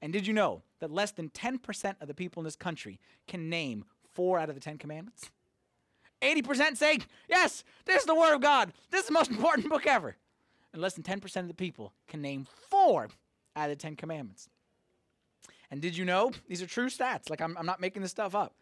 And 0.00 0.12
did 0.12 0.24
you 0.24 0.32
know 0.32 0.62
that 0.80 0.90
less 0.90 1.10
than 1.10 1.30
10% 1.30 1.94
of 2.00 2.08
the 2.08 2.14
people 2.14 2.40
in 2.40 2.44
this 2.44 2.56
country 2.56 2.98
can 3.26 3.48
name 3.48 3.84
four 4.12 4.38
out 4.38 4.48
of 4.48 4.54
the 4.54 4.60
Ten 4.60 4.78
Commandments? 4.78 5.30
80% 6.22 6.76
say, 6.76 6.98
yes, 7.28 7.64
this 7.84 8.00
is 8.00 8.06
the 8.06 8.14
Word 8.14 8.34
of 8.34 8.40
God. 8.40 8.72
This 8.90 9.02
is 9.02 9.06
the 9.06 9.12
most 9.12 9.30
important 9.32 9.68
book 9.68 9.86
ever. 9.86 10.16
And 10.72 10.82
less 10.82 10.94
than 10.94 11.04
10% 11.04 11.36
of 11.36 11.48
the 11.48 11.54
people 11.54 11.92
can 12.08 12.20
name 12.20 12.46
four 12.68 13.08
out 13.56 13.70
of 13.70 13.76
the 13.76 13.82
Ten 13.82 13.96
Commandments. 13.96 14.48
And 15.70 15.80
did 15.80 15.96
you 15.96 16.04
know, 16.04 16.32
these 16.48 16.62
are 16.62 16.66
true 16.66 16.88
stats, 16.88 17.28
like 17.28 17.40
I'm, 17.40 17.56
I'm 17.58 17.66
not 17.66 17.80
making 17.80 18.02
this 18.02 18.10
stuff 18.10 18.34
up. 18.34 18.54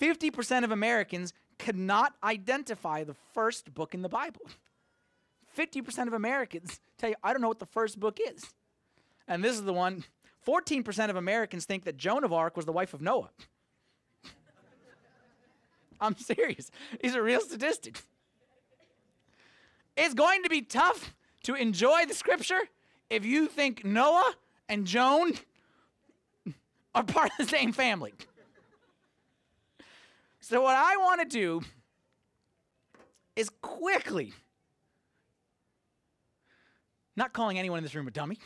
50% 0.00 0.64
of 0.64 0.70
Americans 0.70 1.32
cannot 1.58 2.14
identify 2.24 3.04
the 3.04 3.14
first 3.34 3.72
book 3.74 3.94
in 3.94 4.02
the 4.02 4.08
Bible. 4.08 4.42
50% 5.56 6.06
of 6.06 6.12
Americans 6.12 6.80
tell 6.98 7.10
you, 7.10 7.16
I 7.22 7.32
don't 7.32 7.42
know 7.42 7.48
what 7.48 7.58
the 7.58 7.66
first 7.66 8.00
book 8.00 8.18
is. 8.20 8.44
And 9.28 9.44
this 9.44 9.54
is 9.54 9.62
the 9.62 9.72
one 9.72 10.04
14% 10.46 11.10
of 11.10 11.16
Americans 11.16 11.64
think 11.64 11.84
that 11.84 11.96
Joan 11.96 12.24
of 12.24 12.32
Arc 12.32 12.56
was 12.56 12.64
the 12.64 12.72
wife 12.72 12.94
of 12.94 13.00
Noah. 13.00 13.30
I'm 16.00 16.16
serious. 16.16 16.70
These 17.02 17.14
are 17.14 17.22
real 17.22 17.40
statistics. 17.40 18.02
It's 19.96 20.14
going 20.14 20.42
to 20.44 20.48
be 20.48 20.62
tough 20.62 21.14
to 21.42 21.54
enjoy 21.54 22.06
the 22.06 22.14
scripture 22.14 22.60
if 23.10 23.24
you 23.24 23.46
think 23.46 23.84
Noah 23.84 24.34
and 24.68 24.86
Joan 24.86 25.32
are 26.94 27.04
part 27.04 27.30
of 27.38 27.46
the 27.46 27.50
same 27.50 27.72
family. 27.72 28.14
So, 30.40 30.62
what 30.62 30.76
I 30.76 30.96
want 30.96 31.20
to 31.20 31.26
do 31.26 31.62
is 33.36 33.50
quickly, 33.60 34.32
not 37.14 37.32
calling 37.32 37.58
anyone 37.58 37.78
in 37.78 37.84
this 37.84 37.94
room 37.94 38.08
a 38.08 38.10
dummy, 38.10 38.38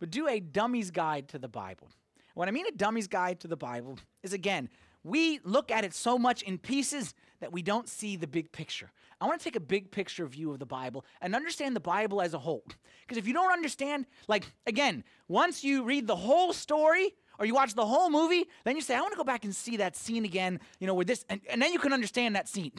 but 0.00 0.10
do 0.10 0.28
a 0.28 0.40
dummy's 0.40 0.90
guide 0.90 1.28
to 1.28 1.38
the 1.38 1.48
Bible. 1.48 1.88
What 2.34 2.48
I 2.48 2.50
mean 2.50 2.66
a 2.66 2.72
dummy's 2.72 3.06
guide 3.06 3.40
to 3.40 3.48
the 3.48 3.56
Bible 3.56 3.98
is 4.22 4.32
again, 4.32 4.68
we 5.02 5.38
look 5.44 5.70
at 5.70 5.84
it 5.84 5.94
so 5.94 6.18
much 6.18 6.42
in 6.42 6.58
pieces 6.58 7.14
that 7.40 7.52
we 7.52 7.62
don't 7.62 7.88
see 7.88 8.16
the 8.16 8.26
big 8.26 8.50
picture. 8.52 8.90
I 9.20 9.26
want 9.26 9.38
to 9.40 9.44
take 9.44 9.56
a 9.56 9.60
big 9.60 9.90
picture 9.90 10.26
view 10.26 10.50
of 10.52 10.58
the 10.58 10.66
Bible 10.66 11.04
and 11.20 11.34
understand 11.34 11.76
the 11.76 11.80
Bible 11.80 12.22
as 12.22 12.34
a 12.34 12.38
whole. 12.38 12.64
Because 13.02 13.18
if 13.18 13.26
you 13.26 13.34
don't 13.34 13.52
understand, 13.52 14.06
like, 14.28 14.44
again, 14.66 15.04
once 15.28 15.62
you 15.62 15.84
read 15.84 16.06
the 16.06 16.16
whole 16.16 16.52
story, 16.52 17.14
or 17.38 17.46
you 17.46 17.54
watch 17.54 17.74
the 17.74 17.84
whole 17.84 18.10
movie, 18.10 18.44
then 18.64 18.76
you 18.76 18.82
say, 18.82 18.94
I 18.94 19.00
want 19.00 19.12
to 19.12 19.16
go 19.16 19.24
back 19.24 19.44
and 19.44 19.54
see 19.54 19.76
that 19.78 19.96
scene 19.96 20.24
again, 20.24 20.60
you 20.78 20.86
know, 20.86 20.94
with 20.94 21.08
this, 21.08 21.24
and, 21.28 21.40
and 21.50 21.60
then 21.60 21.72
you 21.72 21.78
can 21.78 21.92
understand 21.92 22.36
that 22.36 22.48
scene. 22.48 22.72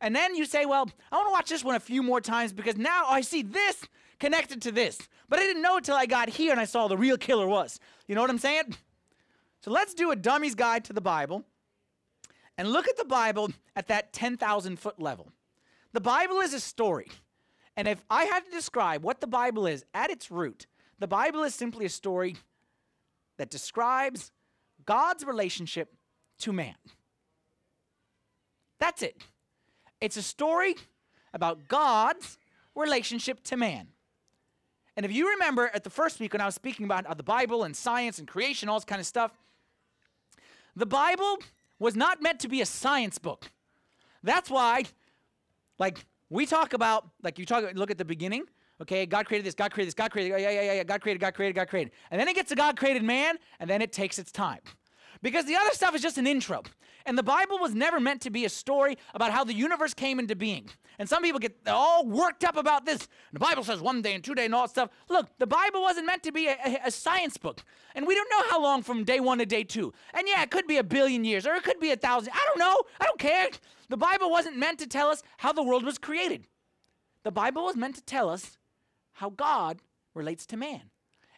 And 0.00 0.14
then 0.14 0.34
you 0.34 0.46
say, 0.46 0.64
well, 0.64 0.88
I 1.12 1.16
want 1.16 1.28
to 1.28 1.32
watch 1.32 1.50
this 1.50 1.64
one 1.64 1.74
a 1.74 1.80
few 1.80 2.02
more 2.02 2.20
times 2.20 2.52
because 2.52 2.76
now 2.76 3.04
I 3.08 3.20
see 3.20 3.42
this 3.42 3.84
connected 4.20 4.62
to 4.62 4.72
this. 4.72 4.98
But 5.28 5.38
I 5.38 5.42
didn't 5.42 5.62
know 5.62 5.78
it 5.78 5.84
till 5.84 5.96
I 5.96 6.06
got 6.06 6.28
here 6.28 6.52
and 6.52 6.60
I 6.60 6.64
saw 6.64 6.86
the 6.86 6.96
real 6.96 7.16
killer 7.16 7.48
was. 7.48 7.80
You 8.06 8.14
know 8.14 8.20
what 8.20 8.30
I'm 8.30 8.38
saying? 8.38 8.76
So 9.62 9.70
let's 9.70 9.94
do 9.94 10.10
a 10.10 10.16
dummy's 10.16 10.54
guide 10.54 10.84
to 10.84 10.92
the 10.92 11.00
Bible 11.00 11.44
and 12.56 12.68
look 12.68 12.88
at 12.88 12.96
the 12.96 13.04
Bible 13.04 13.50
at 13.74 13.88
that 13.88 14.12
10,000 14.12 14.78
foot 14.78 15.00
level. 15.00 15.32
The 15.92 16.00
Bible 16.00 16.38
is 16.38 16.54
a 16.54 16.60
story. 16.60 17.08
And 17.76 17.88
if 17.88 18.04
I 18.10 18.24
had 18.24 18.44
to 18.44 18.50
describe 18.50 19.02
what 19.02 19.20
the 19.20 19.26
Bible 19.26 19.66
is 19.66 19.84
at 19.94 20.10
its 20.10 20.30
root, 20.30 20.66
the 20.98 21.08
Bible 21.08 21.42
is 21.42 21.54
simply 21.54 21.86
a 21.86 21.90
story 21.90 22.36
that 23.38 23.50
describes 23.50 24.32
God's 24.84 25.24
relationship 25.24 25.94
to 26.40 26.52
man. 26.52 26.74
That's 28.78 29.02
it. 29.02 29.16
It's 30.00 30.16
a 30.16 30.22
story 30.22 30.74
about 31.32 31.68
God's 31.68 32.38
relationship 32.74 33.42
to 33.44 33.56
man. 33.56 33.88
And 35.00 35.06
if 35.06 35.16
you 35.16 35.30
remember 35.30 35.70
at 35.72 35.82
the 35.82 35.88
first 35.88 36.20
week 36.20 36.34
when 36.34 36.42
I 36.42 36.44
was 36.44 36.54
speaking 36.54 36.84
about 36.84 37.16
the 37.16 37.22
Bible 37.22 37.64
and 37.64 37.74
science 37.74 38.18
and 38.18 38.28
creation, 38.28 38.68
all 38.68 38.78
this 38.78 38.84
kind 38.84 39.00
of 39.00 39.06
stuff, 39.06 39.32
the 40.76 40.84
Bible 40.84 41.38
was 41.78 41.96
not 41.96 42.20
meant 42.20 42.38
to 42.40 42.48
be 42.48 42.60
a 42.60 42.66
science 42.66 43.16
book. 43.16 43.50
That's 44.22 44.50
why, 44.50 44.82
like, 45.78 46.04
we 46.28 46.44
talk 46.44 46.74
about, 46.74 47.08
like, 47.22 47.38
you 47.38 47.46
talk, 47.46 47.64
look 47.72 47.90
at 47.90 47.96
the 47.96 48.04
beginning, 48.04 48.44
Okay, 48.82 49.06
God 49.06 49.24
created 49.24 49.46
this, 49.46 49.54
God 49.54 49.72
created 49.72 49.88
this, 49.88 49.94
God 49.94 50.10
created, 50.10 50.38
yeah, 50.38 50.50
yeah, 50.50 50.62
yeah, 50.62 50.72
yeah, 50.74 50.84
God 50.84 51.00
created, 51.00 51.20
God 51.20 51.32
created, 51.32 51.54
God 51.54 51.68
created. 51.68 51.92
And 52.10 52.20
then 52.20 52.28
it 52.28 52.34
gets 52.34 52.50
to 52.50 52.54
God 52.54 52.76
created 52.76 53.02
man, 53.02 53.36
and 53.58 53.70
then 53.70 53.80
it 53.80 53.92
takes 53.92 54.18
its 54.18 54.30
time. 54.30 54.60
Because 55.22 55.46
the 55.46 55.56
other 55.56 55.72
stuff 55.72 55.94
is 55.94 56.02
just 56.02 56.18
an 56.18 56.26
intro. 56.26 56.62
And 57.06 57.16
the 57.16 57.22
Bible 57.22 57.58
was 57.58 57.74
never 57.74 58.00
meant 58.00 58.20
to 58.22 58.30
be 58.30 58.44
a 58.44 58.48
story 58.48 58.96
about 59.14 59.32
how 59.32 59.44
the 59.44 59.54
universe 59.54 59.94
came 59.94 60.18
into 60.18 60.36
being. 60.36 60.68
And 60.98 61.08
some 61.08 61.22
people 61.22 61.40
get 61.40 61.56
all 61.66 62.06
worked 62.06 62.44
up 62.44 62.56
about 62.56 62.84
this. 62.84 63.08
The 63.32 63.38
Bible 63.38 63.64
says 63.64 63.80
one 63.80 64.02
day 64.02 64.14
and 64.14 64.22
two 64.22 64.34
day 64.34 64.44
and 64.44 64.54
all 64.54 64.62
that 64.62 64.70
stuff. 64.70 64.90
Look, 65.08 65.28
the 65.38 65.46
Bible 65.46 65.80
wasn't 65.80 66.06
meant 66.06 66.22
to 66.24 66.32
be 66.32 66.46
a, 66.46 66.56
a, 66.64 66.80
a, 66.86 66.90
science 66.90 67.38
book. 67.38 67.62
And 67.94 68.06
we 68.06 68.14
don't 68.14 68.30
know 68.30 68.42
how 68.50 68.62
long 68.62 68.82
from 68.82 69.04
day 69.04 69.18
one 69.18 69.38
to 69.38 69.46
day 69.46 69.64
two. 69.64 69.92
And 70.12 70.28
yeah, 70.28 70.42
it 70.42 70.50
could 70.50 70.66
be 70.66 70.76
a 70.76 70.84
billion 70.84 71.24
years 71.24 71.46
or 71.46 71.54
it 71.54 71.62
could 71.62 71.80
be 71.80 71.90
a 71.90 71.96
thousand. 71.96 72.32
I 72.34 72.44
don't 72.48 72.58
know. 72.58 72.82
I 73.00 73.06
don't 73.06 73.18
care. 73.18 73.48
The 73.88 73.96
Bible 73.96 74.30
wasn't 74.30 74.58
meant 74.58 74.78
to 74.80 74.86
tell 74.86 75.08
us 75.08 75.22
how 75.38 75.52
the 75.52 75.62
world 75.62 75.84
was 75.84 75.96
created. 75.96 76.46
The 77.22 77.30
Bible 77.30 77.64
was 77.64 77.76
meant 77.76 77.94
to 77.96 78.02
tell 78.02 78.28
us 78.28 78.58
how 79.12 79.30
God 79.30 79.80
relates 80.14 80.46
to 80.46 80.56
man. 80.56 80.90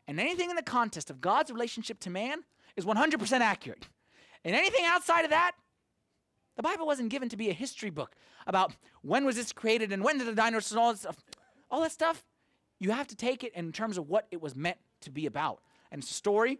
And 0.07 0.19
anything 0.19 0.51
in 0.51 0.57
the 0.57 0.63
context 0.63 1.11
of 1.11 1.21
God's 1.21 1.51
relationship 1.51 2.01
to 2.01 2.11
man 2.11 2.45
is 2.77 2.85
100% 2.85 3.41
accurate. 3.41 3.87
And 4.45 4.55
anything 4.57 4.85
outside 4.85 5.25
of 5.25 5.31
that, 5.31 5.53
the 6.57 6.63
Bible 6.63 6.87
wasn't 6.87 7.09
given 7.09 7.29
to 7.31 7.37
be 7.37 7.51
a 7.51 7.55
history 7.55 7.91
book 7.91 8.15
about 8.47 8.73
when 9.03 9.25
was 9.25 9.37
this 9.37 9.53
created 9.53 9.93
and 9.93 10.05
when 10.05 10.19
did 10.19 10.27
the 10.27 10.35
dinosaurs 10.35 10.73
and 10.73 10.81
all 10.81 10.93
that 10.93 10.99
stuff. 10.99 11.17
All 11.71 11.81
that 11.81 11.93
stuff, 11.93 12.25
you 12.79 12.91
have 12.91 13.07
to 13.09 13.17
take 13.17 13.45
it 13.45 13.55
in 13.55 13.73
terms 13.73 13.97
of 13.97 14.09
what 14.09 14.27
it 14.31 14.43
was 14.43 14.55
meant 14.55 14.79
to 15.01 15.11
be 15.11 15.27
about. 15.27 15.61
And 15.91 16.03
story. 16.05 16.59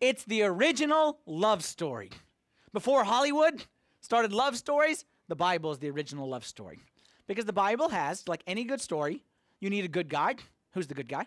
It's 0.00 0.24
the 0.24 0.42
original 0.42 1.18
love 1.26 1.64
story. 1.64 2.10
Before 2.72 3.04
Hollywood 3.04 3.64
started 4.00 4.32
love 4.32 4.56
stories, 4.56 5.04
the 5.28 5.36
Bible 5.36 5.72
is 5.72 5.78
the 5.78 5.90
original 5.90 6.28
love 6.28 6.44
story. 6.44 6.80
Because 7.26 7.44
the 7.44 7.52
Bible 7.52 7.88
has, 7.88 8.28
like 8.28 8.42
any 8.46 8.64
good 8.64 8.80
story, 8.80 9.24
you 9.60 9.70
need 9.70 9.84
a 9.84 9.88
good 9.88 10.08
guy. 10.08 10.36
Who's 10.72 10.86
the 10.86 10.94
good 10.94 11.08
guy? 11.08 11.26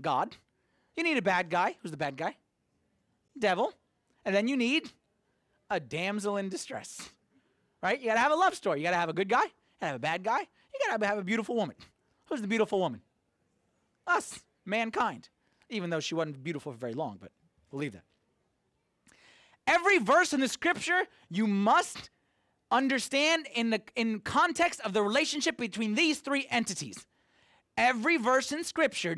God. 0.00 0.36
You 0.96 1.04
need 1.04 1.16
a 1.16 1.22
bad 1.22 1.48
guy. 1.50 1.76
Who's 1.80 1.90
the 1.90 1.96
bad 1.96 2.16
guy? 2.16 2.36
Devil. 3.38 3.72
And 4.24 4.34
then 4.34 4.48
you 4.48 4.56
need 4.56 4.90
a 5.70 5.80
damsel 5.80 6.36
in 6.36 6.48
distress. 6.48 7.10
Right? 7.82 8.00
You 8.00 8.06
got 8.06 8.14
to 8.14 8.20
have 8.20 8.32
a 8.32 8.36
love 8.36 8.54
story. 8.54 8.80
You 8.80 8.84
got 8.84 8.90
to 8.90 8.96
have 8.96 9.08
a 9.08 9.14
good 9.14 9.28
guy. 9.28 9.44
You 9.44 9.50
got 9.80 9.86
to 9.86 9.86
have 9.86 9.96
a 9.96 10.00
bad 10.00 10.24
guy. 10.24 10.40
You 10.40 10.80
got 10.88 11.00
to 11.00 11.06
have 11.06 11.18
a 11.18 11.22
beautiful 11.22 11.54
woman. 11.54 11.76
Who's 12.26 12.40
the 12.40 12.48
beautiful 12.48 12.78
woman? 12.78 13.00
Us, 14.06 14.40
mankind. 14.64 15.28
Even 15.70 15.90
though 15.90 16.00
she 16.00 16.14
wasn't 16.14 16.42
beautiful 16.42 16.72
for 16.72 16.78
very 16.78 16.94
long, 16.94 17.18
but 17.20 17.30
we'll 17.70 17.90
that. 17.90 18.04
Every 19.66 19.98
verse 19.98 20.32
in 20.32 20.40
the 20.40 20.48
scripture, 20.48 21.02
you 21.30 21.46
must 21.46 22.10
understand 22.70 23.46
in 23.54 23.70
the 23.70 23.82
in 23.96 24.20
context 24.20 24.80
of 24.80 24.92
the 24.92 25.02
relationship 25.02 25.56
between 25.56 25.94
these 25.94 26.20
three 26.20 26.46
entities. 26.50 27.06
Every 27.76 28.16
verse 28.16 28.50
in 28.50 28.64
scripture 28.64 29.16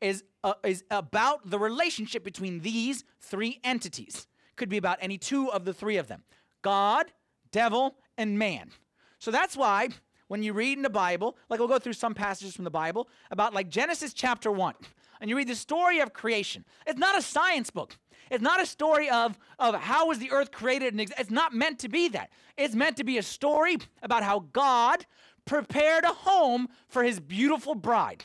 is 0.00 0.24
uh, 0.44 0.54
is 0.64 0.84
about 0.90 1.48
the 1.50 1.58
relationship 1.58 2.24
between 2.24 2.60
these 2.60 3.04
three 3.20 3.60
entities. 3.64 4.26
Could 4.56 4.68
be 4.68 4.76
about 4.76 4.98
any 5.00 5.18
two 5.18 5.50
of 5.50 5.64
the 5.64 5.72
three 5.72 5.96
of 5.96 6.08
them. 6.08 6.22
God, 6.62 7.06
devil, 7.52 7.96
and 8.16 8.38
man. 8.38 8.70
So 9.18 9.30
that's 9.30 9.56
why 9.56 9.88
when 10.28 10.42
you 10.42 10.52
read 10.52 10.76
in 10.76 10.82
the 10.82 10.90
Bible, 10.90 11.36
like 11.48 11.58
we'll 11.58 11.68
go 11.68 11.78
through 11.78 11.94
some 11.94 12.14
passages 12.14 12.54
from 12.54 12.64
the 12.64 12.70
Bible 12.70 13.08
about 13.30 13.54
like 13.54 13.68
Genesis 13.68 14.12
chapter 14.12 14.50
1, 14.50 14.74
and 15.20 15.30
you 15.30 15.36
read 15.36 15.48
the 15.48 15.54
story 15.54 16.00
of 16.00 16.12
creation. 16.12 16.64
It's 16.86 16.98
not 16.98 17.16
a 17.16 17.22
science 17.22 17.70
book. 17.70 17.96
It's 18.30 18.42
not 18.42 18.60
a 18.60 18.66
story 18.66 19.08
of, 19.08 19.38
of 19.58 19.74
how 19.74 20.08
was 20.08 20.18
the 20.18 20.30
earth 20.30 20.50
created. 20.50 20.92
And 20.92 21.00
it's 21.00 21.30
not 21.30 21.54
meant 21.54 21.78
to 21.80 21.88
be 21.88 22.08
that. 22.08 22.30
It's 22.56 22.74
meant 22.74 22.96
to 22.98 23.04
be 23.04 23.18
a 23.18 23.22
story 23.22 23.78
about 24.02 24.22
how 24.22 24.40
God 24.52 25.06
prepared 25.44 26.04
a 26.04 26.12
home 26.12 26.68
for 26.88 27.02
his 27.02 27.20
beautiful 27.20 27.74
bride. 27.74 28.24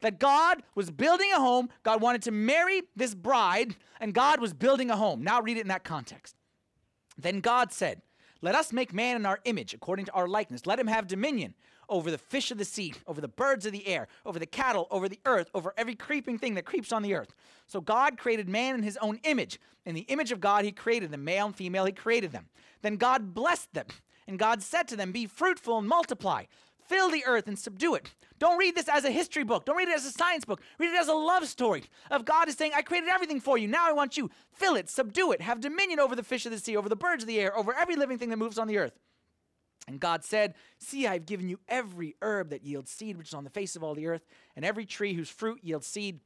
That 0.00 0.18
God 0.18 0.62
was 0.74 0.90
building 0.90 1.30
a 1.32 1.38
home. 1.38 1.68
God 1.82 2.00
wanted 2.00 2.22
to 2.22 2.30
marry 2.30 2.82
this 2.96 3.14
bride, 3.14 3.76
and 4.00 4.14
God 4.14 4.40
was 4.40 4.52
building 4.52 4.90
a 4.90 4.96
home. 4.96 5.22
Now 5.22 5.40
read 5.40 5.56
it 5.56 5.62
in 5.62 5.68
that 5.68 5.84
context. 5.84 6.36
Then 7.16 7.40
God 7.40 7.72
said, 7.72 8.02
Let 8.42 8.54
us 8.54 8.72
make 8.72 8.92
man 8.92 9.16
in 9.16 9.26
our 9.26 9.40
image, 9.44 9.74
according 9.74 10.06
to 10.06 10.12
our 10.12 10.28
likeness. 10.28 10.66
Let 10.66 10.78
him 10.78 10.86
have 10.86 11.06
dominion 11.06 11.54
over 11.88 12.10
the 12.10 12.18
fish 12.18 12.50
of 12.50 12.58
the 12.58 12.64
sea, 12.64 12.94
over 13.06 13.20
the 13.20 13.28
birds 13.28 13.66
of 13.66 13.72
the 13.72 13.86
air, 13.86 14.08
over 14.24 14.38
the 14.38 14.46
cattle, 14.46 14.86
over 14.90 15.08
the 15.08 15.20
earth, 15.26 15.50
over 15.54 15.74
every 15.76 15.94
creeping 15.94 16.38
thing 16.38 16.54
that 16.54 16.64
creeps 16.64 16.92
on 16.92 17.02
the 17.02 17.14
earth. 17.14 17.34
So 17.66 17.80
God 17.80 18.18
created 18.18 18.48
man 18.48 18.74
in 18.74 18.82
his 18.82 18.96
own 18.98 19.20
image. 19.24 19.60
In 19.84 19.94
the 19.94 20.02
image 20.02 20.32
of 20.32 20.40
God, 20.40 20.64
he 20.64 20.72
created 20.72 21.10
them, 21.10 21.24
male 21.24 21.46
and 21.46 21.56
female, 21.56 21.84
he 21.84 21.92
created 21.92 22.32
them. 22.32 22.48
Then 22.82 22.96
God 22.96 23.34
blessed 23.34 23.72
them, 23.74 23.86
and 24.26 24.38
God 24.38 24.62
said 24.62 24.88
to 24.88 24.96
them, 24.96 25.12
Be 25.12 25.26
fruitful 25.26 25.78
and 25.78 25.88
multiply. 25.88 26.44
Fill 26.86 27.10
the 27.10 27.24
earth 27.26 27.46
and 27.46 27.58
subdue 27.58 27.94
it. 27.94 28.12
Don't 28.38 28.58
read 28.58 28.74
this 28.74 28.88
as 28.88 29.04
a 29.04 29.10
history 29.10 29.44
book. 29.44 29.64
Don't 29.64 29.76
read 29.76 29.88
it 29.88 29.94
as 29.94 30.04
a 30.04 30.10
science 30.10 30.44
book. 30.44 30.60
Read 30.78 30.92
it 30.92 31.00
as 31.00 31.08
a 31.08 31.14
love 31.14 31.46
story 31.46 31.84
of 32.10 32.24
God 32.24 32.48
is 32.48 32.56
saying, 32.56 32.72
I 32.74 32.82
created 32.82 33.08
everything 33.08 33.40
for 33.40 33.56
you. 33.56 33.68
Now 33.68 33.88
I 33.88 33.92
want 33.92 34.16
you. 34.16 34.30
Fill 34.52 34.76
it, 34.76 34.90
subdue 34.90 35.32
it, 35.32 35.40
have 35.40 35.60
dominion 35.60 35.98
over 35.98 36.14
the 36.14 36.22
fish 36.22 36.44
of 36.44 36.52
the 36.52 36.58
sea, 36.58 36.76
over 36.76 36.88
the 36.88 36.96
birds 36.96 37.22
of 37.22 37.28
the 37.28 37.40
air, 37.40 37.56
over 37.56 37.74
every 37.74 37.96
living 37.96 38.18
thing 38.18 38.30
that 38.30 38.36
moves 38.36 38.58
on 38.58 38.68
the 38.68 38.78
earth. 38.78 38.98
And 39.86 40.00
God 40.00 40.24
said, 40.24 40.54
See, 40.78 41.06
I've 41.06 41.26
given 41.26 41.48
you 41.48 41.58
every 41.68 42.16
herb 42.22 42.50
that 42.50 42.64
yields 42.64 42.90
seed, 42.90 43.16
which 43.16 43.28
is 43.28 43.34
on 43.34 43.44
the 43.44 43.50
face 43.50 43.76
of 43.76 43.82
all 43.82 43.94
the 43.94 44.06
earth, 44.06 44.24
and 44.56 44.64
every 44.64 44.86
tree 44.86 45.14
whose 45.14 45.28
fruit 45.28 45.60
yields 45.62 45.86
seed. 45.86 46.20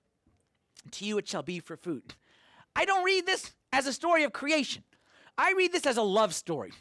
To 0.93 1.05
you 1.05 1.19
it 1.19 1.29
shall 1.29 1.43
be 1.43 1.61
for 1.61 1.77
food. 1.77 2.15
I 2.75 2.85
don't 2.85 3.05
read 3.05 3.27
this 3.27 3.53
as 3.73 3.87
a 3.87 3.93
story 3.93 4.23
of 4.23 4.33
creation. 4.33 4.85
I 5.37 5.53
read 5.57 5.73
this 5.73 5.87
as 5.87 5.97
a 5.97 6.03
love 6.03 6.35
story 6.35 6.73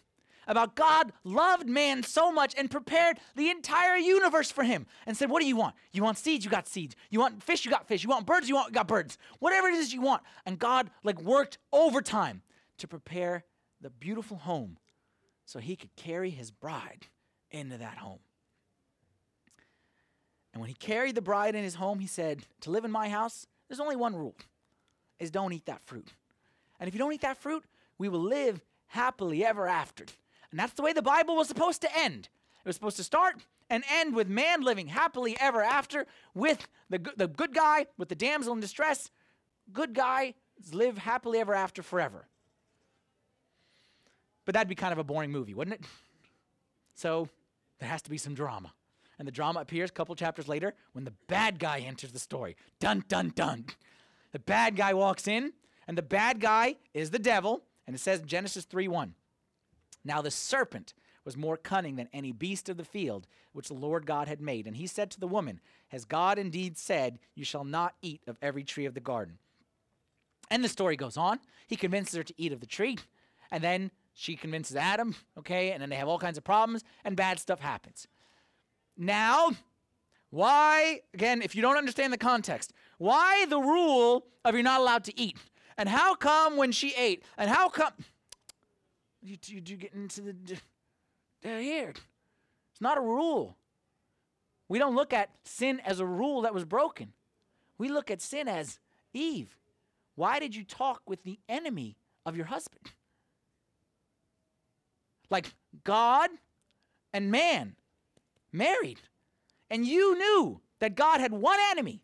about 0.47 0.75
God 0.75 1.13
loved 1.23 1.67
man 1.67 2.03
so 2.03 2.31
much 2.31 2.55
and 2.57 2.71
prepared 2.71 3.19
the 3.35 3.49
entire 3.49 3.97
universe 3.97 4.49
for 4.49 4.63
him 4.63 4.85
and 5.05 5.15
said, 5.15 5.29
What 5.29 5.41
do 5.41 5.47
you 5.47 5.55
want? 5.55 5.75
You 5.91 6.03
want 6.03 6.17
seeds? 6.17 6.45
You 6.45 6.51
got 6.51 6.67
seeds. 6.67 6.95
You 7.09 7.19
want 7.19 7.43
fish? 7.43 7.65
You 7.65 7.71
got 7.71 7.87
fish. 7.87 8.03
You 8.03 8.09
want 8.09 8.25
birds? 8.25 8.47
You 8.47 8.55
want 8.55 8.73
got 8.73 8.87
birds. 8.87 9.17
Whatever 9.39 9.67
it 9.67 9.75
is 9.75 9.93
you 9.93 10.01
want. 10.01 10.23
And 10.45 10.57
God 10.57 10.89
like 11.03 11.21
worked 11.21 11.57
overtime 11.71 12.41
to 12.77 12.87
prepare 12.87 13.43
the 13.81 13.89
beautiful 13.89 14.37
home 14.37 14.77
so 15.45 15.59
he 15.59 15.75
could 15.75 15.95
carry 15.95 16.29
his 16.29 16.51
bride 16.51 17.07
into 17.51 17.77
that 17.77 17.97
home. 17.97 18.19
And 20.53 20.61
when 20.61 20.69
he 20.69 20.75
carried 20.75 21.15
the 21.15 21.21
bride 21.21 21.55
in 21.55 21.63
his 21.63 21.75
home, 21.75 21.99
he 21.99 22.07
said, 22.07 22.43
To 22.61 22.71
live 22.71 22.85
in 22.85 22.91
my 22.91 23.09
house, 23.09 23.45
there's 23.67 23.79
only 23.79 23.95
one 23.95 24.15
rule 24.15 24.35
is 25.19 25.31
don't 25.31 25.53
eat 25.53 25.65
that 25.65 25.81
fruit. 25.85 26.13
And 26.79 26.87
if 26.87 26.93
you 26.93 26.99
don't 26.99 27.13
eat 27.13 27.21
that 27.21 27.37
fruit, 27.37 27.63
we 27.97 28.09
will 28.09 28.21
live 28.21 28.61
happily 28.87 29.45
ever 29.45 29.67
after. 29.67 30.05
And 30.57 30.63
that's 30.63 30.73
the 30.73 30.81
way 30.81 30.91
the 30.91 31.03
Bible 31.03 31.35
was 31.35 31.47
supposed 31.47 31.81
to 31.83 31.99
end. 31.99 32.29
It 32.65 32.67
was 32.67 32.75
supposed 32.75 32.97
to 32.97 33.03
start 33.03 33.45
and 33.69 33.83
end 33.91 34.15
with 34.15 34.27
man 34.27 34.61
living 34.61 34.87
happily 34.87 35.37
ever 35.39 35.61
after 35.61 36.07
with 36.33 36.67
the, 36.89 36.97
the 37.15 37.27
good 37.27 37.53
guy, 37.53 37.85
with 37.95 38.09
the 38.09 38.15
damsel 38.15 38.53
in 38.53 38.59
distress. 38.59 39.11
Good 39.71 39.93
guy 39.93 40.33
live 40.71 40.97
happily 40.97 41.37
ever 41.37 41.53
after 41.53 41.83
forever. 41.83 42.25
But 44.45 44.55
that'd 44.55 44.67
be 44.67 44.73
kind 44.73 44.91
of 44.91 44.97
a 44.97 45.03
boring 45.03 45.31
movie, 45.31 45.53
wouldn't 45.53 45.75
it? 45.75 45.85
So 46.95 47.29
there 47.77 47.89
has 47.89 48.01
to 48.01 48.09
be 48.09 48.17
some 48.17 48.33
drama. 48.33 48.73
And 49.19 49.27
the 49.27 49.31
drama 49.31 49.59
appears 49.59 49.91
a 49.91 49.93
couple 49.93 50.15
chapters 50.15 50.47
later 50.47 50.73
when 50.93 51.03
the 51.03 51.13
bad 51.27 51.59
guy 51.59 51.81
enters 51.81 52.13
the 52.13 52.19
story. 52.19 52.55
Dun, 52.79 53.03
dun, 53.07 53.31
dun. 53.35 53.65
The 54.31 54.39
bad 54.39 54.75
guy 54.75 54.95
walks 54.95 55.27
in, 55.27 55.53
and 55.87 55.95
the 55.95 56.01
bad 56.01 56.39
guy 56.39 56.77
is 56.95 57.11
the 57.11 57.19
devil. 57.19 57.61
And 57.85 57.95
it 57.95 57.99
says 57.99 58.21
in 58.21 58.25
Genesis 58.25 58.65
3 58.65 58.87
1. 58.87 59.13
Now 60.07 60.21
the 60.21 60.31
serpent 60.31 60.93
was 61.25 61.35
more 61.35 61.57
cunning 61.57 61.97
than 61.97 62.07
any 62.13 62.31
beast 62.31 62.69
of 62.69 62.77
the 62.77 62.85
field 62.85 63.27
which 63.51 63.67
the 63.67 63.73
Lord 63.73 64.05
God 64.05 64.29
had 64.29 64.39
made. 64.39 64.65
And 64.65 64.77
he 64.77 64.87
said 64.87 65.11
to 65.11 65.19
the 65.19 65.27
woman, 65.27 65.59
Has 65.89 66.05
God 66.05 66.39
indeed 66.39 66.77
said, 66.77 67.19
You 67.35 67.43
shall 67.43 67.65
not 67.65 67.95
eat 68.01 68.21
of 68.27 68.37
every 68.41 68.63
tree 68.63 68.85
of 68.85 68.93
the 68.93 69.01
garden? 69.01 69.37
And 70.49 70.63
the 70.63 70.69
story 70.69 70.95
goes 70.95 71.17
on. 71.17 71.39
He 71.67 71.75
convinces 71.75 72.15
her 72.15 72.23
to 72.23 72.33
eat 72.37 72.53
of 72.53 72.61
the 72.61 72.65
tree. 72.65 72.97
And 73.51 73.61
then 73.61 73.91
she 74.13 74.35
convinces 74.35 74.75
Adam, 74.75 75.15
okay, 75.37 75.71
and 75.71 75.81
then 75.81 75.89
they 75.89 75.97
have 75.97 76.07
all 76.07 76.17
kinds 76.17 76.37
of 76.37 76.43
problems, 76.43 76.83
and 77.03 77.15
bad 77.15 77.39
stuff 77.39 77.59
happens. 77.59 78.07
Now, 78.97 79.51
why, 80.29 81.01
again, 81.13 81.41
if 81.41 81.55
you 81.55 81.61
don't 81.61 81.77
understand 81.77 82.11
the 82.11 82.17
context, 82.17 82.73
why 82.97 83.45
the 83.47 83.59
rule 83.59 84.25
of 84.43 84.53
you're 84.53 84.63
not 84.63 84.79
allowed 84.79 85.03
to 85.03 85.19
eat? 85.19 85.37
And 85.77 85.87
how 85.87 86.15
come 86.15 86.57
when 86.57 86.71
she 86.71 86.93
ate? 86.95 87.23
And 87.37 87.49
how 87.49 87.69
come. 87.69 87.93
You, 89.27 89.37
you, 89.45 89.61
get 89.61 89.93
into 89.93 90.21
the. 90.21 90.35
They're 91.41 91.59
here. 91.59 91.89
It's 91.89 92.81
not 92.81 92.97
a 92.97 93.01
rule. 93.01 93.57
We 94.69 94.79
don't 94.79 94.95
look 94.95 95.11
at 95.11 95.29
sin 95.43 95.81
as 95.85 95.99
a 95.99 96.05
rule 96.05 96.41
that 96.41 96.53
was 96.53 96.63
broken. 96.63 97.11
We 97.77 97.89
look 97.89 98.09
at 98.09 98.21
sin 98.21 98.47
as 98.47 98.79
Eve. 99.13 99.57
Why 100.15 100.39
did 100.39 100.55
you 100.55 100.63
talk 100.63 101.01
with 101.05 101.23
the 101.23 101.39
enemy 101.49 101.97
of 102.25 102.37
your 102.37 102.45
husband? 102.45 102.91
Like 105.29 105.53
God 105.83 106.29
and 107.13 107.29
man 107.29 107.75
married. 108.53 109.01
And 109.69 109.85
you 109.85 110.17
knew 110.17 110.61
that 110.79 110.95
God 110.95 111.19
had 111.19 111.33
one 111.33 111.59
enemy, 111.69 112.01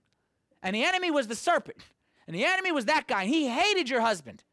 and 0.61 0.75
the 0.75 0.83
enemy 0.83 1.09
was 1.09 1.27
the 1.27 1.35
serpent, 1.35 1.77
and 2.27 2.35
the 2.35 2.43
enemy 2.43 2.71
was 2.73 2.85
that 2.85 3.07
guy, 3.07 3.23
and 3.23 3.33
he 3.33 3.47
hated 3.47 3.89
your 3.89 4.01
husband. 4.01 4.43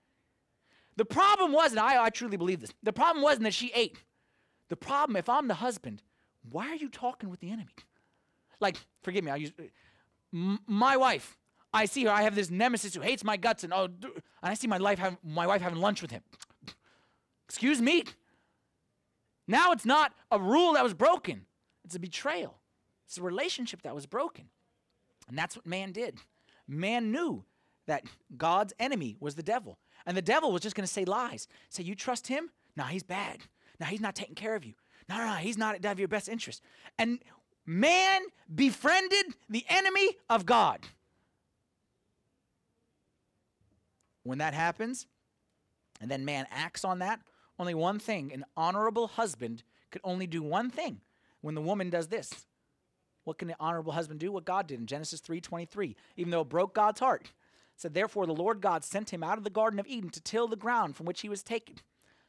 The 1.01 1.07
problem 1.07 1.53
wasn't, 1.53 1.81
I, 1.81 2.05
I 2.05 2.11
truly 2.11 2.37
believe 2.37 2.61
this, 2.61 2.75
the 2.83 2.93
problem 2.93 3.23
wasn't 3.23 3.45
that 3.45 3.55
she 3.55 3.73
ate. 3.75 3.97
The 4.69 4.77
problem, 4.77 5.17
if 5.17 5.31
I'm 5.31 5.49
the 5.49 5.55
husband, 5.55 6.03
why 6.51 6.69
are 6.69 6.75
you 6.75 6.91
talking 6.91 7.31
with 7.31 7.41
the 7.41 7.51
enemy? 7.51 7.75
Like, 8.61 8.77
forgive 9.03 9.25
me, 9.25 9.31
I 9.31 9.37
use 9.37 9.51
my 10.31 10.99
wife. 10.99 11.39
I 11.73 11.87
see 11.87 12.05
her. 12.05 12.11
I 12.11 12.21
have 12.21 12.35
this 12.35 12.51
nemesis 12.51 12.95
who 12.95 13.01
hates 13.01 13.25
my 13.25 13.39
guts, 13.39 13.65
and 13.65 13.73
oh, 13.73 13.85
and 13.85 14.13
I 14.43 14.53
see 14.53 14.67
my 14.67 14.77
life 14.77 14.99
having, 14.99 15.17
my 15.25 15.47
wife 15.47 15.63
having 15.63 15.79
lunch 15.79 16.03
with 16.03 16.11
him. 16.11 16.21
Excuse 17.49 17.81
me. 17.81 18.05
Now 19.49 19.73
it's 19.73 19.87
not 19.87 20.13
a 20.31 20.39
rule 20.39 20.75
that 20.75 20.85
was 20.85 20.93
broken, 20.93 21.47
it's 21.83 21.97
a 21.97 21.99
betrayal. 21.99 22.59
It's 23.07 23.17
a 23.17 23.23
relationship 23.23 23.81
that 23.85 23.95
was 23.95 24.05
broken. 24.05 24.51
And 25.31 25.39
that's 25.39 25.57
what 25.57 25.67
man 25.67 25.93
did. 25.93 26.19
Man 26.69 27.11
knew 27.11 27.47
that 27.87 28.05
God's 28.37 28.75
enemy 28.79 29.17
was 29.19 29.35
the 29.35 29.43
devil. 29.43 29.79
And 30.07 30.17
the 30.17 30.23
devil 30.23 30.53
was 30.53 30.63
just 30.63 30.77
going 30.77 30.87
to 30.87 30.93
say 30.93 31.05
lies. 31.05 31.49
Say, 31.69 31.83
You 31.83 31.95
trust 31.95 32.27
him? 32.27 32.51
Nah, 32.77 32.87
he's 32.87 33.03
bad. 33.03 33.39
Nah, 33.79 33.87
he's 33.87 34.01
not 34.01 34.15
taking 34.15 34.35
care 34.35 34.55
of 34.55 34.65
you. 34.65 34.75
No, 35.09 35.17
no, 35.17 35.27
no, 35.27 35.35
he's 35.35 35.59
not 35.59 35.85
of 35.85 35.99
your 35.99 36.09
best 36.09 36.29
interest. 36.29 36.63
And 36.99 37.19
man 37.67 38.23
befriended 38.55 39.35
the 39.49 39.65
enemy 39.69 40.17
of 40.29 40.47
God. 40.47 40.81
When 44.23 44.39
that 44.39 44.55
happens, 44.55 45.07
and 46.01 46.11
then 46.11 46.25
man 46.25 46.47
acts 46.51 46.85
on 46.85 46.99
that, 47.01 47.21
only 47.59 47.75
one 47.75 47.99
thing. 47.99 48.33
An 48.33 48.45
honorable 48.57 49.09
husband 49.09 49.63
could 49.91 50.03
only 50.05 50.27
do 50.27 50.43
one 50.43 50.71
thing 50.71 51.01
when 51.41 51.55
the 51.55 51.61
woman 51.61 51.91
does 51.91 52.09
this. 52.09 52.47
What 53.25 53.39
can 53.39 53.49
the 53.49 53.57
honorable 53.61 53.93
husband 53.93 54.21
do? 54.21 54.33
What 54.33 54.45
God 54.45 54.67
did 54.67 54.81
in 54.81 54.87
Genesis 54.87 55.21
3:23. 55.21 55.97
Even 56.17 56.31
though 56.31 56.41
it 56.41 56.49
broke 56.49 56.75
God's 56.75 57.01
heart. 57.01 57.31
Said, 57.81 57.95
Therefore 57.95 58.27
the 58.27 58.35
Lord 58.35 58.61
God 58.61 58.85
sent 58.85 59.11
him 59.11 59.23
out 59.23 59.39
of 59.39 59.45
the 59.45 59.49
Garden 59.49 59.81
of 59.81 59.87
Eden 59.87 60.11
to 60.11 60.21
till 60.21 60.47
the 60.47 60.55
ground 60.55 60.97
from 60.97 61.07
which 61.07 61.23
he 61.23 61.31
was 61.31 61.43
taken. 61.43 61.77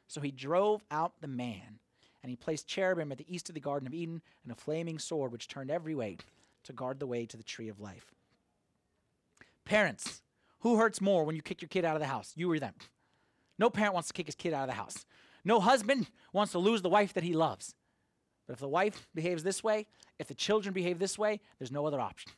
So 0.06 0.22
he 0.22 0.30
drove 0.30 0.82
out 0.90 1.20
the 1.20 1.28
man, 1.28 1.78
and 2.22 2.30
he 2.30 2.36
placed 2.36 2.66
cherubim 2.66 3.12
at 3.12 3.18
the 3.18 3.26
east 3.28 3.50
of 3.50 3.54
the 3.54 3.60
Garden 3.60 3.86
of 3.86 3.92
Eden, 3.92 4.22
and 4.44 4.50
a 4.50 4.54
flaming 4.54 4.98
sword 4.98 5.30
which 5.30 5.48
turned 5.48 5.70
every 5.70 5.94
way 5.94 6.16
to 6.64 6.72
guard 6.72 7.00
the 7.00 7.06
way 7.06 7.26
to 7.26 7.36
the 7.36 7.42
tree 7.42 7.68
of 7.68 7.80
life. 7.80 8.14
Parents, 9.66 10.22
who 10.60 10.78
hurts 10.78 11.02
more 11.02 11.22
when 11.24 11.36
you 11.36 11.42
kick 11.42 11.60
your 11.60 11.68
kid 11.68 11.84
out 11.84 11.96
of 11.96 12.00
the 12.00 12.06
house? 12.06 12.32
You 12.34 12.50
or 12.50 12.58
them? 12.58 12.72
No 13.58 13.68
parent 13.68 13.92
wants 13.92 14.08
to 14.08 14.14
kick 14.14 14.28
his 14.28 14.34
kid 14.34 14.54
out 14.54 14.62
of 14.62 14.68
the 14.70 14.80
house. 14.80 15.04
No 15.44 15.60
husband 15.60 16.06
wants 16.32 16.52
to 16.52 16.58
lose 16.60 16.80
the 16.80 16.88
wife 16.88 17.12
that 17.12 17.24
he 17.24 17.34
loves. 17.34 17.74
But 18.46 18.54
if 18.54 18.60
the 18.60 18.68
wife 18.68 19.06
behaves 19.14 19.42
this 19.42 19.62
way, 19.62 19.86
if 20.18 20.28
the 20.28 20.34
children 20.34 20.72
behave 20.72 20.98
this 20.98 21.18
way, 21.18 21.40
there's 21.58 21.70
no 21.70 21.86
other 21.86 22.00
option. 22.00 22.32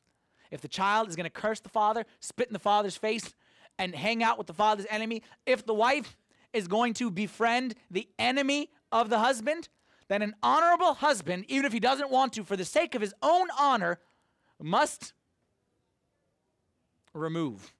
If 0.50 0.60
the 0.60 0.68
child 0.68 1.08
is 1.08 1.16
going 1.16 1.24
to 1.24 1.30
curse 1.30 1.60
the 1.60 1.68
father, 1.68 2.04
spit 2.20 2.48
in 2.48 2.52
the 2.52 2.58
father's 2.58 2.96
face, 2.96 3.34
and 3.78 3.94
hang 3.94 4.22
out 4.22 4.38
with 4.38 4.46
the 4.46 4.54
father's 4.54 4.86
enemy, 4.88 5.22
if 5.46 5.66
the 5.66 5.74
wife 5.74 6.16
is 6.52 6.68
going 6.68 6.94
to 6.94 7.10
befriend 7.10 7.74
the 7.90 8.08
enemy 8.18 8.70
of 8.92 9.10
the 9.10 9.18
husband, 9.18 9.68
then 10.08 10.22
an 10.22 10.34
honorable 10.42 10.94
husband, 10.94 11.44
even 11.48 11.64
if 11.64 11.72
he 11.72 11.80
doesn't 11.80 12.10
want 12.10 12.32
to, 12.34 12.44
for 12.44 12.56
the 12.56 12.64
sake 12.64 12.94
of 12.94 13.00
his 13.00 13.14
own 13.22 13.48
honor, 13.58 13.98
must 14.60 15.12
remove 17.12 17.72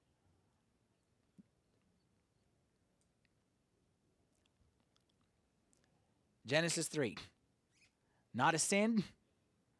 Genesis 6.45 6.87
3. 6.87 7.17
Not 8.33 8.53
a 8.53 8.59
sin, 8.59 9.03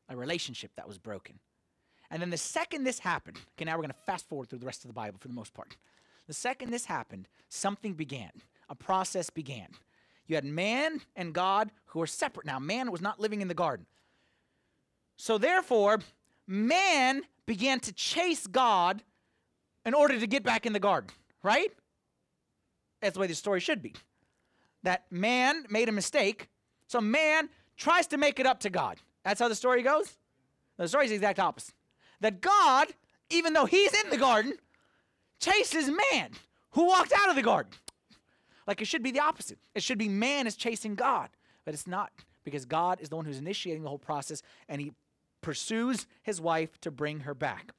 a 0.09 0.15
relationship 0.15 0.71
that 0.77 0.87
was 0.87 0.97
broken. 0.97 1.39
And 2.15 2.21
then 2.21 2.29
the 2.29 2.37
second 2.37 2.85
this 2.85 2.99
happened, 2.99 3.41
okay, 3.57 3.65
now 3.65 3.73
we're 3.73 3.81
going 3.81 3.89
to 3.89 4.05
fast 4.05 4.29
forward 4.29 4.47
through 4.47 4.59
the 4.59 4.65
rest 4.65 4.85
of 4.85 4.87
the 4.87 4.93
Bible 4.93 5.17
for 5.19 5.27
the 5.27 5.33
most 5.33 5.53
part. 5.53 5.75
The 6.27 6.33
second 6.33 6.71
this 6.71 6.85
happened, 6.85 7.27
something 7.49 7.93
began, 7.93 8.31
a 8.69 8.73
process 8.73 9.29
began. 9.29 9.67
You 10.25 10.35
had 10.35 10.45
man 10.45 11.01
and 11.17 11.33
God 11.33 11.71
who 11.87 11.99
were 11.99 12.07
separate 12.07 12.45
now. 12.45 12.57
Man 12.57 12.89
was 12.89 13.01
not 13.01 13.19
living 13.19 13.41
in 13.41 13.49
the 13.49 13.53
garden. 13.53 13.85
So 15.17 15.37
therefore, 15.37 15.99
man 16.47 17.23
began 17.45 17.81
to 17.81 17.91
chase 17.91 18.47
God 18.47 19.03
in 19.85 19.93
order 19.93 20.17
to 20.17 20.25
get 20.25 20.41
back 20.41 20.65
in 20.65 20.71
the 20.71 20.79
garden, 20.79 21.09
right? 21.43 21.73
That's 23.01 23.15
the 23.15 23.19
way 23.19 23.27
the 23.27 23.35
story 23.35 23.59
should 23.59 23.81
be. 23.81 23.93
That 24.83 25.03
man 25.11 25.65
made 25.69 25.89
a 25.89 25.91
mistake, 25.91 26.47
so 26.87 27.01
man 27.01 27.49
tries 27.75 28.07
to 28.07 28.17
make 28.17 28.39
it 28.39 28.45
up 28.45 28.61
to 28.61 28.69
God. 28.69 28.99
That's 29.25 29.41
how 29.41 29.49
the 29.49 29.55
story 29.55 29.83
goes. 29.83 30.15
The 30.77 30.87
story 30.87 31.03
is 31.07 31.09
the 31.09 31.15
exact 31.15 31.39
opposite. 31.39 31.75
That 32.21 32.41
God, 32.41 32.87
even 33.29 33.53
though 33.53 33.65
he's 33.65 33.93
in 33.93 34.09
the 34.09 34.17
garden, 34.17 34.53
chases 35.39 35.89
man 36.11 36.31
who 36.71 36.85
walked 36.85 37.13
out 37.13 37.29
of 37.29 37.35
the 37.35 37.41
garden. 37.41 37.71
Like 38.67 38.81
it 38.81 38.85
should 38.85 39.03
be 39.03 39.11
the 39.11 39.19
opposite. 39.19 39.59
It 39.73 39.83
should 39.83 39.97
be 39.97 40.09
man 40.09 40.47
is 40.47 40.55
chasing 40.55 40.95
God, 40.95 41.29
but 41.63 41.73
it's 41.73 41.87
not 41.87 42.11
because 42.43 42.65
God 42.65 42.99
is 43.01 43.09
the 43.09 43.15
one 43.15 43.25
who's 43.25 43.37
initiating 43.37 43.83
the 43.83 43.89
whole 43.89 43.99
process 43.99 44.41
and 44.67 44.81
he 44.81 44.91
pursues 45.41 46.07
his 46.23 46.41
wife 46.41 46.79
to 46.81 46.91
bring 46.91 47.21
her 47.21 47.35
back. 47.35 47.71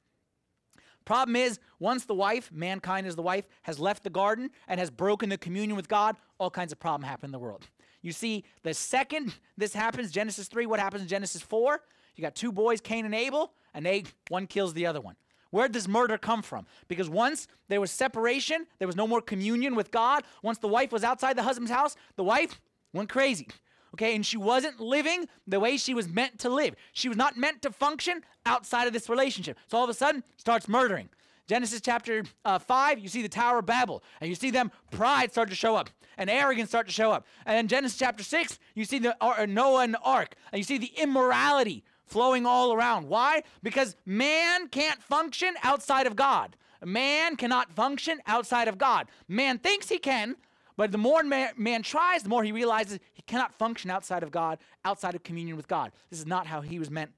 Problem 1.03 1.37
is, 1.37 1.59
once 1.79 2.03
the 2.03 2.13
wife, 2.13 2.51
mankind 2.51 3.07
is 3.07 3.15
the 3.15 3.21
wife, 3.21 3.47
has 3.63 3.79
left 3.79 4.03
the 4.03 4.09
garden 4.09 4.49
and 4.67 4.79
has 4.79 4.89
broken 4.89 5.29
the 5.29 5.37
communion 5.37 5.77
with 5.77 5.87
God, 5.87 6.17
all 6.37 6.49
kinds 6.49 6.73
of 6.73 6.79
problem 6.79 7.07
happen 7.07 7.27
in 7.27 7.31
the 7.31 7.39
world. 7.39 7.65
You 8.01 8.11
see, 8.11 8.43
the 8.63 8.73
second 8.73 9.33
this 9.57 9.73
happens, 9.73 10.11
Genesis 10.11 10.49
3, 10.49 10.65
what 10.65 10.79
happens 10.79 11.01
in 11.01 11.07
Genesis 11.07 11.41
4? 11.41 11.81
You 12.15 12.21
got 12.21 12.35
two 12.35 12.51
boys, 12.51 12.81
Cain 12.81 13.05
and 13.05 13.15
Abel, 13.15 13.53
and 13.77 13.85
they 13.85 14.03
one 14.29 14.47
kills 14.47 14.73
the 14.73 14.87
other 14.87 14.99
one. 14.99 15.15
Where 15.51 15.67
did 15.67 15.73
this 15.73 15.87
murder 15.87 16.17
come 16.17 16.41
from? 16.41 16.65
Because 16.87 17.09
once 17.09 17.47
there 17.69 17.79
was 17.79 17.91
separation, 17.91 18.65
there 18.79 18.87
was 18.87 18.97
no 18.97 19.07
more 19.07 19.21
communion 19.21 19.75
with 19.75 19.91
God. 19.91 20.23
Once 20.41 20.57
the 20.57 20.67
wife 20.67 20.91
was 20.91 21.03
outside 21.03 21.37
the 21.37 21.43
husband's 21.43 21.71
house, 21.71 21.95
the 22.15 22.23
wife 22.23 22.59
went 22.91 23.07
crazy. 23.07 23.47
Okay, 23.93 24.15
and 24.15 24.25
she 24.25 24.35
wasn't 24.35 24.81
living 24.81 25.27
the 25.45 25.59
way 25.59 25.77
she 25.77 25.93
was 25.93 26.09
meant 26.09 26.39
to 26.39 26.49
live. 26.49 26.75
She 26.91 27.07
was 27.07 27.17
not 27.17 27.37
meant 27.37 27.61
to 27.61 27.71
function 27.71 28.23
outside 28.47 28.87
of 28.87 28.93
this 28.93 29.09
relationship. 29.09 29.57
So 29.67 29.77
all 29.77 29.83
of 29.83 29.89
a 29.89 29.93
sudden, 29.93 30.23
starts 30.37 30.67
murdering. 30.67 31.07
Genesis 31.47 31.79
chapter 31.79 32.23
uh, 32.43 32.59
5, 32.59 32.99
you 32.99 33.07
see 33.07 33.21
the 33.21 33.29
Tower 33.29 33.59
of 33.59 33.67
Babel, 33.67 34.03
and 34.19 34.27
you 34.27 34.35
see 34.35 34.51
them, 34.51 34.71
pride 34.91 35.31
start 35.31 35.49
to 35.49 35.55
show 35.55 35.75
up, 35.75 35.89
and 36.17 36.29
arrogance 36.29 36.69
start 36.69 36.87
to 36.87 36.93
show 36.93 37.11
up. 37.11 37.25
And 37.45 37.57
in 37.57 37.67
Genesis 37.69 37.97
chapter 37.97 38.23
6, 38.23 38.59
you 38.75 38.83
see 38.83 38.99
the 38.99 39.15
uh, 39.23 39.45
Noah 39.45 39.83
and 39.83 39.93
the 39.93 39.99
ark, 39.99 40.35
and 40.51 40.57
you 40.57 40.63
see 40.63 40.77
the 40.77 40.91
immorality 40.97 41.85
flowing 42.07 42.45
all 42.45 42.73
around. 42.73 43.07
Why? 43.07 43.43
Because 43.61 43.95
man 44.05 44.67
can't 44.69 45.01
function 45.01 45.53
outside 45.63 46.07
of 46.07 46.15
God. 46.15 46.55
Man 46.83 47.35
cannot 47.35 47.71
function 47.71 48.19
outside 48.25 48.67
of 48.67 48.77
God. 48.77 49.07
Man 49.27 49.57
thinks 49.57 49.89
he 49.89 49.97
can, 49.97 50.35
but 50.75 50.91
the 50.91 50.97
more 50.97 51.23
man, 51.23 51.51
man, 51.57 51.81
tries, 51.81 52.23
the 52.23 52.29
more 52.29 52.43
he 52.43 52.51
realizes 52.51 52.99
he 53.13 53.23
cannot 53.23 53.53
function 53.55 53.89
outside 53.89 54.23
of 54.23 54.31
God, 54.31 54.59
outside 54.85 55.15
of 55.15 55.23
communion 55.23 55.57
with 55.57 55.67
God. 55.67 55.91
This 56.09 56.19
is 56.19 56.27
not 56.27 56.47
how 56.47 56.61
he 56.61 56.79
was 56.79 56.91
meant 56.91 57.11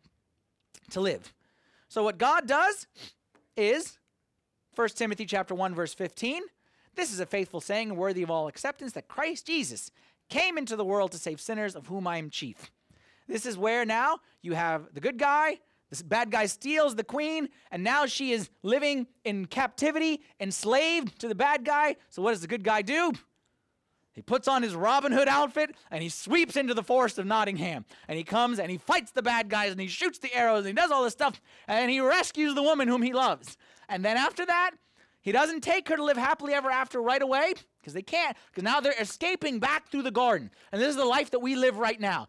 to 0.92 1.02
live. 1.02 1.34
So 1.90 2.04
what 2.04 2.18
God 2.18 2.48
does 2.48 2.88
is 3.58 4.00
1 4.76 4.90
Timothy 4.90 5.26
chapter 5.26 5.54
1 5.54 5.76
verse 5.76 5.94
15, 5.94 6.44
this 6.96 7.12
is 7.12 7.20
a 7.20 7.26
faithful 7.26 7.62
saying 7.62 7.96
worthy 7.96 8.24
of 8.24 8.32
all 8.32 8.48
acceptance 8.48 8.94
that 8.94 9.08
Christ 9.08 9.46
Jesus 9.46 9.92
came 10.30 10.58
into 10.58 10.76
the 10.76 10.86
world 10.86 11.12
to 11.12 11.18
save 11.18 11.42
sinners 11.42 11.76
of 11.76 11.88
whom 11.88 12.08
I 12.08 12.18
am 12.18 12.30
chief. 12.30 12.72
This 13.30 13.46
is 13.46 13.58
where 13.58 13.86
now 13.86 14.18
you 14.42 14.54
have 14.54 14.94
the 14.94 15.00
good 15.00 15.18
guy, 15.18 15.60
this 15.90 16.02
bad 16.02 16.32
guy 16.32 16.48
steals 16.48 16.96
the 16.96 17.04
queen, 17.04 17.50
and 17.72 17.84
now 17.84 18.06
she 18.06 18.32
is 18.32 18.50
living 18.64 19.08
in 19.24 19.46
captivity, 19.46 20.22
enslaved 20.40 21.20
to 21.20 21.28
the 21.28 21.36
bad 21.36 21.64
guy. 21.64 21.96
So, 22.10 22.22
what 22.22 22.32
does 22.32 22.42
the 22.42 22.48
good 22.48 22.64
guy 22.64 22.82
do? 22.82 23.14
He 24.14 24.24
puts 24.24 24.48
on 24.48 24.64
his 24.64 24.76
Robin 24.76 25.12
Hood 25.12 25.30
outfit 25.30 25.74
and 25.92 26.04
he 26.04 26.10
sweeps 26.10 26.58
into 26.58 26.74
the 26.74 26.84
forest 26.84 27.20
of 27.20 27.26
Nottingham. 27.26 27.86
And 28.08 28.18
he 28.18 28.26
comes 28.26 28.60
and 28.60 28.70
he 28.70 28.78
fights 28.78 29.12
the 29.12 29.22
bad 29.22 29.48
guys 29.48 29.72
and 29.72 29.80
he 29.80 29.88
shoots 29.88 30.20
the 30.20 30.34
arrows 30.34 30.66
and 30.66 30.68
he 30.68 30.74
does 30.74 30.92
all 30.92 31.04
this 31.04 31.14
stuff 31.14 31.40
and 31.70 31.90
he 31.90 32.02
rescues 32.02 32.54
the 32.54 32.64
woman 32.64 32.90
whom 32.90 33.02
he 33.02 33.14
loves. 33.14 33.56
And 33.88 34.04
then 34.04 34.18
after 34.18 34.46
that, 34.46 34.72
he 35.22 35.32
doesn't 35.32 35.62
take 35.62 35.88
her 35.88 35.96
to 35.96 36.04
live 36.04 36.18
happily 36.18 36.54
ever 36.54 36.70
after 36.70 37.02
right 37.02 37.22
away 37.22 37.54
because 37.80 37.94
they 37.94 38.02
can't, 38.02 38.36
because 38.52 38.64
now 38.64 38.82
they're 38.82 38.94
escaping 39.00 39.60
back 39.60 39.90
through 39.90 40.04
the 40.04 40.12
garden. 40.12 40.52
And 40.74 40.82
this 40.82 40.90
is 40.90 40.98
the 40.98 41.06
life 41.06 41.32
that 41.32 41.40
we 41.40 41.56
live 41.56 41.78
right 41.78 42.00
now. 42.00 42.28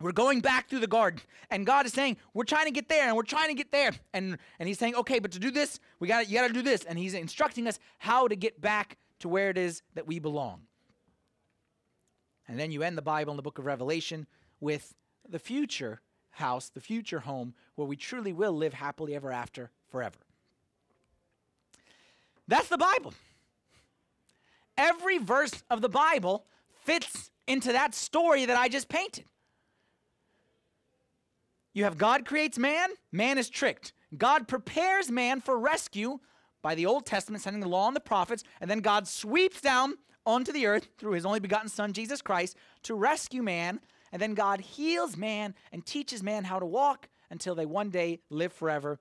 We're 0.00 0.12
going 0.12 0.40
back 0.40 0.68
through 0.68 0.78
the 0.78 0.86
garden, 0.86 1.20
and 1.50 1.66
God 1.66 1.84
is 1.84 1.92
saying, 1.92 2.18
We're 2.32 2.44
trying 2.44 2.66
to 2.66 2.70
get 2.70 2.88
there, 2.88 3.08
and 3.08 3.16
we're 3.16 3.22
trying 3.24 3.48
to 3.48 3.54
get 3.54 3.72
there. 3.72 3.90
And, 4.14 4.38
and 4.58 4.68
He's 4.68 4.78
saying, 4.78 4.94
Okay, 4.94 5.18
but 5.18 5.32
to 5.32 5.40
do 5.40 5.50
this, 5.50 5.80
we 5.98 6.06
got 6.06 6.28
you 6.28 6.38
got 6.38 6.46
to 6.46 6.52
do 6.52 6.62
this. 6.62 6.84
And 6.84 6.98
He's 6.98 7.14
instructing 7.14 7.66
us 7.66 7.80
how 7.98 8.28
to 8.28 8.36
get 8.36 8.60
back 8.60 8.96
to 9.20 9.28
where 9.28 9.50
it 9.50 9.58
is 9.58 9.82
that 9.94 10.06
we 10.06 10.20
belong. 10.20 10.62
And 12.46 12.58
then 12.58 12.70
you 12.70 12.82
end 12.82 12.96
the 12.96 13.02
Bible 13.02 13.32
in 13.32 13.36
the 13.36 13.42
book 13.42 13.58
of 13.58 13.66
Revelation 13.66 14.26
with 14.60 14.94
the 15.28 15.38
future 15.38 16.00
house, 16.30 16.68
the 16.68 16.80
future 16.80 17.20
home, 17.20 17.54
where 17.74 17.86
we 17.86 17.96
truly 17.96 18.32
will 18.32 18.52
live 18.52 18.74
happily 18.74 19.16
ever 19.16 19.32
after 19.32 19.70
forever. 19.88 20.18
That's 22.46 22.68
the 22.68 22.78
Bible. 22.78 23.14
Every 24.76 25.18
verse 25.18 25.64
of 25.68 25.82
the 25.82 25.88
Bible 25.88 26.44
fits 26.84 27.30
into 27.48 27.72
that 27.72 27.94
story 27.94 28.46
that 28.46 28.56
I 28.56 28.68
just 28.68 28.88
painted. 28.88 29.24
You 31.72 31.84
have 31.84 31.98
God 31.98 32.24
creates 32.24 32.58
man, 32.58 32.90
man 33.12 33.38
is 33.38 33.48
tricked. 33.48 33.92
God 34.16 34.48
prepares 34.48 35.10
man 35.10 35.40
for 35.40 35.58
rescue 35.58 36.18
by 36.62 36.74
the 36.74 36.86
Old 36.86 37.06
Testament, 37.06 37.42
sending 37.42 37.60
the 37.60 37.68
law 37.68 37.86
and 37.86 37.94
the 37.94 38.00
prophets, 38.00 38.42
and 38.60 38.70
then 38.70 38.80
God 38.80 39.06
sweeps 39.06 39.60
down 39.60 39.94
onto 40.26 40.52
the 40.52 40.66
earth 40.66 40.88
through 40.98 41.12
his 41.12 41.24
only 41.24 41.40
begotten 41.40 41.68
Son, 41.68 41.92
Jesus 41.92 42.20
Christ, 42.20 42.56
to 42.82 42.94
rescue 42.94 43.42
man. 43.42 43.80
And 44.12 44.20
then 44.20 44.34
God 44.34 44.60
heals 44.60 45.16
man 45.16 45.54
and 45.72 45.84
teaches 45.84 46.22
man 46.22 46.44
how 46.44 46.58
to 46.58 46.66
walk 46.66 47.08
until 47.30 47.54
they 47.54 47.66
one 47.66 47.90
day 47.90 48.20
live 48.30 48.52
forever 48.52 48.98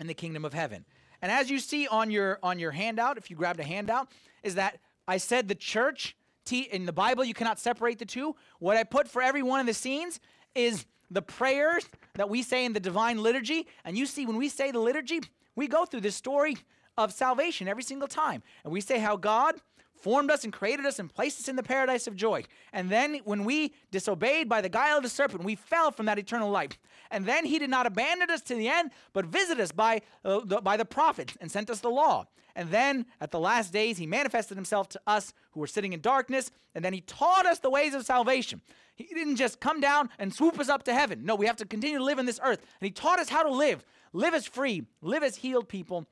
in 0.00 0.06
the 0.06 0.14
kingdom 0.14 0.44
of 0.44 0.54
heaven. 0.54 0.84
And 1.20 1.30
as 1.30 1.50
you 1.50 1.58
see 1.58 1.86
on 1.88 2.10
your 2.10 2.38
on 2.42 2.58
your 2.58 2.70
handout, 2.70 3.18
if 3.18 3.30
you 3.30 3.36
grabbed 3.36 3.60
a 3.60 3.64
handout, 3.64 4.08
is 4.42 4.54
that 4.54 4.78
I 5.06 5.18
said 5.18 5.48
the 5.48 5.54
church 5.54 6.16
in 6.50 6.86
the 6.86 6.92
Bible 6.92 7.24
you 7.24 7.34
cannot 7.34 7.58
separate 7.58 7.98
the 7.98 8.06
two. 8.06 8.34
What 8.58 8.76
I 8.76 8.84
put 8.84 9.08
for 9.08 9.20
every 9.20 9.42
one 9.42 9.60
of 9.60 9.66
the 9.66 9.74
scenes 9.74 10.18
is 10.54 10.86
the 11.10 11.22
prayers 11.22 11.88
that 12.14 12.28
we 12.28 12.42
say 12.42 12.64
in 12.64 12.72
the 12.72 12.80
divine 12.80 13.22
liturgy. 13.22 13.66
And 13.84 13.96
you 13.96 14.06
see, 14.06 14.26
when 14.26 14.36
we 14.36 14.48
say 14.48 14.70
the 14.70 14.78
liturgy, 14.78 15.20
we 15.56 15.68
go 15.68 15.84
through 15.84 16.02
this 16.02 16.16
story 16.16 16.56
of 16.96 17.12
salvation 17.12 17.68
every 17.68 17.82
single 17.82 18.08
time. 18.08 18.42
And 18.64 18.72
we 18.72 18.80
say 18.80 18.98
how 18.98 19.16
God 19.16 19.56
formed 20.00 20.30
us 20.30 20.44
and 20.44 20.52
created 20.52 20.86
us 20.86 20.98
and 20.98 21.12
placed 21.12 21.40
us 21.40 21.48
in 21.48 21.56
the 21.56 21.62
paradise 21.62 22.06
of 22.06 22.14
joy. 22.14 22.44
And 22.72 22.88
then 22.88 23.20
when 23.24 23.44
we 23.44 23.74
disobeyed 23.90 24.48
by 24.48 24.60
the 24.60 24.68
guile 24.68 24.96
of 24.96 25.02
the 25.02 25.08
serpent, 25.08 25.44
we 25.44 25.56
fell 25.56 25.90
from 25.90 26.06
that 26.06 26.18
eternal 26.18 26.50
life. 26.50 26.78
And 27.10 27.26
then 27.26 27.44
he 27.44 27.58
did 27.58 27.70
not 27.70 27.86
abandon 27.86 28.30
us 28.30 28.42
to 28.42 28.54
the 28.54 28.68
end, 28.68 28.90
but 29.12 29.26
visited 29.26 29.62
us 29.62 29.72
by, 29.72 30.02
uh, 30.24 30.40
the, 30.44 30.60
by 30.60 30.76
the 30.76 30.84
prophets 30.84 31.36
and 31.40 31.50
sent 31.50 31.70
us 31.70 31.80
the 31.80 31.88
law. 31.88 32.26
And 32.54 32.70
then 32.70 33.06
at 33.20 33.30
the 33.30 33.38
last 33.38 33.72
days, 33.72 33.98
he 33.98 34.06
manifested 34.06 34.56
himself 34.56 34.88
to 34.90 35.00
us 35.06 35.32
who 35.52 35.60
were 35.60 35.66
sitting 35.66 35.92
in 35.92 36.00
darkness, 36.00 36.50
and 36.74 36.84
then 36.84 36.92
he 36.92 37.00
taught 37.02 37.46
us 37.46 37.60
the 37.60 37.70
ways 37.70 37.94
of 37.94 38.04
salvation. 38.04 38.60
He 38.96 39.14
didn't 39.14 39.36
just 39.36 39.60
come 39.60 39.80
down 39.80 40.10
and 40.18 40.34
swoop 40.34 40.58
us 40.58 40.68
up 40.68 40.82
to 40.84 40.94
heaven. 40.94 41.24
No, 41.24 41.36
we 41.36 41.46
have 41.46 41.56
to 41.56 41.64
continue 41.64 41.98
to 41.98 42.04
live 42.04 42.18
in 42.18 42.26
this 42.26 42.40
earth. 42.42 42.58
And 42.80 42.86
he 42.86 42.90
taught 42.90 43.20
us 43.20 43.28
how 43.28 43.44
to 43.44 43.50
live, 43.50 43.84
live 44.12 44.34
as 44.34 44.44
free, 44.44 44.86
live 45.02 45.22
as 45.22 45.36
healed 45.36 45.68
people. 45.68 46.06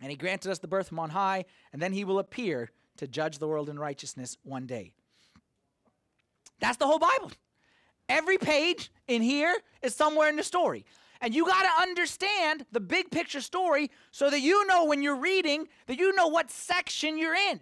And 0.00 0.10
he 0.10 0.16
granted 0.16 0.50
us 0.50 0.58
the 0.58 0.68
birth 0.68 0.88
from 0.88 1.00
on 1.00 1.10
high, 1.10 1.44
and 1.72 1.82
then 1.82 1.92
he 1.92 2.04
will 2.04 2.18
appear 2.18 2.70
to 2.96 3.06
judge 3.06 3.38
the 3.38 3.46
world 3.46 3.68
in 3.68 3.78
righteousness 3.78 4.38
one 4.44 4.66
day. 4.66 4.92
That's 6.60 6.78
the 6.78 6.86
whole 6.86 6.98
Bible. 6.98 7.32
Every 8.08 8.38
page 8.38 8.90
in 9.06 9.22
here 9.22 9.54
is 9.82 9.94
somewhere 9.94 10.28
in 10.28 10.36
the 10.36 10.42
story. 10.42 10.84
And 11.20 11.34
you 11.34 11.46
got 11.46 11.62
to 11.62 11.82
understand 11.82 12.64
the 12.70 12.80
big 12.80 13.10
picture 13.10 13.40
story 13.40 13.90
so 14.12 14.30
that 14.30 14.40
you 14.40 14.66
know 14.66 14.84
when 14.84 15.02
you're 15.02 15.18
reading 15.18 15.66
that 15.86 15.98
you 15.98 16.14
know 16.14 16.28
what 16.28 16.50
section 16.50 17.18
you're 17.18 17.34
in. 17.34 17.60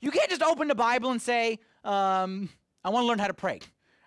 You 0.00 0.10
can't 0.10 0.28
just 0.28 0.42
open 0.42 0.68
the 0.68 0.74
Bible 0.74 1.10
and 1.10 1.22
say, 1.22 1.58
um, 1.84 2.50
I 2.84 2.90
want 2.90 3.04
to 3.04 3.06
learn 3.06 3.18
how 3.18 3.28
to 3.28 3.34
pray. 3.34 3.60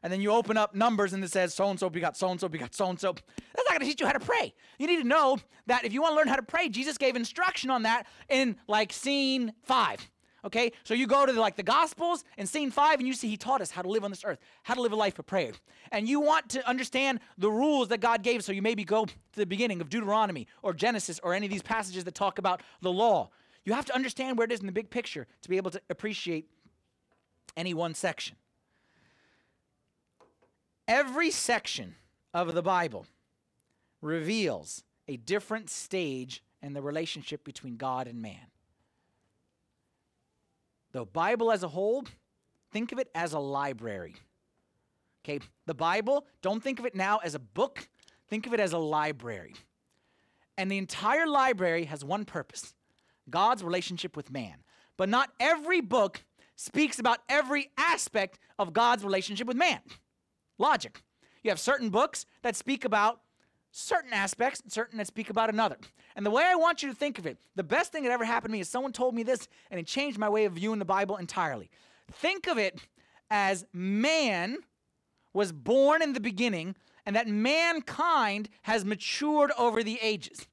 And 0.03 0.13
then 0.13 0.21
you 0.21 0.32
open 0.32 0.55
up 0.55 0.76
numbers 0.76 1.13
and 1.13 1.23
it 1.23 1.32
says 1.32 1.55
so 1.55 1.67
and 1.69 1.80
so 1.80 1.89
begot 1.89 2.15
so 2.15 2.30
and 2.30 2.39
so 2.39 2.47
begot 2.47 2.76
so 2.76 2.89
and 2.89 2.99
so. 2.99 3.13
That's 3.13 3.67
not 3.67 3.69
going 3.69 3.80
to 3.80 3.86
teach 3.88 3.99
you 3.99 4.05
how 4.05 4.13
to 4.13 4.19
pray. 4.19 4.53
You 4.78 4.86
need 4.86 5.01
to 5.01 5.07
know 5.07 5.39
that 5.65 5.84
if 5.84 5.93
you 5.93 6.01
want 6.03 6.11
to 6.11 6.15
learn 6.17 6.28
how 6.28 6.36
to 6.36 6.43
pray, 6.43 6.69
Jesus 6.69 6.97
gave 6.99 7.15
instruction 7.15 7.71
on 7.71 7.84
that 7.84 8.05
in 8.30 8.55
like 8.67 8.93
scene 8.93 9.53
five. 9.63 10.07
Okay, 10.45 10.73
so 10.83 10.93
you 10.93 11.07
go 11.07 11.25
to 11.25 11.33
the, 11.33 11.41
like 11.41 11.55
the 11.55 11.63
Gospels 11.63 12.23
and 12.37 12.47
scene 12.47 12.69
five, 12.69 12.99
and 12.99 13.07
you 13.07 13.15
see 13.15 13.27
he 13.27 13.35
taught 13.35 13.61
us 13.61 13.71
how 13.71 13.81
to 13.81 13.89
live 13.89 14.03
on 14.03 14.11
this 14.11 14.23
earth, 14.23 14.37
how 14.61 14.75
to 14.75 14.81
live 14.81 14.91
a 14.91 14.95
life 14.95 15.17
of 15.17 15.25
prayer. 15.25 15.53
And 15.91 16.07
you 16.07 16.19
want 16.19 16.49
to 16.49 16.67
understand 16.69 17.19
the 17.39 17.49
rules 17.49 17.87
that 17.87 17.99
God 17.99 18.21
gave, 18.21 18.43
so 18.43 18.51
you 18.51 18.61
maybe 18.61 18.83
go 18.83 19.05
to 19.05 19.13
the 19.33 19.47
beginning 19.47 19.81
of 19.81 19.89
Deuteronomy 19.89 20.47
or 20.61 20.73
Genesis 20.73 21.19
or 21.23 21.33
any 21.33 21.47
of 21.47 21.51
these 21.51 21.63
passages 21.63 22.03
that 22.03 22.13
talk 22.13 22.37
about 22.37 22.61
the 22.81 22.91
law. 22.91 23.31
You 23.63 23.73
have 23.73 23.85
to 23.85 23.95
understand 23.95 24.37
where 24.37 24.45
it 24.45 24.51
is 24.51 24.59
in 24.59 24.67
the 24.67 24.71
big 24.71 24.91
picture 24.91 25.25
to 25.41 25.49
be 25.49 25.57
able 25.57 25.71
to 25.71 25.81
appreciate 25.89 26.47
any 27.57 27.73
one 27.73 27.95
section. 27.95 28.35
Every 30.87 31.31
section 31.31 31.95
of 32.35 32.53
the 32.53 32.61
Bible 32.61 33.07
reveals 33.99 34.83
a 35.07 35.17
different 35.17 35.71
stage 35.71 36.43
in 36.61 36.73
the 36.73 36.83
relationship 36.83 37.43
between 37.43 37.77
God 37.77 38.07
and 38.07 38.21
man. 38.21 38.51
The 40.95 41.03
Bible 41.03 41.51
as 41.51 41.61
a 41.61 41.67
whole, 41.67 42.05
think 42.71 42.93
of 42.93 42.99
it 42.99 43.09
as 43.13 43.33
a 43.33 43.39
library. 43.39 44.15
Okay, 45.25 45.41
the 45.65 45.73
Bible, 45.73 46.25
don't 46.41 46.63
think 46.63 46.79
of 46.79 46.85
it 46.85 46.95
now 46.95 47.17
as 47.17 47.35
a 47.35 47.39
book. 47.39 47.89
Think 48.29 48.47
of 48.47 48.53
it 48.53 48.61
as 48.61 48.71
a 48.71 48.77
library. 48.77 49.55
And 50.57 50.71
the 50.71 50.77
entire 50.77 51.27
library 51.27 51.83
has 51.83 52.05
one 52.05 52.23
purpose 52.23 52.73
God's 53.29 53.61
relationship 53.61 54.15
with 54.15 54.31
man. 54.31 54.55
But 54.95 55.09
not 55.09 55.31
every 55.37 55.81
book 55.81 56.23
speaks 56.55 56.97
about 56.97 57.19
every 57.27 57.71
aspect 57.77 58.39
of 58.57 58.71
God's 58.71 59.03
relationship 59.03 59.47
with 59.47 59.57
man. 59.57 59.81
Logic. 60.57 61.03
You 61.43 61.51
have 61.51 61.59
certain 61.59 61.89
books 61.89 62.25
that 62.41 62.55
speak 62.55 62.85
about 62.85 63.19
certain 63.76 64.13
aspects 64.13 64.61
and 64.61 64.71
certain 64.71 64.97
that 64.97 65.07
speak 65.07 65.30
about 65.30 65.49
another. 65.49 65.76
And 66.15 66.26
the 66.26 66.32
way 66.32 66.43
I 66.43 66.55
want 66.55 66.82
you 66.82 66.89
to 66.89 66.95
think 66.95 67.19
of 67.19 67.26
it, 67.26 67.38
the 67.55 67.63
best 67.63 67.91
thing 67.91 68.03
that 68.03 68.11
ever 68.11 68.23
happened 68.23 68.51
to 68.51 68.53
me 68.53 68.61
is 68.61 68.69
someone 68.69 68.93
told 68.93 69.13
me 69.13 69.21
this 69.21 69.49
and 69.69 69.78
it 69.80 69.86
changed 69.86 70.17
my 70.17 70.30
way 70.30 70.45
of 70.45 70.53
viewing 70.53 70.80
the 70.80 70.86
Bible 70.86 71.17
entirely. 71.17 71.69
Think 72.09 72.47
of 72.47 72.57
it 72.57 72.80
as 73.30 73.65
man 73.73 74.57
was 75.34 75.51
born 75.51 76.01
in 76.01 76.13
the 76.13 76.21
beginning 76.21 76.76
and 77.05 77.17
that 77.17 77.28
mankind 77.28 78.47
has 78.61 78.86
matured 78.86 79.51
over 79.57 79.84
the 79.84 79.99
ages. 80.01 80.47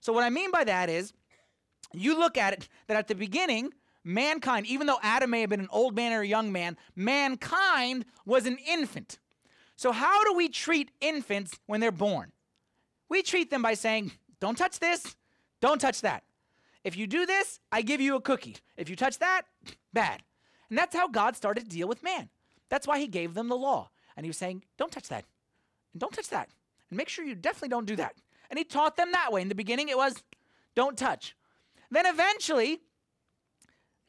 So, 0.00 0.12
what 0.12 0.24
I 0.24 0.30
mean 0.30 0.50
by 0.50 0.64
that 0.64 0.90
is, 0.90 1.12
you 1.92 2.18
look 2.18 2.36
at 2.36 2.52
it 2.52 2.68
that 2.88 2.96
at 2.96 3.06
the 3.06 3.14
beginning, 3.14 3.72
mankind, 4.02 4.66
even 4.66 4.88
though 4.88 4.98
Adam 5.00 5.30
may 5.30 5.42
have 5.42 5.50
been 5.50 5.60
an 5.60 5.68
old 5.70 5.94
man 5.94 6.12
or 6.12 6.22
a 6.22 6.26
young 6.26 6.50
man, 6.50 6.76
mankind 6.96 8.04
was 8.26 8.46
an 8.46 8.58
infant. 8.66 9.18
So, 9.76 9.92
how 9.92 10.24
do 10.24 10.34
we 10.34 10.48
treat 10.48 10.90
infants 11.00 11.58
when 11.66 11.80
they're 11.80 11.92
born? 11.92 12.32
We 13.08 13.22
treat 13.22 13.50
them 13.50 13.62
by 13.62 13.74
saying, 13.74 14.12
Don't 14.40 14.56
touch 14.56 14.78
this, 14.78 15.16
don't 15.60 15.80
touch 15.80 16.00
that. 16.02 16.24
If 16.84 16.96
you 16.96 17.06
do 17.06 17.24
this, 17.24 17.60
I 17.72 17.82
give 17.82 18.00
you 18.00 18.16
a 18.16 18.20
cookie. 18.20 18.56
If 18.76 18.90
you 18.90 18.96
touch 18.96 19.18
that, 19.18 19.42
bad. 19.92 20.22
And 20.68 20.78
that's 20.78 20.94
how 20.94 21.08
God 21.08 21.36
started 21.36 21.64
to 21.64 21.70
deal 21.70 21.88
with 21.88 22.02
man. 22.02 22.28
That's 22.68 22.86
why 22.86 22.98
he 22.98 23.06
gave 23.06 23.34
them 23.34 23.48
the 23.48 23.56
law. 23.56 23.90
And 24.16 24.24
he 24.24 24.30
was 24.30 24.36
saying, 24.36 24.64
Don't 24.76 24.92
touch 24.92 25.08
that. 25.08 25.24
And 25.92 26.00
don't 26.00 26.12
touch 26.12 26.28
that. 26.28 26.48
And 26.90 26.96
make 26.96 27.08
sure 27.08 27.24
you 27.24 27.34
definitely 27.34 27.70
don't 27.70 27.86
do 27.86 27.96
that. 27.96 28.14
And 28.50 28.58
he 28.58 28.64
taught 28.64 28.96
them 28.96 29.12
that 29.12 29.32
way. 29.32 29.40
In 29.42 29.48
the 29.48 29.54
beginning, 29.54 29.88
it 29.88 29.96
was, 29.96 30.22
Don't 30.74 30.98
touch. 30.98 31.34
Then 31.90 32.06
eventually, 32.06 32.80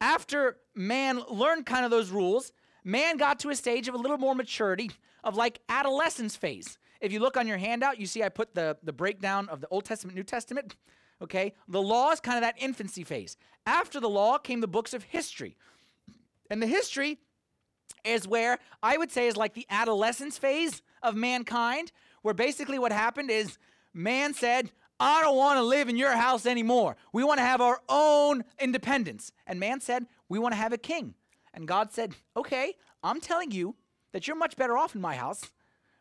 after 0.02 0.58
man 0.74 1.22
learned 1.30 1.66
kind 1.66 1.86
of 1.86 1.92
those 1.92 2.10
rules, 2.10 2.52
man 2.84 3.18
got 3.18 3.40
to 3.40 3.50
a 3.50 3.56
stage 3.56 3.88
of 3.88 3.96
a 3.96 3.98
little 3.98 4.18
more 4.18 4.36
maturity 4.36 4.92
of 5.24 5.36
like 5.36 5.60
adolescence 5.70 6.36
phase. 6.36 6.78
If 7.02 7.12
you 7.12 7.20
look 7.20 7.38
on 7.38 7.48
your 7.48 7.58
handout, 7.58 8.00
you 8.00 8.06
see 8.06 8.24
I 8.24 8.30
put 8.30 8.56
the, 8.56 8.78
the 8.84 8.94
breakdown 8.94 9.50
of 9.50 9.62
the 9.62 9.68
Old 9.68 9.86
Testament, 9.86 10.16
New 10.16 10.24
Testament. 10.24 10.76
Okay, 11.22 11.54
the 11.68 11.82
law 11.82 12.12
is 12.12 12.20
kind 12.20 12.38
of 12.38 12.44
that 12.44 12.56
infancy 12.58 13.04
phase. 13.04 13.38
After 13.66 14.00
the 14.00 14.10
law 14.10 14.38
came 14.38 14.62
the 14.62 14.68
books 14.68 14.94
of 14.94 15.04
history. 15.04 15.56
And 16.50 16.62
the 16.62 16.68
history 16.68 17.20
is 18.04 18.28
where 18.28 18.60
I 18.84 18.98
would 18.98 19.12
say 19.12 19.28
is 19.28 19.38
like 19.38 19.54
the 19.54 19.66
adolescence 19.70 20.38
phase 20.38 20.82
of 21.02 21.16
mankind, 21.16 21.92
where 22.22 22.34
basically 22.34 22.80
what 22.80 22.92
happened 22.92 23.32
is 23.32 23.58
man 23.94 24.34
said, 24.34 24.72
I 25.00 25.22
don't 25.22 25.36
want 25.36 25.58
to 25.58 25.64
live 25.64 25.90
in 25.90 25.98
your 25.98 26.12
house 26.12 26.46
anymore. 26.46 26.96
We 27.12 27.24
want 27.24 27.40
to 27.40 27.46
have 27.46 27.62
our 27.62 27.82
own 27.90 28.44
independence. 28.60 29.32
And 29.46 29.60
man 29.60 29.82
said, 29.82 30.06
We 30.30 30.40
want 30.40 30.54
to 30.54 30.58
have 30.58 30.74
a 30.74 30.78
king. 30.78 31.16
And 31.54 31.68
God 31.68 31.92
said, 31.92 32.16
Okay, 32.38 32.76
I'm 33.04 33.20
telling 33.20 33.52
you 33.52 33.76
that 34.14 34.28
you're 34.28 34.38
much 34.38 34.56
better 34.56 34.78
off 34.78 34.96
in 34.96 35.02
my 35.02 35.16
house, 35.16 35.52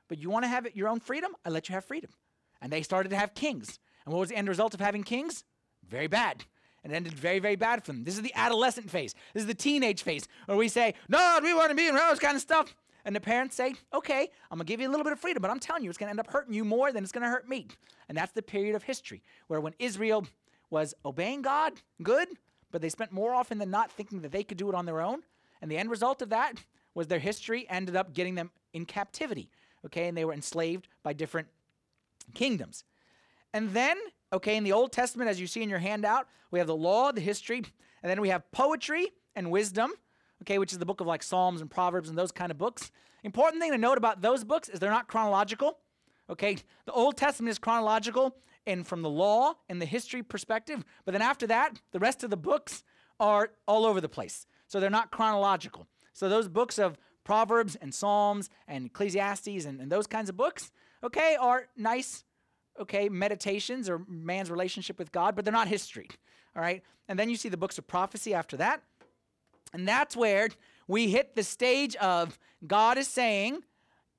but 0.08 0.18
you 0.18 0.30
want 0.30 0.44
to 0.44 0.48
have 0.48 0.66
your 0.74 0.88
own 0.88 1.00
freedom? 1.00 1.32
I 1.44 1.50
let 1.50 1.68
you 1.68 1.74
have 1.74 1.84
freedom. 1.84 2.10
And 2.60 2.72
they 2.72 2.82
started 2.82 3.10
to 3.10 3.16
have 3.16 3.34
kings. 3.34 3.78
And 4.04 4.12
what 4.12 4.20
was 4.20 4.28
the 4.28 4.36
end 4.36 4.48
result 4.48 4.74
of 4.74 4.80
having 4.80 5.02
kings? 5.02 5.44
Very 5.88 6.06
bad. 6.06 6.44
And 6.82 6.92
it 6.92 6.96
ended 6.96 7.14
very, 7.14 7.38
very 7.38 7.56
bad 7.56 7.84
for 7.84 7.92
them. 7.92 8.04
This 8.04 8.16
is 8.16 8.22
the 8.22 8.34
adolescent 8.34 8.90
phase. 8.90 9.14
This 9.32 9.42
is 9.42 9.46
the 9.46 9.54
teenage 9.54 10.02
phase 10.02 10.28
where 10.46 10.56
we 10.56 10.68
say, 10.68 10.94
No, 11.08 11.40
we 11.42 11.54
want 11.54 11.70
to 11.70 11.74
be 11.74 11.86
in 11.86 11.94
those 11.94 12.18
kind 12.18 12.36
of 12.36 12.42
stuff. 12.42 12.74
And 13.04 13.14
the 13.14 13.20
parents 13.20 13.54
say, 13.54 13.74
okay, 13.92 14.30
I'm 14.50 14.58
to 14.58 14.64
give 14.64 14.80
you 14.80 14.88
a 14.88 14.90
little 14.90 15.04
bit 15.04 15.12
of 15.12 15.20
freedom, 15.20 15.42
but 15.42 15.50
I'm 15.50 15.60
telling 15.60 15.84
you, 15.84 15.90
it's 15.90 15.98
to 15.98 16.08
end 16.08 16.20
up 16.20 16.30
hurting 16.30 16.54
you 16.54 16.64
more 16.64 16.90
than 16.90 17.04
it's 17.04 17.12
to 17.12 17.20
hurt 17.20 17.48
me. 17.48 17.68
And 18.08 18.16
that's 18.16 18.32
the 18.32 18.42
period 18.42 18.74
of 18.74 18.82
history 18.82 19.22
where 19.46 19.60
when 19.60 19.74
Israel 19.78 20.26
was 20.70 20.94
obeying 21.04 21.42
God, 21.42 21.74
good, 22.02 22.28
but 22.70 22.80
they 22.80 22.88
spent 22.88 23.12
more 23.12 23.34
often 23.34 23.58
than 23.58 23.70
not 23.70 23.92
thinking 23.92 24.22
that 24.22 24.32
they 24.32 24.42
could 24.42 24.56
do 24.56 24.68
it 24.70 24.74
on 24.74 24.86
their 24.86 25.00
own. 25.00 25.22
And 25.60 25.70
the 25.70 25.76
end 25.76 25.90
result 25.90 26.22
of 26.22 26.30
that 26.30 26.64
was 26.94 27.08
their 27.08 27.18
history 27.18 27.66
ended 27.68 27.94
up 27.94 28.14
getting 28.14 28.36
them 28.36 28.50
in 28.72 28.86
captivity, 28.86 29.50
okay? 29.86 30.08
And 30.08 30.16
they 30.16 30.24
were 30.24 30.32
enslaved 30.32 30.88
by 31.02 31.12
different 31.12 31.48
kingdoms. 32.34 32.84
And 33.52 33.70
then, 33.70 33.96
okay, 34.32 34.56
in 34.56 34.64
the 34.64 34.72
Old 34.72 34.92
Testament, 34.92 35.30
as 35.30 35.40
you 35.40 35.46
see 35.46 35.62
in 35.62 35.70
your 35.70 35.78
handout, 35.78 36.26
we 36.50 36.58
have 36.58 36.68
the 36.68 36.76
law, 36.76 37.12
the 37.12 37.20
history, 37.20 37.62
and 38.02 38.10
then 38.10 38.20
we 38.20 38.28
have 38.28 38.50
poetry 38.52 39.10
and 39.36 39.50
wisdom 39.50 39.92
okay, 40.44 40.58
which 40.58 40.72
is 40.72 40.78
the 40.78 40.86
book 40.86 41.00
of 41.00 41.06
like 41.06 41.22
Psalms 41.22 41.60
and 41.60 41.70
Proverbs 41.70 42.08
and 42.08 42.18
those 42.18 42.32
kind 42.32 42.50
of 42.50 42.58
books. 42.58 42.90
Important 43.22 43.62
thing 43.62 43.72
to 43.72 43.78
note 43.78 43.96
about 43.96 44.20
those 44.20 44.44
books 44.44 44.68
is 44.68 44.78
they're 44.78 44.90
not 44.90 45.08
chronological. 45.08 45.78
Okay, 46.28 46.56
the 46.86 46.92
Old 46.92 47.16
Testament 47.16 47.50
is 47.50 47.58
chronological 47.58 48.36
and 48.66 48.86
from 48.86 49.02
the 49.02 49.10
law 49.10 49.54
and 49.68 49.80
the 49.80 49.86
history 49.86 50.22
perspective, 50.22 50.84
but 51.04 51.12
then 51.12 51.22
after 51.22 51.46
that, 51.46 51.80
the 51.92 51.98
rest 51.98 52.24
of 52.24 52.30
the 52.30 52.36
books 52.36 52.82
are 53.20 53.50
all 53.66 53.84
over 53.84 54.00
the 54.00 54.08
place. 54.08 54.46
So 54.66 54.80
they're 54.80 54.90
not 54.90 55.10
chronological. 55.10 55.86
So 56.14 56.28
those 56.28 56.48
books 56.48 56.78
of 56.78 56.96
Proverbs 57.24 57.76
and 57.76 57.92
Psalms 57.92 58.50
and 58.68 58.86
Ecclesiastes 58.86 59.64
and, 59.64 59.80
and 59.80 59.90
those 59.90 60.06
kinds 60.06 60.28
of 60.28 60.36
books, 60.36 60.70
okay, 61.02 61.36
are 61.40 61.68
nice, 61.76 62.24
okay, 62.78 63.08
meditations 63.08 63.88
or 63.88 64.02
man's 64.08 64.50
relationship 64.50 64.98
with 64.98 65.10
God, 65.10 65.34
but 65.34 65.44
they're 65.44 65.52
not 65.52 65.68
history. 65.68 66.08
All 66.54 66.62
right. 66.62 66.82
And 67.08 67.18
then 67.18 67.28
you 67.28 67.36
see 67.36 67.48
the 67.48 67.56
books 67.56 67.78
of 67.78 67.86
prophecy 67.86 68.34
after 68.34 68.56
that. 68.58 68.82
And 69.72 69.88
that's 69.88 70.16
where 70.16 70.48
we 70.86 71.08
hit 71.08 71.34
the 71.34 71.42
stage 71.42 71.96
of 71.96 72.38
God 72.66 72.96
is 72.98 73.08
saying, 73.08 73.62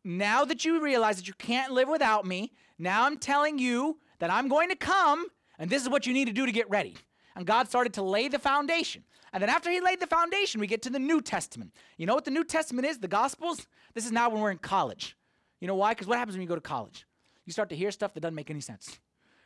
now 0.03 0.45
that 0.45 0.65
you 0.65 0.81
realize 0.81 1.15
that 1.15 1.27
you 1.27 1.33
can't 1.33 1.71
live 1.71 1.87
without 1.87 2.25
me, 2.25 2.51
now 2.77 3.05
I'm 3.05 3.17
telling 3.17 3.57
you 3.57 3.99
that 4.19 4.29
I'm 4.29 4.47
going 4.47 4.69
to 4.69 4.75
come, 4.75 5.27
and 5.57 5.69
this 5.69 5.81
is 5.81 5.89
what 5.89 6.05
you 6.05 6.13
need 6.13 6.25
to 6.25 6.33
do 6.33 6.45
to 6.45 6.51
get 6.51 6.69
ready. 6.69 6.95
And 7.35 7.45
God 7.45 7.67
started 7.67 7.93
to 7.93 8.01
lay 8.01 8.27
the 8.27 8.39
foundation. 8.39 9.03
And 9.33 9.41
then 9.41 9.49
after 9.49 9.69
he 9.69 9.81
laid 9.81 9.99
the 9.99 10.07
foundation, 10.07 10.61
we 10.61 10.67
get 10.67 10.81
to 10.83 10.89
the 10.89 10.99
New 10.99 11.21
Testament. 11.21 11.73
You 11.97 12.05
know 12.05 12.15
what 12.15 12.25
the 12.25 12.31
New 12.31 12.45
Testament 12.45 12.87
is? 12.87 12.99
The 12.99 13.07
Gospels? 13.07 13.67
This 13.93 14.05
is 14.05 14.11
now 14.11 14.29
when 14.29 14.41
we're 14.41 14.51
in 14.51 14.57
college. 14.57 15.17
You 15.59 15.67
know 15.67 15.75
why? 15.75 15.91
Because 15.91 16.07
what 16.07 16.17
happens 16.17 16.35
when 16.35 16.41
you 16.41 16.47
go 16.47 16.55
to 16.55 16.61
college? 16.61 17.05
You 17.45 17.51
start 17.51 17.69
to 17.69 17.75
hear 17.75 17.91
stuff 17.91 18.13
that 18.13 18.21
doesn't 18.21 18.35
make 18.35 18.49
any 18.49 18.61
sense. 18.61 18.99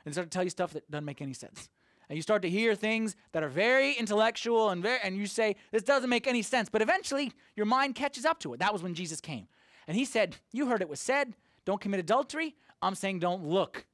And 0.06 0.14
start 0.14 0.30
to 0.30 0.36
tell 0.36 0.44
you 0.44 0.50
stuff 0.50 0.74
that 0.74 0.90
doesn't 0.90 1.06
make 1.06 1.22
any 1.22 1.34
sense 1.34 1.70
and 2.10 2.18
you 2.18 2.22
start 2.24 2.42
to 2.42 2.50
hear 2.50 2.74
things 2.76 3.16
that 3.32 3.44
are 3.44 3.50
very 3.50 3.94
intellectual 3.94 4.70
and 4.70 4.82
very, 4.82 5.00
and 5.04 5.16
you 5.16 5.28
say 5.28 5.56
this 5.72 5.84
doesn't 5.84 6.10
make 6.10 6.28
any 6.28 6.42
sense 6.42 6.70
but 6.70 6.82
eventually 6.82 7.32
your 7.56 7.66
mind 7.66 7.96
catches 7.96 8.26
up 8.26 8.40
to 8.40 8.54
it 8.54 8.60
that 8.60 8.74
was 8.74 8.84
when 8.84 8.94
jesus 8.94 9.22
came 9.22 9.48
and 9.88 9.96
he 9.96 10.04
said 10.04 10.36
you 10.52 10.66
heard 10.66 10.82
it 10.82 10.90
was 10.90 11.00
said 11.00 11.36
don't 11.66 11.80
commit 11.80 12.00
adultery 12.00 12.56
i'm 12.82 12.96
saying 12.96 13.20
don't 13.20 13.46
look 13.46 13.86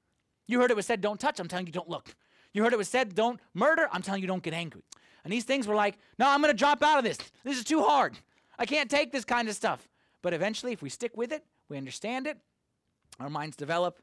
you 0.48 0.60
heard 0.60 0.72
it 0.72 0.78
was 0.78 0.86
said 0.86 1.02
don't 1.02 1.20
touch 1.20 1.40
i'm 1.40 1.48
telling 1.48 1.68
you 1.68 1.74
don't 1.74 1.90
look 1.90 2.16
you 2.56 2.64
heard 2.64 2.74
it 2.74 2.78
was 2.78 2.90
said 2.90 3.16
don't 3.16 3.40
murder 3.54 3.88
i'm 3.92 4.02
telling 4.02 4.22
you 4.22 4.28
don't 4.28 4.44
get 4.44 4.54
angry 4.54 4.84
and 5.24 5.34
these 5.34 5.44
things 5.44 5.68
were 5.68 5.76
like 5.76 5.98
no 6.18 6.28
i'm 6.30 6.42
going 6.42 6.54
to 6.54 6.58
drop 6.58 6.82
out 6.84 6.98
of 6.98 7.04
this 7.04 7.18
this 7.44 7.58
is 7.58 7.64
too 7.64 7.82
hard 7.82 8.18
i 8.58 8.66
can't 8.66 8.90
take 8.90 9.12
this 9.12 9.26
kind 9.26 9.48
of 9.48 9.56
stuff 9.56 9.88
but 10.22 10.34
eventually 10.34 10.72
if 10.72 10.82
we 10.82 10.90
stick 10.90 11.16
with 11.18 11.32
it 11.32 11.44
we 11.70 11.78
understand 11.78 12.28
it 12.28 12.38
our 13.20 13.30
minds 13.30 13.56
develop 13.56 14.00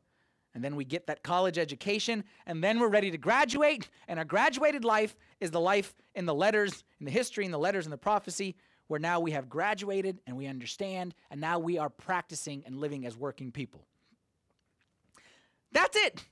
and 0.55 0.63
then 0.63 0.77
we 0.77 0.85
get 0.85 1.07
that 1.07 1.23
college 1.23 1.59
education, 1.59 2.25
and 2.47 2.63
then 2.63 2.79
we're 2.79 2.89
ready 2.89 3.11
to 3.11 3.19
graduate. 3.19 3.89
And 4.07 4.19
our 4.19 4.25
graduated 4.25 4.85
life 4.85 5.17
is 5.41 5.51
the 5.51 5.61
life 5.61 5.95
in 6.15 6.27
the 6.27 6.35
letters, 6.35 6.85
in 7.01 7.07
the 7.07 7.11
history, 7.11 7.45
in 7.45 7.51
the 7.51 7.59
letters, 7.59 7.87
in 7.87 7.91
the 7.91 7.97
prophecy, 7.97 8.55
where 8.89 9.01
now 9.01 9.21
we 9.21 9.31
have 9.31 9.49
graduated 9.49 10.21
and 10.27 10.37
we 10.37 10.47
understand, 10.47 11.15
and 11.31 11.41
now 11.41 11.59
we 11.59 11.79
are 11.79 11.89
practicing 11.89 12.63
and 12.67 12.79
living 12.79 13.07
as 13.07 13.17
working 13.17 13.51
people. 13.51 13.87
That's 15.73 15.97
it. 15.97 16.23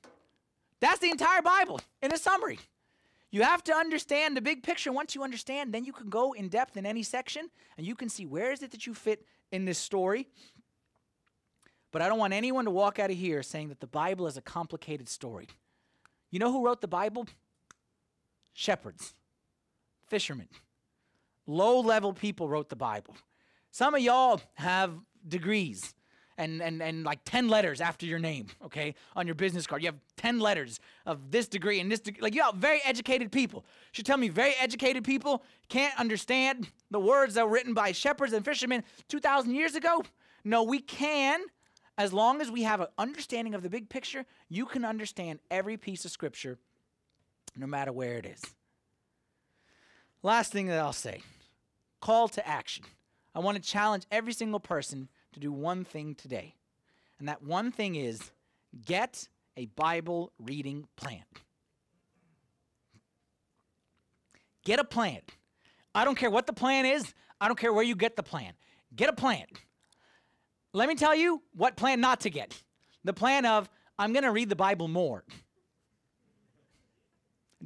That's 0.81 0.99
the 0.99 1.11
entire 1.11 1.43
Bible 1.43 1.81
in 2.03 2.13
a 2.13 2.19
summary. 2.19 2.59
You 3.31 3.43
have 3.43 3.63
to 3.65 3.75
understand 3.75 4.37
the 4.37 4.41
big 4.41 4.63
picture. 4.63 4.93
Once 4.93 5.15
you 5.15 5.23
understand, 5.23 5.73
then 5.73 5.85
you 5.85 5.93
can 5.93 6.09
go 6.09 6.33
in 6.33 6.49
depth 6.49 6.77
in 6.77 6.85
any 6.85 7.03
section 7.03 7.49
and 7.77 7.87
you 7.87 7.95
can 7.95 8.09
see 8.09 8.27
where 8.27 8.51
is 8.51 8.63
it 8.63 8.73
that 8.73 8.87
you 8.87 8.95
fit 8.95 9.25
in 9.53 9.65
this 9.65 9.79
story 9.79 10.27
but 11.93 12.03
I 12.03 12.09
don't 12.09 12.19
want 12.19 12.33
anyone 12.33 12.65
to 12.67 12.71
walk 12.71 12.99
out 12.99 13.11
of 13.11 13.17
here 13.17 13.43
saying 13.43 13.69
that 13.69 13.81
the 13.81 13.87
Bible 13.87 14.27
is 14.27 14.37
a 14.37 14.43
complicated 14.43 15.09
story. 15.09 15.49
You 16.31 16.39
know 16.39 16.53
who 16.53 16.65
wrote 16.65 16.81
the 16.81 16.89
Bible? 16.89 17.27
Shepherds, 18.53 19.15
fishermen, 20.07 20.49
low 21.47 21.81
level 21.81 22.13
people 22.13 22.49
wrote 22.49 22.69
the 22.69 22.77
Bible. 22.77 23.17
Some 23.71 23.95
of 23.95 24.01
y'all 24.01 24.41
have 24.55 24.93
degrees 25.27 25.95
and, 26.41 26.63
and, 26.63 26.83
and 26.83 27.05
like 27.05 27.21
10 27.25 27.49
letters 27.49 27.81
after 27.81 28.07
your 28.07 28.19
name, 28.19 28.47
okay, 28.65 28.95
on 29.15 29.27
your 29.27 29.35
business 29.35 29.67
card. 29.67 29.83
You 29.83 29.89
have 29.89 29.99
10 30.17 30.41
letters 30.41 30.81
of 31.05 31.31
this 31.31 31.47
degree 31.47 31.81
and 31.81 31.93
this 31.93 32.01
degree. 32.01 32.23
Like, 32.23 32.35
you 32.35 32.43
have 32.43 32.55
very 32.55 32.81
educated 32.85 33.31
people. 33.31 33.65
You 33.95 34.03
tell 34.03 34.17
me 34.17 34.29
very 34.29 34.55
educated 34.59 35.05
people 35.05 35.43
can't 35.69 35.99
understand 36.01 36.69
the 36.91 36.99
words 36.99 37.35
that 37.35 37.47
were 37.47 37.53
written 37.53 37.75
by 37.75 37.93
shepherds 37.93 38.33
and 38.33 38.45
fishermen 38.45 38.83
2,000 39.09 39.55
years 39.55 39.75
ago? 39.75 40.03
No, 40.43 40.63
we 40.63 40.81
can 40.81 41.43
as 41.99 42.15
long 42.15 42.41
as 42.41 42.51
we 42.51 42.63
have 42.63 42.81
an 42.81 42.87
understanding 42.97 43.55
of 43.55 43.63
the 43.63 43.69
big 43.69 43.91
picture, 43.91 44.25
you 44.49 44.65
can 44.65 44.87
understand 44.87 45.39
every 45.51 45.77
piece 45.77 46.07
of 46.07 46.11
scripture 46.11 46.59
no 47.55 47.67
matter 47.67 47.93
where 47.93 48.15
it 48.15 48.25
is. 48.25 48.43
Last 50.23 50.51
thing 50.51 50.67
that 50.69 50.79
I'll 50.79 50.95
say 50.95 51.21
call 52.01 52.29
to 52.29 52.49
action. 52.49 52.85
I 53.35 53.41
want 53.41 53.63
to 53.63 53.63
challenge 53.63 54.05
every 54.11 54.33
single 54.33 54.61
person 54.61 55.09
to 55.33 55.41
do 55.41 55.53
one 55.53 55.85
thing 55.85 56.15
today. 56.15 56.55
And 57.19 57.29
that 57.29 57.43
one 57.43 57.71
thing 57.73 57.95
is 57.95 58.31
Get 58.85 59.29
a 59.57 59.67
Bible 59.67 60.33
reading 60.39 60.87
plan. 60.97 61.23
Get 64.65 64.79
a 64.79 64.85
plan. 64.85 65.21
I 65.95 66.05
don't 66.05 66.17
care 66.17 66.31
what 66.31 66.47
the 66.47 66.53
plan 66.53 66.87
is, 66.87 67.13
I 67.41 67.49
don't 67.49 67.59
care 67.59 67.73
where 67.73 67.85
you 67.85 67.97
get 67.97 68.17
the 68.17 68.23
plan. 68.23 68.53
Get 68.95 69.09
a 69.09 69.13
plan. 69.13 69.47
Let 70.73 70.89
me 70.89 70.95
tell 70.95 71.15
you 71.15 71.43
what 71.55 71.77
plan 71.77 72.01
not 72.01 72.21
to 72.21 72.31
get. 72.31 72.63
The 73.05 73.13
plan 73.13 73.45
of, 73.45 73.69
I'm 73.99 74.13
going 74.13 74.25
to 74.25 74.31
read 74.31 74.49
the 74.49 74.57
Bible 74.57 74.89
more. 74.89 75.25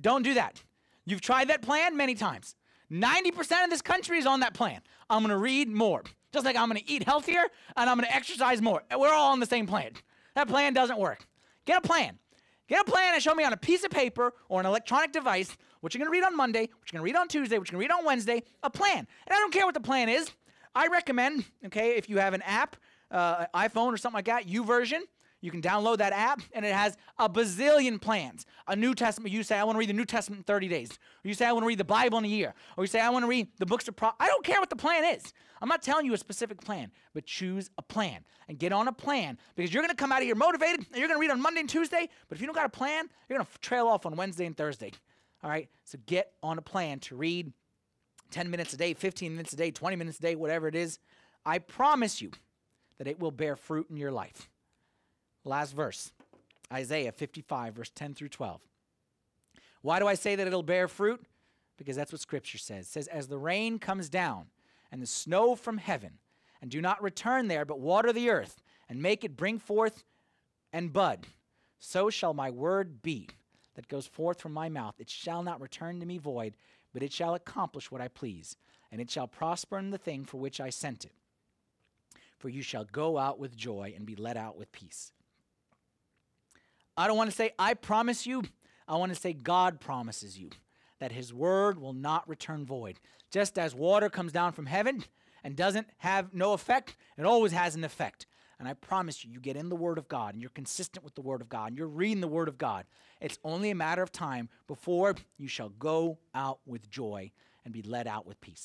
Don't 0.01 0.23
do 0.23 0.35
that. 0.35 0.63
You've 1.05 1.21
tried 1.21 1.49
that 1.49 1.61
plan 1.61 1.97
many 1.97 2.15
times. 2.15 2.55
90% 2.91 3.65
of 3.65 3.71
this 3.71 3.83
country 3.83 4.19
is 4.19 4.27
on 4.27 4.41
that 4.41 4.55
plan. 4.55 4.81
I'm 5.11 5.21
going 5.21 5.31
to 5.31 5.37
read 5.37 5.69
more. 5.69 6.03
Just 6.35 6.45
like 6.45 6.57
I'm 6.57 6.69
going 6.69 6.81
to 6.81 6.91
eat 6.91 7.05
healthier 7.05 7.45
and 7.77 7.89
I'm 7.89 7.97
going 7.97 8.09
to 8.09 8.15
exercise 8.15 8.61
more. 8.61 8.83
We're 8.91 9.15
all 9.15 9.31
on 9.31 9.39
the 9.39 9.47
same 9.47 9.69
plan. 9.69 9.93
That 10.35 10.49
plan 10.49 10.75
doesn't 10.75 10.99
work. 10.99 11.25
Get 11.65 11.79
a 11.79 11.81
plan. 11.81 12.19
Get 12.69 12.81
a 12.81 12.91
plan 12.91 13.15
and 13.15 13.23
show 13.23 13.35
me 13.35 13.45
on 13.45 13.53
a 13.53 13.57
piece 13.57 13.85
of 13.85 13.93
paper 13.93 14.33
or 14.49 14.59
an 14.59 14.67
electronic 14.67 15.13
device 15.13 15.57
what 15.81 15.95
you're 15.95 16.01
going 16.01 16.13
to 16.13 16.19
read 16.19 16.27
on 16.27 16.35
Monday, 16.35 16.63
what 16.63 16.91
you're 16.91 16.99
going 16.99 17.13
to 17.13 17.13
read 17.13 17.21
on 17.21 17.29
Tuesday, 17.29 17.59
what 17.59 17.71
you're 17.71 17.79
going 17.79 17.87
to 17.89 17.95
read 17.95 18.01
on 18.01 18.07
Wednesday, 18.07 18.43
a 18.63 18.71
plan. 18.71 18.99
And 18.99 19.07
I 19.31 19.35
don't 19.35 19.53
care 19.53 19.67
what 19.67 19.75
the 19.75 19.81
plan 19.81 20.09
is. 20.09 20.31
I 20.75 20.89
recommend, 20.89 21.45
okay, 21.67 21.97
if 21.97 22.09
you 22.09 22.19
have 22.19 22.33
an 22.33 22.41
app, 22.43 22.77
uh, 23.11 23.45
iPhone 23.55 23.93
or 23.93 23.99
something 23.99 24.17
like 24.17 24.25
that, 24.25 24.49
YouVersion, 24.49 25.03
you 25.43 25.51
can 25.51 25.61
download 25.61 25.99
that 25.99 26.15
app 26.15 26.41
and 26.55 26.65
it 26.65 26.73
has 26.73 26.97
a 27.19 27.29
bazillion 27.29 28.01
plans. 28.01 28.47
A 28.67 28.75
New 28.75 28.95
Testament, 28.95 29.31
you 29.31 29.43
say, 29.43 29.59
I 29.59 29.65
want 29.65 29.77
to 29.77 29.79
read 29.79 29.91
the 29.91 29.95
New 29.95 30.07
Testament 30.07 30.41
in 30.41 30.45
30 30.45 30.69
days. 30.69 30.91
Or 31.23 31.29
you 31.29 31.35
say, 31.35 31.45
I 31.45 31.53
want 31.53 31.65
to 31.65 31.69
read 31.69 31.79
the 31.79 31.85
Bible 31.85 32.17
in 32.17 32.25
a 32.25 32.29
year. 32.29 32.55
Or 32.79 32.85
you 32.85 32.89
say, 32.89 33.01
I 33.01 33.11
want 33.11 33.25
to 33.25 33.29
read 33.29 33.49
the 33.59 33.67
books 33.67 33.87
of 33.87 33.95
Pro. 33.95 34.09
I 34.19 34.27
don't 34.27 34.43
care 34.43 34.59
what 34.59 34.71
the 34.71 34.77
plan 34.77 35.05
is. 35.05 35.35
I'm 35.65 35.69
not 35.71 35.81
telling 35.81 36.05
you 36.05 36.13
a 36.13 36.19
specific 36.19 36.61
plan, 36.61 36.91
but 37.15 37.25
choose 37.25 37.71
a 37.79 37.83
plan 37.83 38.23
and 38.49 38.59
get 38.59 38.71
on 38.71 38.87
a 38.87 38.93
plan 38.93 39.39
because 39.57 39.73
you're 39.73 39.83
going 39.83 39.89
to 39.89 39.97
come 39.97 40.13
out 40.13 40.19
of 40.19 40.25
here 40.25 40.35
motivated 40.35 40.81
and 40.81 40.99
you're 40.99 41.09
going 41.09 41.19
to 41.19 41.21
read 41.23 41.31
on 41.31 41.41
Monday 41.41 41.61
and 41.61 41.71
Tuesday. 41.71 42.07
But 42.29 42.37
if 42.37 42.43
you 42.43 42.47
don't 42.47 42.55
got 42.55 42.67
a 42.67 42.69
plan, 42.69 43.09
you're 43.27 43.39
going 43.39 43.47
to 43.51 43.59
trail 43.61 43.87
off 43.87 44.05
on 44.05 44.15
Wednesday 44.15 44.45
and 44.45 44.55
Thursday. 44.55 44.91
All 45.43 45.49
right? 45.49 45.71
So 45.85 45.97
get 46.05 46.33
on 46.43 46.59
a 46.59 46.61
plan 46.61 47.01
to 47.01 47.17
read 47.17 47.51
10 48.31 48.51
minutes 48.51 48.75
a 48.75 48.77
day, 48.77 48.93
15 48.93 49.35
minutes 49.35 49.55
a 49.55 49.57
day, 49.57 49.71
20 49.71 49.97
minutes 49.97 50.19
a 50.19 50.21
day, 50.21 50.35
whatever 50.35 50.69
it 50.69 50.75
is. 50.75 50.99
I 51.47 51.61
promise 51.61 52.21
you 52.21 52.31
that 52.99 53.07
it 53.09 53.19
will 53.19 53.31
bear 53.31 53.57
fruit 53.57 53.87
in 53.89 53.97
your 53.97 54.13
life. 54.13 54.51
Last 55.45 55.75
verse 55.75 56.13
Isaiah 56.71 57.11
55, 57.11 57.73
verse 57.73 57.91
10 57.95 58.13
through 58.13 58.29
12. 58.29 58.61
Why 59.81 59.99
do 59.99 60.07
I 60.07 60.15
say 60.15 60.37
that 60.37 60.47
it'll 60.47 60.63
bear 60.63 60.89
fruit? 60.89 61.25
Because 61.79 61.97
that's 61.97 62.13
what 62.13 62.21
Scripture 62.21 62.59
says. 62.59 62.85
It 62.85 62.91
says, 62.91 63.07
As 63.07 63.29
the 63.29 63.39
rain 63.39 63.79
comes 63.79 64.11
down 64.11 64.49
and 64.95 65.03
the 65.03 65.09
snow 65.09 65.57
from 65.57 65.79
heaven, 65.79 66.21
and 66.63 66.71
do 66.71 66.81
not 66.81 67.03
return 67.03 67.49
there, 67.49 67.65
but 67.65 67.81
water 67.81 68.13
the 68.13 68.31
earth, 68.31 68.63
and 68.89 69.03
make 69.03 69.25
it 69.25 69.37
bring 69.37 69.59
forth 69.59 70.05
and 70.73 70.93
bud, 70.93 71.27
so 71.81 72.11
shall 72.11 72.33
my 72.33 72.49
word 72.49 73.03
be 73.03 73.29
that 73.75 73.89
goes 73.89 74.07
forth 74.07 74.41
from 74.41 74.53
my 74.53 74.69
mouth. 74.69 74.95
It 75.01 75.11
shall 75.11 75.43
not 75.43 75.61
return 75.61 75.99
to 75.99 76.07
me 76.07 76.19
void, 76.19 76.55
but 76.93 77.03
it 77.03 77.13
shall 77.13 77.35
accomplish 77.35 77.91
what 77.91 78.01
I 78.01 78.07
please, 78.07 78.57
and 78.93 79.01
it 79.01 79.11
shall 79.11 79.27
prosper 79.27 79.81
in 79.81 79.91
the 79.91 79.99
thing 79.99 80.25
for 80.25 80.37
which 80.37 80.61
I 80.61 80.71
sent 80.71 81.05
it. 81.05 81.13
For 82.39 82.49
you 82.49 82.63
shall 82.63 82.85
go 82.85 83.19
out 83.19 83.41
with 83.41 83.57
joy 83.57 83.95
and 83.97 84.07
be 84.07 84.15
let 84.15 84.37
out 84.37 84.57
with 84.57 84.71
peace. 84.71 85.11
I 86.97 87.09
don't 87.09 87.17
want 87.17 87.31
to 87.31 87.37
say, 87.37 87.51
I 87.59 87.75
promise 87.75 88.29
you. 88.29 88.45
I 88.87 88.95
want 88.95 89.13
to 89.13 89.21
say, 89.21 89.33
God 89.33 89.81
promises 89.81 90.39
you 90.39 90.51
that 91.05 91.13
his 91.13 91.35
word 91.35 91.79
will 91.79 91.93
not 91.93 92.27
return 92.27 92.65
void. 92.65 92.99
Just 93.31 93.59
as 93.59 93.75
water 93.75 94.09
comes 94.09 94.33
down 94.33 94.53
from 94.53 94.65
heaven 94.65 95.05
and 95.43 95.55
doesn't 95.55 95.87
have 95.99 96.33
no 96.33 96.55
effect, 96.55 96.97
it 97.19 97.27
always 97.27 97.53
has 97.53 97.75
an 97.75 97.85
effect. 97.85 98.25
And 98.59 98.67
I 98.67 98.73
promise 98.73 99.23
you, 99.23 99.31
you 99.31 99.39
get 99.39 99.55
in 99.55 99.69
the 99.69 99.77
Word 99.77 99.99
of 99.99 100.09
God 100.09 100.33
and 100.33 100.41
you're 100.41 100.49
consistent 100.49 101.05
with 101.05 101.15
the 101.15 101.21
Word 101.21 101.43
of 101.43 101.51
God 101.51 101.67
and 101.67 101.77
you're 101.77 101.87
reading 101.87 102.23
the 102.23 102.27
Word 102.27 102.49
of 102.49 102.57
God. 102.57 102.87
It's 103.21 103.39
only 103.45 103.71
a 103.71 103.75
matter 103.75 104.03
of 104.03 104.13
time 104.13 104.49
before 104.67 105.15
you 105.37 105.47
shall 105.47 105.69
go 105.69 106.17
out 106.35 106.61
with 106.65 106.89
joy 106.89 107.33
and 107.67 107.75
be 107.75 107.83
led 107.83 108.07
out 108.07 108.27
with 108.27 108.41
peace. 108.41 108.65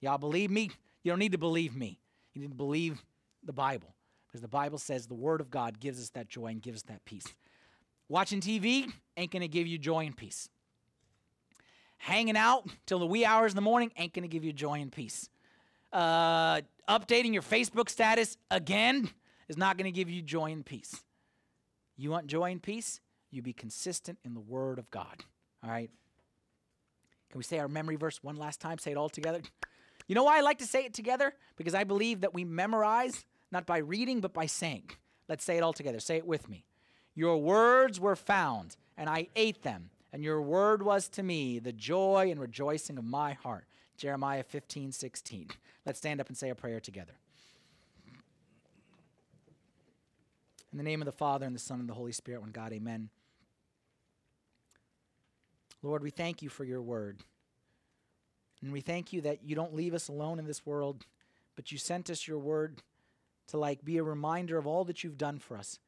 Y'all 0.00 0.18
believe 0.18 0.52
me? 0.52 0.70
You 1.02 1.10
don't 1.10 1.18
need 1.18 1.32
to 1.32 1.38
believe 1.38 1.74
me. 1.74 1.98
You 2.32 2.42
need 2.42 2.50
to 2.50 2.56
believe 2.56 3.02
the 3.42 3.52
Bible 3.52 3.92
because 4.28 4.40
the 4.40 4.46
Bible 4.46 4.78
says 4.78 5.08
the 5.08 5.14
Word 5.14 5.40
of 5.40 5.50
God 5.50 5.80
gives 5.80 6.00
us 6.00 6.10
that 6.10 6.28
joy 6.28 6.46
and 6.46 6.62
gives 6.62 6.78
us 6.78 6.84
that 6.84 7.04
peace. 7.04 7.26
Watching 8.08 8.40
TV 8.40 8.88
ain't 9.16 9.32
going 9.32 9.42
to 9.42 9.48
give 9.48 9.66
you 9.66 9.78
joy 9.78 10.06
and 10.06 10.16
peace. 10.16 10.48
Hanging 11.98 12.36
out 12.36 12.68
till 12.86 12.98
the 12.98 13.06
wee 13.06 13.24
hours 13.24 13.52
in 13.52 13.56
the 13.56 13.62
morning 13.62 13.90
ain't 13.96 14.12
going 14.12 14.22
to 14.22 14.28
give 14.28 14.44
you 14.44 14.52
joy 14.52 14.80
and 14.80 14.92
peace. 14.92 15.28
Uh, 15.92 16.60
updating 16.88 17.32
your 17.32 17.42
Facebook 17.42 17.88
status 17.88 18.36
again 18.50 19.08
is 19.48 19.56
not 19.56 19.76
going 19.76 19.86
to 19.86 19.96
give 19.96 20.10
you 20.10 20.22
joy 20.22 20.52
and 20.52 20.64
peace. 20.64 21.02
You 21.96 22.10
want 22.10 22.26
joy 22.26 22.50
and 22.50 22.62
peace? 22.62 23.00
You 23.30 23.42
be 23.42 23.52
consistent 23.52 24.18
in 24.24 24.34
the 24.34 24.40
Word 24.40 24.78
of 24.78 24.90
God. 24.90 25.24
All 25.64 25.70
right? 25.70 25.90
Can 27.30 27.38
we 27.38 27.44
say 27.44 27.58
our 27.58 27.68
memory 27.68 27.96
verse 27.96 28.22
one 28.22 28.36
last 28.36 28.60
time? 28.60 28.78
Say 28.78 28.92
it 28.92 28.96
all 28.96 29.08
together. 29.08 29.40
You 30.06 30.14
know 30.14 30.24
why 30.24 30.38
I 30.38 30.40
like 30.40 30.58
to 30.58 30.66
say 30.66 30.84
it 30.84 30.94
together? 30.94 31.34
Because 31.56 31.74
I 31.74 31.84
believe 31.84 32.20
that 32.20 32.34
we 32.34 32.44
memorize 32.44 33.24
not 33.50 33.66
by 33.66 33.78
reading, 33.78 34.20
but 34.20 34.32
by 34.32 34.46
saying. 34.46 34.90
Let's 35.28 35.44
say 35.44 35.56
it 35.56 35.62
all 35.62 35.72
together. 35.72 35.98
Say 35.98 36.16
it 36.16 36.26
with 36.26 36.48
me. 36.48 36.64
Your 37.14 37.38
words 37.38 37.98
were 37.98 38.16
found, 38.16 38.76
and 38.96 39.08
I 39.08 39.28
ate 39.34 39.62
them, 39.62 39.90
and 40.16 40.24
your 40.24 40.40
word 40.40 40.82
was 40.82 41.08
to 41.08 41.22
me 41.22 41.58
the 41.58 41.74
joy 41.74 42.28
and 42.30 42.40
rejoicing 42.40 42.96
of 42.96 43.04
my 43.04 43.34
heart. 43.34 43.66
Jeremiah 43.98 44.44
15, 44.44 44.90
16. 44.90 45.48
Let's 45.84 45.98
stand 45.98 46.22
up 46.22 46.28
and 46.28 46.36
say 46.38 46.48
a 46.48 46.54
prayer 46.54 46.80
together. 46.80 47.12
In 50.72 50.78
the 50.78 50.82
name 50.82 51.02
of 51.02 51.04
the 51.04 51.12
Father, 51.12 51.44
and 51.44 51.54
the 51.54 51.60
Son, 51.60 51.80
and 51.80 51.88
the 51.88 51.92
Holy 51.92 52.12
Spirit, 52.12 52.40
one 52.40 52.50
God, 52.50 52.72
amen. 52.72 53.10
Lord, 55.82 56.02
we 56.02 56.08
thank 56.08 56.40
you 56.40 56.48
for 56.48 56.64
your 56.64 56.80
word. 56.80 57.18
And 58.62 58.72
we 58.72 58.80
thank 58.80 59.12
you 59.12 59.20
that 59.20 59.44
you 59.44 59.54
don't 59.54 59.74
leave 59.74 59.92
us 59.92 60.08
alone 60.08 60.38
in 60.38 60.46
this 60.46 60.64
world, 60.64 61.04
but 61.56 61.70
you 61.70 61.76
sent 61.76 62.08
us 62.08 62.26
your 62.26 62.38
word 62.38 62.80
to 63.48 63.58
like 63.58 63.84
be 63.84 63.98
a 63.98 64.02
reminder 64.02 64.56
of 64.56 64.66
all 64.66 64.86
that 64.86 65.04
you've 65.04 65.18
done 65.18 65.38
for 65.38 65.58
us 65.58 65.78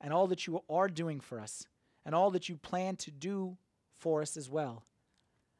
and 0.00 0.10
all 0.10 0.26
that 0.28 0.46
you 0.46 0.62
are 0.70 0.88
doing 0.88 1.20
for 1.20 1.38
us 1.38 1.66
and 2.06 2.14
all 2.14 2.30
that 2.30 2.48
you 2.48 2.56
plan 2.56 2.96
to 2.96 3.10
do 3.10 3.58
for 4.04 4.20
us 4.20 4.36
as 4.36 4.50
well. 4.50 4.84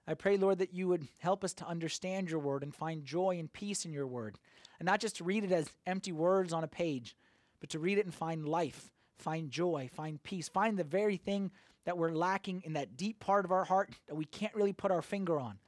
I 0.06 0.12
pray, 0.12 0.36
Lord, 0.36 0.58
that 0.58 0.74
you 0.74 0.86
would 0.88 1.08
help 1.18 1.44
us 1.44 1.54
to 1.54 1.66
understand 1.66 2.28
your 2.28 2.40
word 2.40 2.62
and 2.62 2.74
find 2.74 3.02
joy 3.02 3.38
and 3.38 3.50
peace 3.50 3.86
in 3.86 3.92
your 3.94 4.06
word. 4.06 4.36
And 4.78 4.84
not 4.84 5.00
just 5.00 5.16
to 5.16 5.24
read 5.24 5.44
it 5.44 5.50
as 5.50 5.70
empty 5.86 6.12
words 6.12 6.52
on 6.52 6.62
a 6.62 6.68
page, 6.68 7.16
but 7.58 7.70
to 7.70 7.78
read 7.78 7.96
it 7.96 8.04
and 8.04 8.14
find 8.14 8.46
life, 8.46 8.90
find 9.16 9.50
joy, 9.50 9.88
find 9.94 10.22
peace, 10.22 10.46
find 10.46 10.78
the 10.78 10.84
very 10.84 11.16
thing 11.16 11.50
that 11.86 11.96
we're 11.96 12.12
lacking 12.12 12.60
in 12.66 12.74
that 12.74 12.98
deep 12.98 13.18
part 13.18 13.46
of 13.46 13.50
our 13.50 13.64
heart 13.64 13.88
that 14.08 14.14
we 14.14 14.26
can't 14.26 14.54
really 14.54 14.74
put 14.74 14.90
our 14.90 15.00
finger 15.00 15.40
on. 15.40 15.58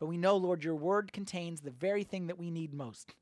But 0.00 0.06
we 0.06 0.16
know, 0.16 0.38
Lord, 0.38 0.64
your 0.64 0.74
word 0.74 1.12
contains 1.12 1.60
the 1.60 1.70
very 1.70 2.02
thing 2.02 2.28
that 2.28 2.38
we 2.38 2.50
need 2.50 2.72
most. 2.72 3.14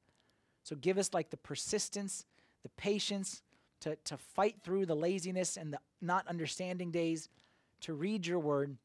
So 0.62 0.76
give 0.76 0.98
us 0.98 1.12
like 1.12 1.30
the 1.30 1.36
persistence, 1.36 2.26
the 2.62 2.68
patience 2.68 3.42
to, 3.80 3.96
to 4.04 4.16
fight 4.16 4.58
through 4.62 4.86
the 4.86 4.94
laziness 4.94 5.56
and 5.56 5.72
the 5.72 5.80
not 6.00 6.28
understanding 6.28 6.92
days, 6.92 7.28
to 7.80 7.92
read 7.92 8.24
your 8.24 8.38
word 8.38 8.76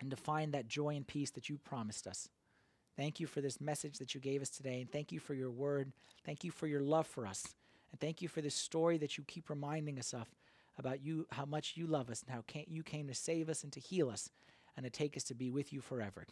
and 0.00 0.10
to 0.10 0.16
find 0.16 0.52
that 0.52 0.68
joy 0.68 0.96
and 0.96 1.06
peace 1.06 1.30
that 1.30 1.48
you 1.48 1.58
promised 1.58 2.06
us. 2.06 2.28
Thank 2.96 3.20
you 3.20 3.26
for 3.26 3.40
this 3.40 3.60
message 3.60 3.98
that 3.98 4.14
you 4.14 4.20
gave 4.20 4.42
us 4.42 4.50
today, 4.50 4.80
and 4.80 4.90
thank 4.90 5.12
you 5.12 5.20
for 5.20 5.34
your 5.34 5.50
word. 5.50 5.92
Thank 6.24 6.42
you 6.42 6.50
for 6.50 6.66
your 6.66 6.80
love 6.80 7.06
for 7.06 7.26
us. 7.26 7.54
And 7.90 8.00
thank 8.00 8.20
you 8.20 8.28
for 8.28 8.40
this 8.40 8.54
story 8.54 8.98
that 8.98 9.16
you 9.16 9.24
keep 9.24 9.48
reminding 9.48 9.98
us 9.98 10.12
of 10.12 10.26
about 10.78 11.02
you, 11.02 11.26
how 11.30 11.44
much 11.44 11.76
you 11.76 11.86
love 11.86 12.10
us, 12.10 12.22
and 12.22 12.30
how 12.30 12.42
you 12.66 12.82
came 12.82 13.08
to 13.08 13.14
save 13.14 13.48
us 13.48 13.62
and 13.64 13.72
to 13.72 13.80
heal 13.80 14.10
us 14.10 14.30
and 14.76 14.84
to 14.84 14.90
take 14.90 15.16
us 15.16 15.24
to 15.24 15.34
be 15.34 15.50
with 15.50 15.72
you 15.72 15.80
forever. 15.80 16.26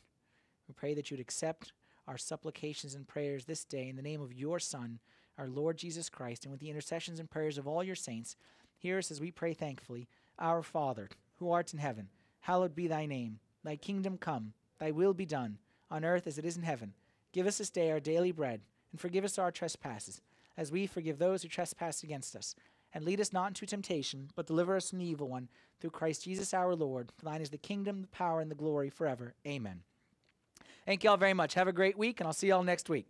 We 0.68 0.74
pray 0.74 0.94
that 0.94 1.10
you'd 1.10 1.20
accept 1.20 1.72
our 2.06 2.18
supplications 2.18 2.94
and 2.94 3.06
prayers 3.06 3.44
this 3.44 3.64
day 3.64 3.88
in 3.88 3.96
the 3.96 4.02
name 4.02 4.20
of 4.20 4.32
your 4.32 4.60
Son, 4.60 5.00
our 5.38 5.48
Lord 5.48 5.76
Jesus 5.76 6.08
Christ, 6.08 6.44
and 6.44 6.52
with 6.52 6.60
the 6.60 6.70
intercessions 6.70 7.18
and 7.18 7.30
prayers 7.30 7.58
of 7.58 7.66
all 7.66 7.82
your 7.82 7.96
saints. 7.96 8.36
Hear 8.78 8.98
us 8.98 9.10
as 9.10 9.20
we 9.20 9.30
pray 9.30 9.54
thankfully 9.54 10.08
Our 10.38 10.62
Father, 10.62 11.08
who 11.36 11.50
art 11.50 11.72
in 11.72 11.78
heaven, 11.78 12.08
hallowed 12.40 12.74
be 12.74 12.86
thy 12.86 13.06
name. 13.06 13.40
Thy 13.66 13.74
kingdom 13.74 14.16
come, 14.16 14.52
thy 14.78 14.92
will 14.92 15.12
be 15.12 15.26
done, 15.26 15.58
on 15.90 16.04
earth 16.04 16.28
as 16.28 16.38
it 16.38 16.44
is 16.44 16.56
in 16.56 16.62
heaven. 16.62 16.94
Give 17.32 17.48
us 17.48 17.58
this 17.58 17.68
day 17.68 17.90
our 17.90 17.98
daily 17.98 18.30
bread, 18.30 18.60
and 18.92 19.00
forgive 19.00 19.24
us 19.24 19.40
our 19.40 19.50
trespasses, 19.50 20.20
as 20.56 20.70
we 20.70 20.86
forgive 20.86 21.18
those 21.18 21.42
who 21.42 21.48
trespass 21.48 22.04
against 22.04 22.36
us. 22.36 22.54
And 22.94 23.04
lead 23.04 23.20
us 23.20 23.32
not 23.32 23.48
into 23.48 23.66
temptation, 23.66 24.30
but 24.36 24.46
deliver 24.46 24.76
us 24.76 24.90
from 24.90 25.00
the 25.00 25.04
evil 25.04 25.28
one, 25.28 25.48
through 25.80 25.90
Christ 25.90 26.22
Jesus 26.22 26.54
our 26.54 26.76
Lord. 26.76 27.10
For 27.18 27.24
thine 27.24 27.42
is 27.42 27.50
the 27.50 27.58
kingdom, 27.58 28.02
the 28.02 28.06
power, 28.06 28.40
and 28.40 28.52
the 28.52 28.54
glory 28.54 28.88
forever. 28.88 29.34
Amen. 29.44 29.80
Thank 30.84 31.02
you 31.02 31.10
all 31.10 31.16
very 31.16 31.34
much. 31.34 31.54
Have 31.54 31.66
a 31.66 31.72
great 31.72 31.98
week, 31.98 32.20
and 32.20 32.28
I'll 32.28 32.32
see 32.32 32.46
you 32.46 32.54
all 32.54 32.62
next 32.62 32.88
week. 32.88 33.08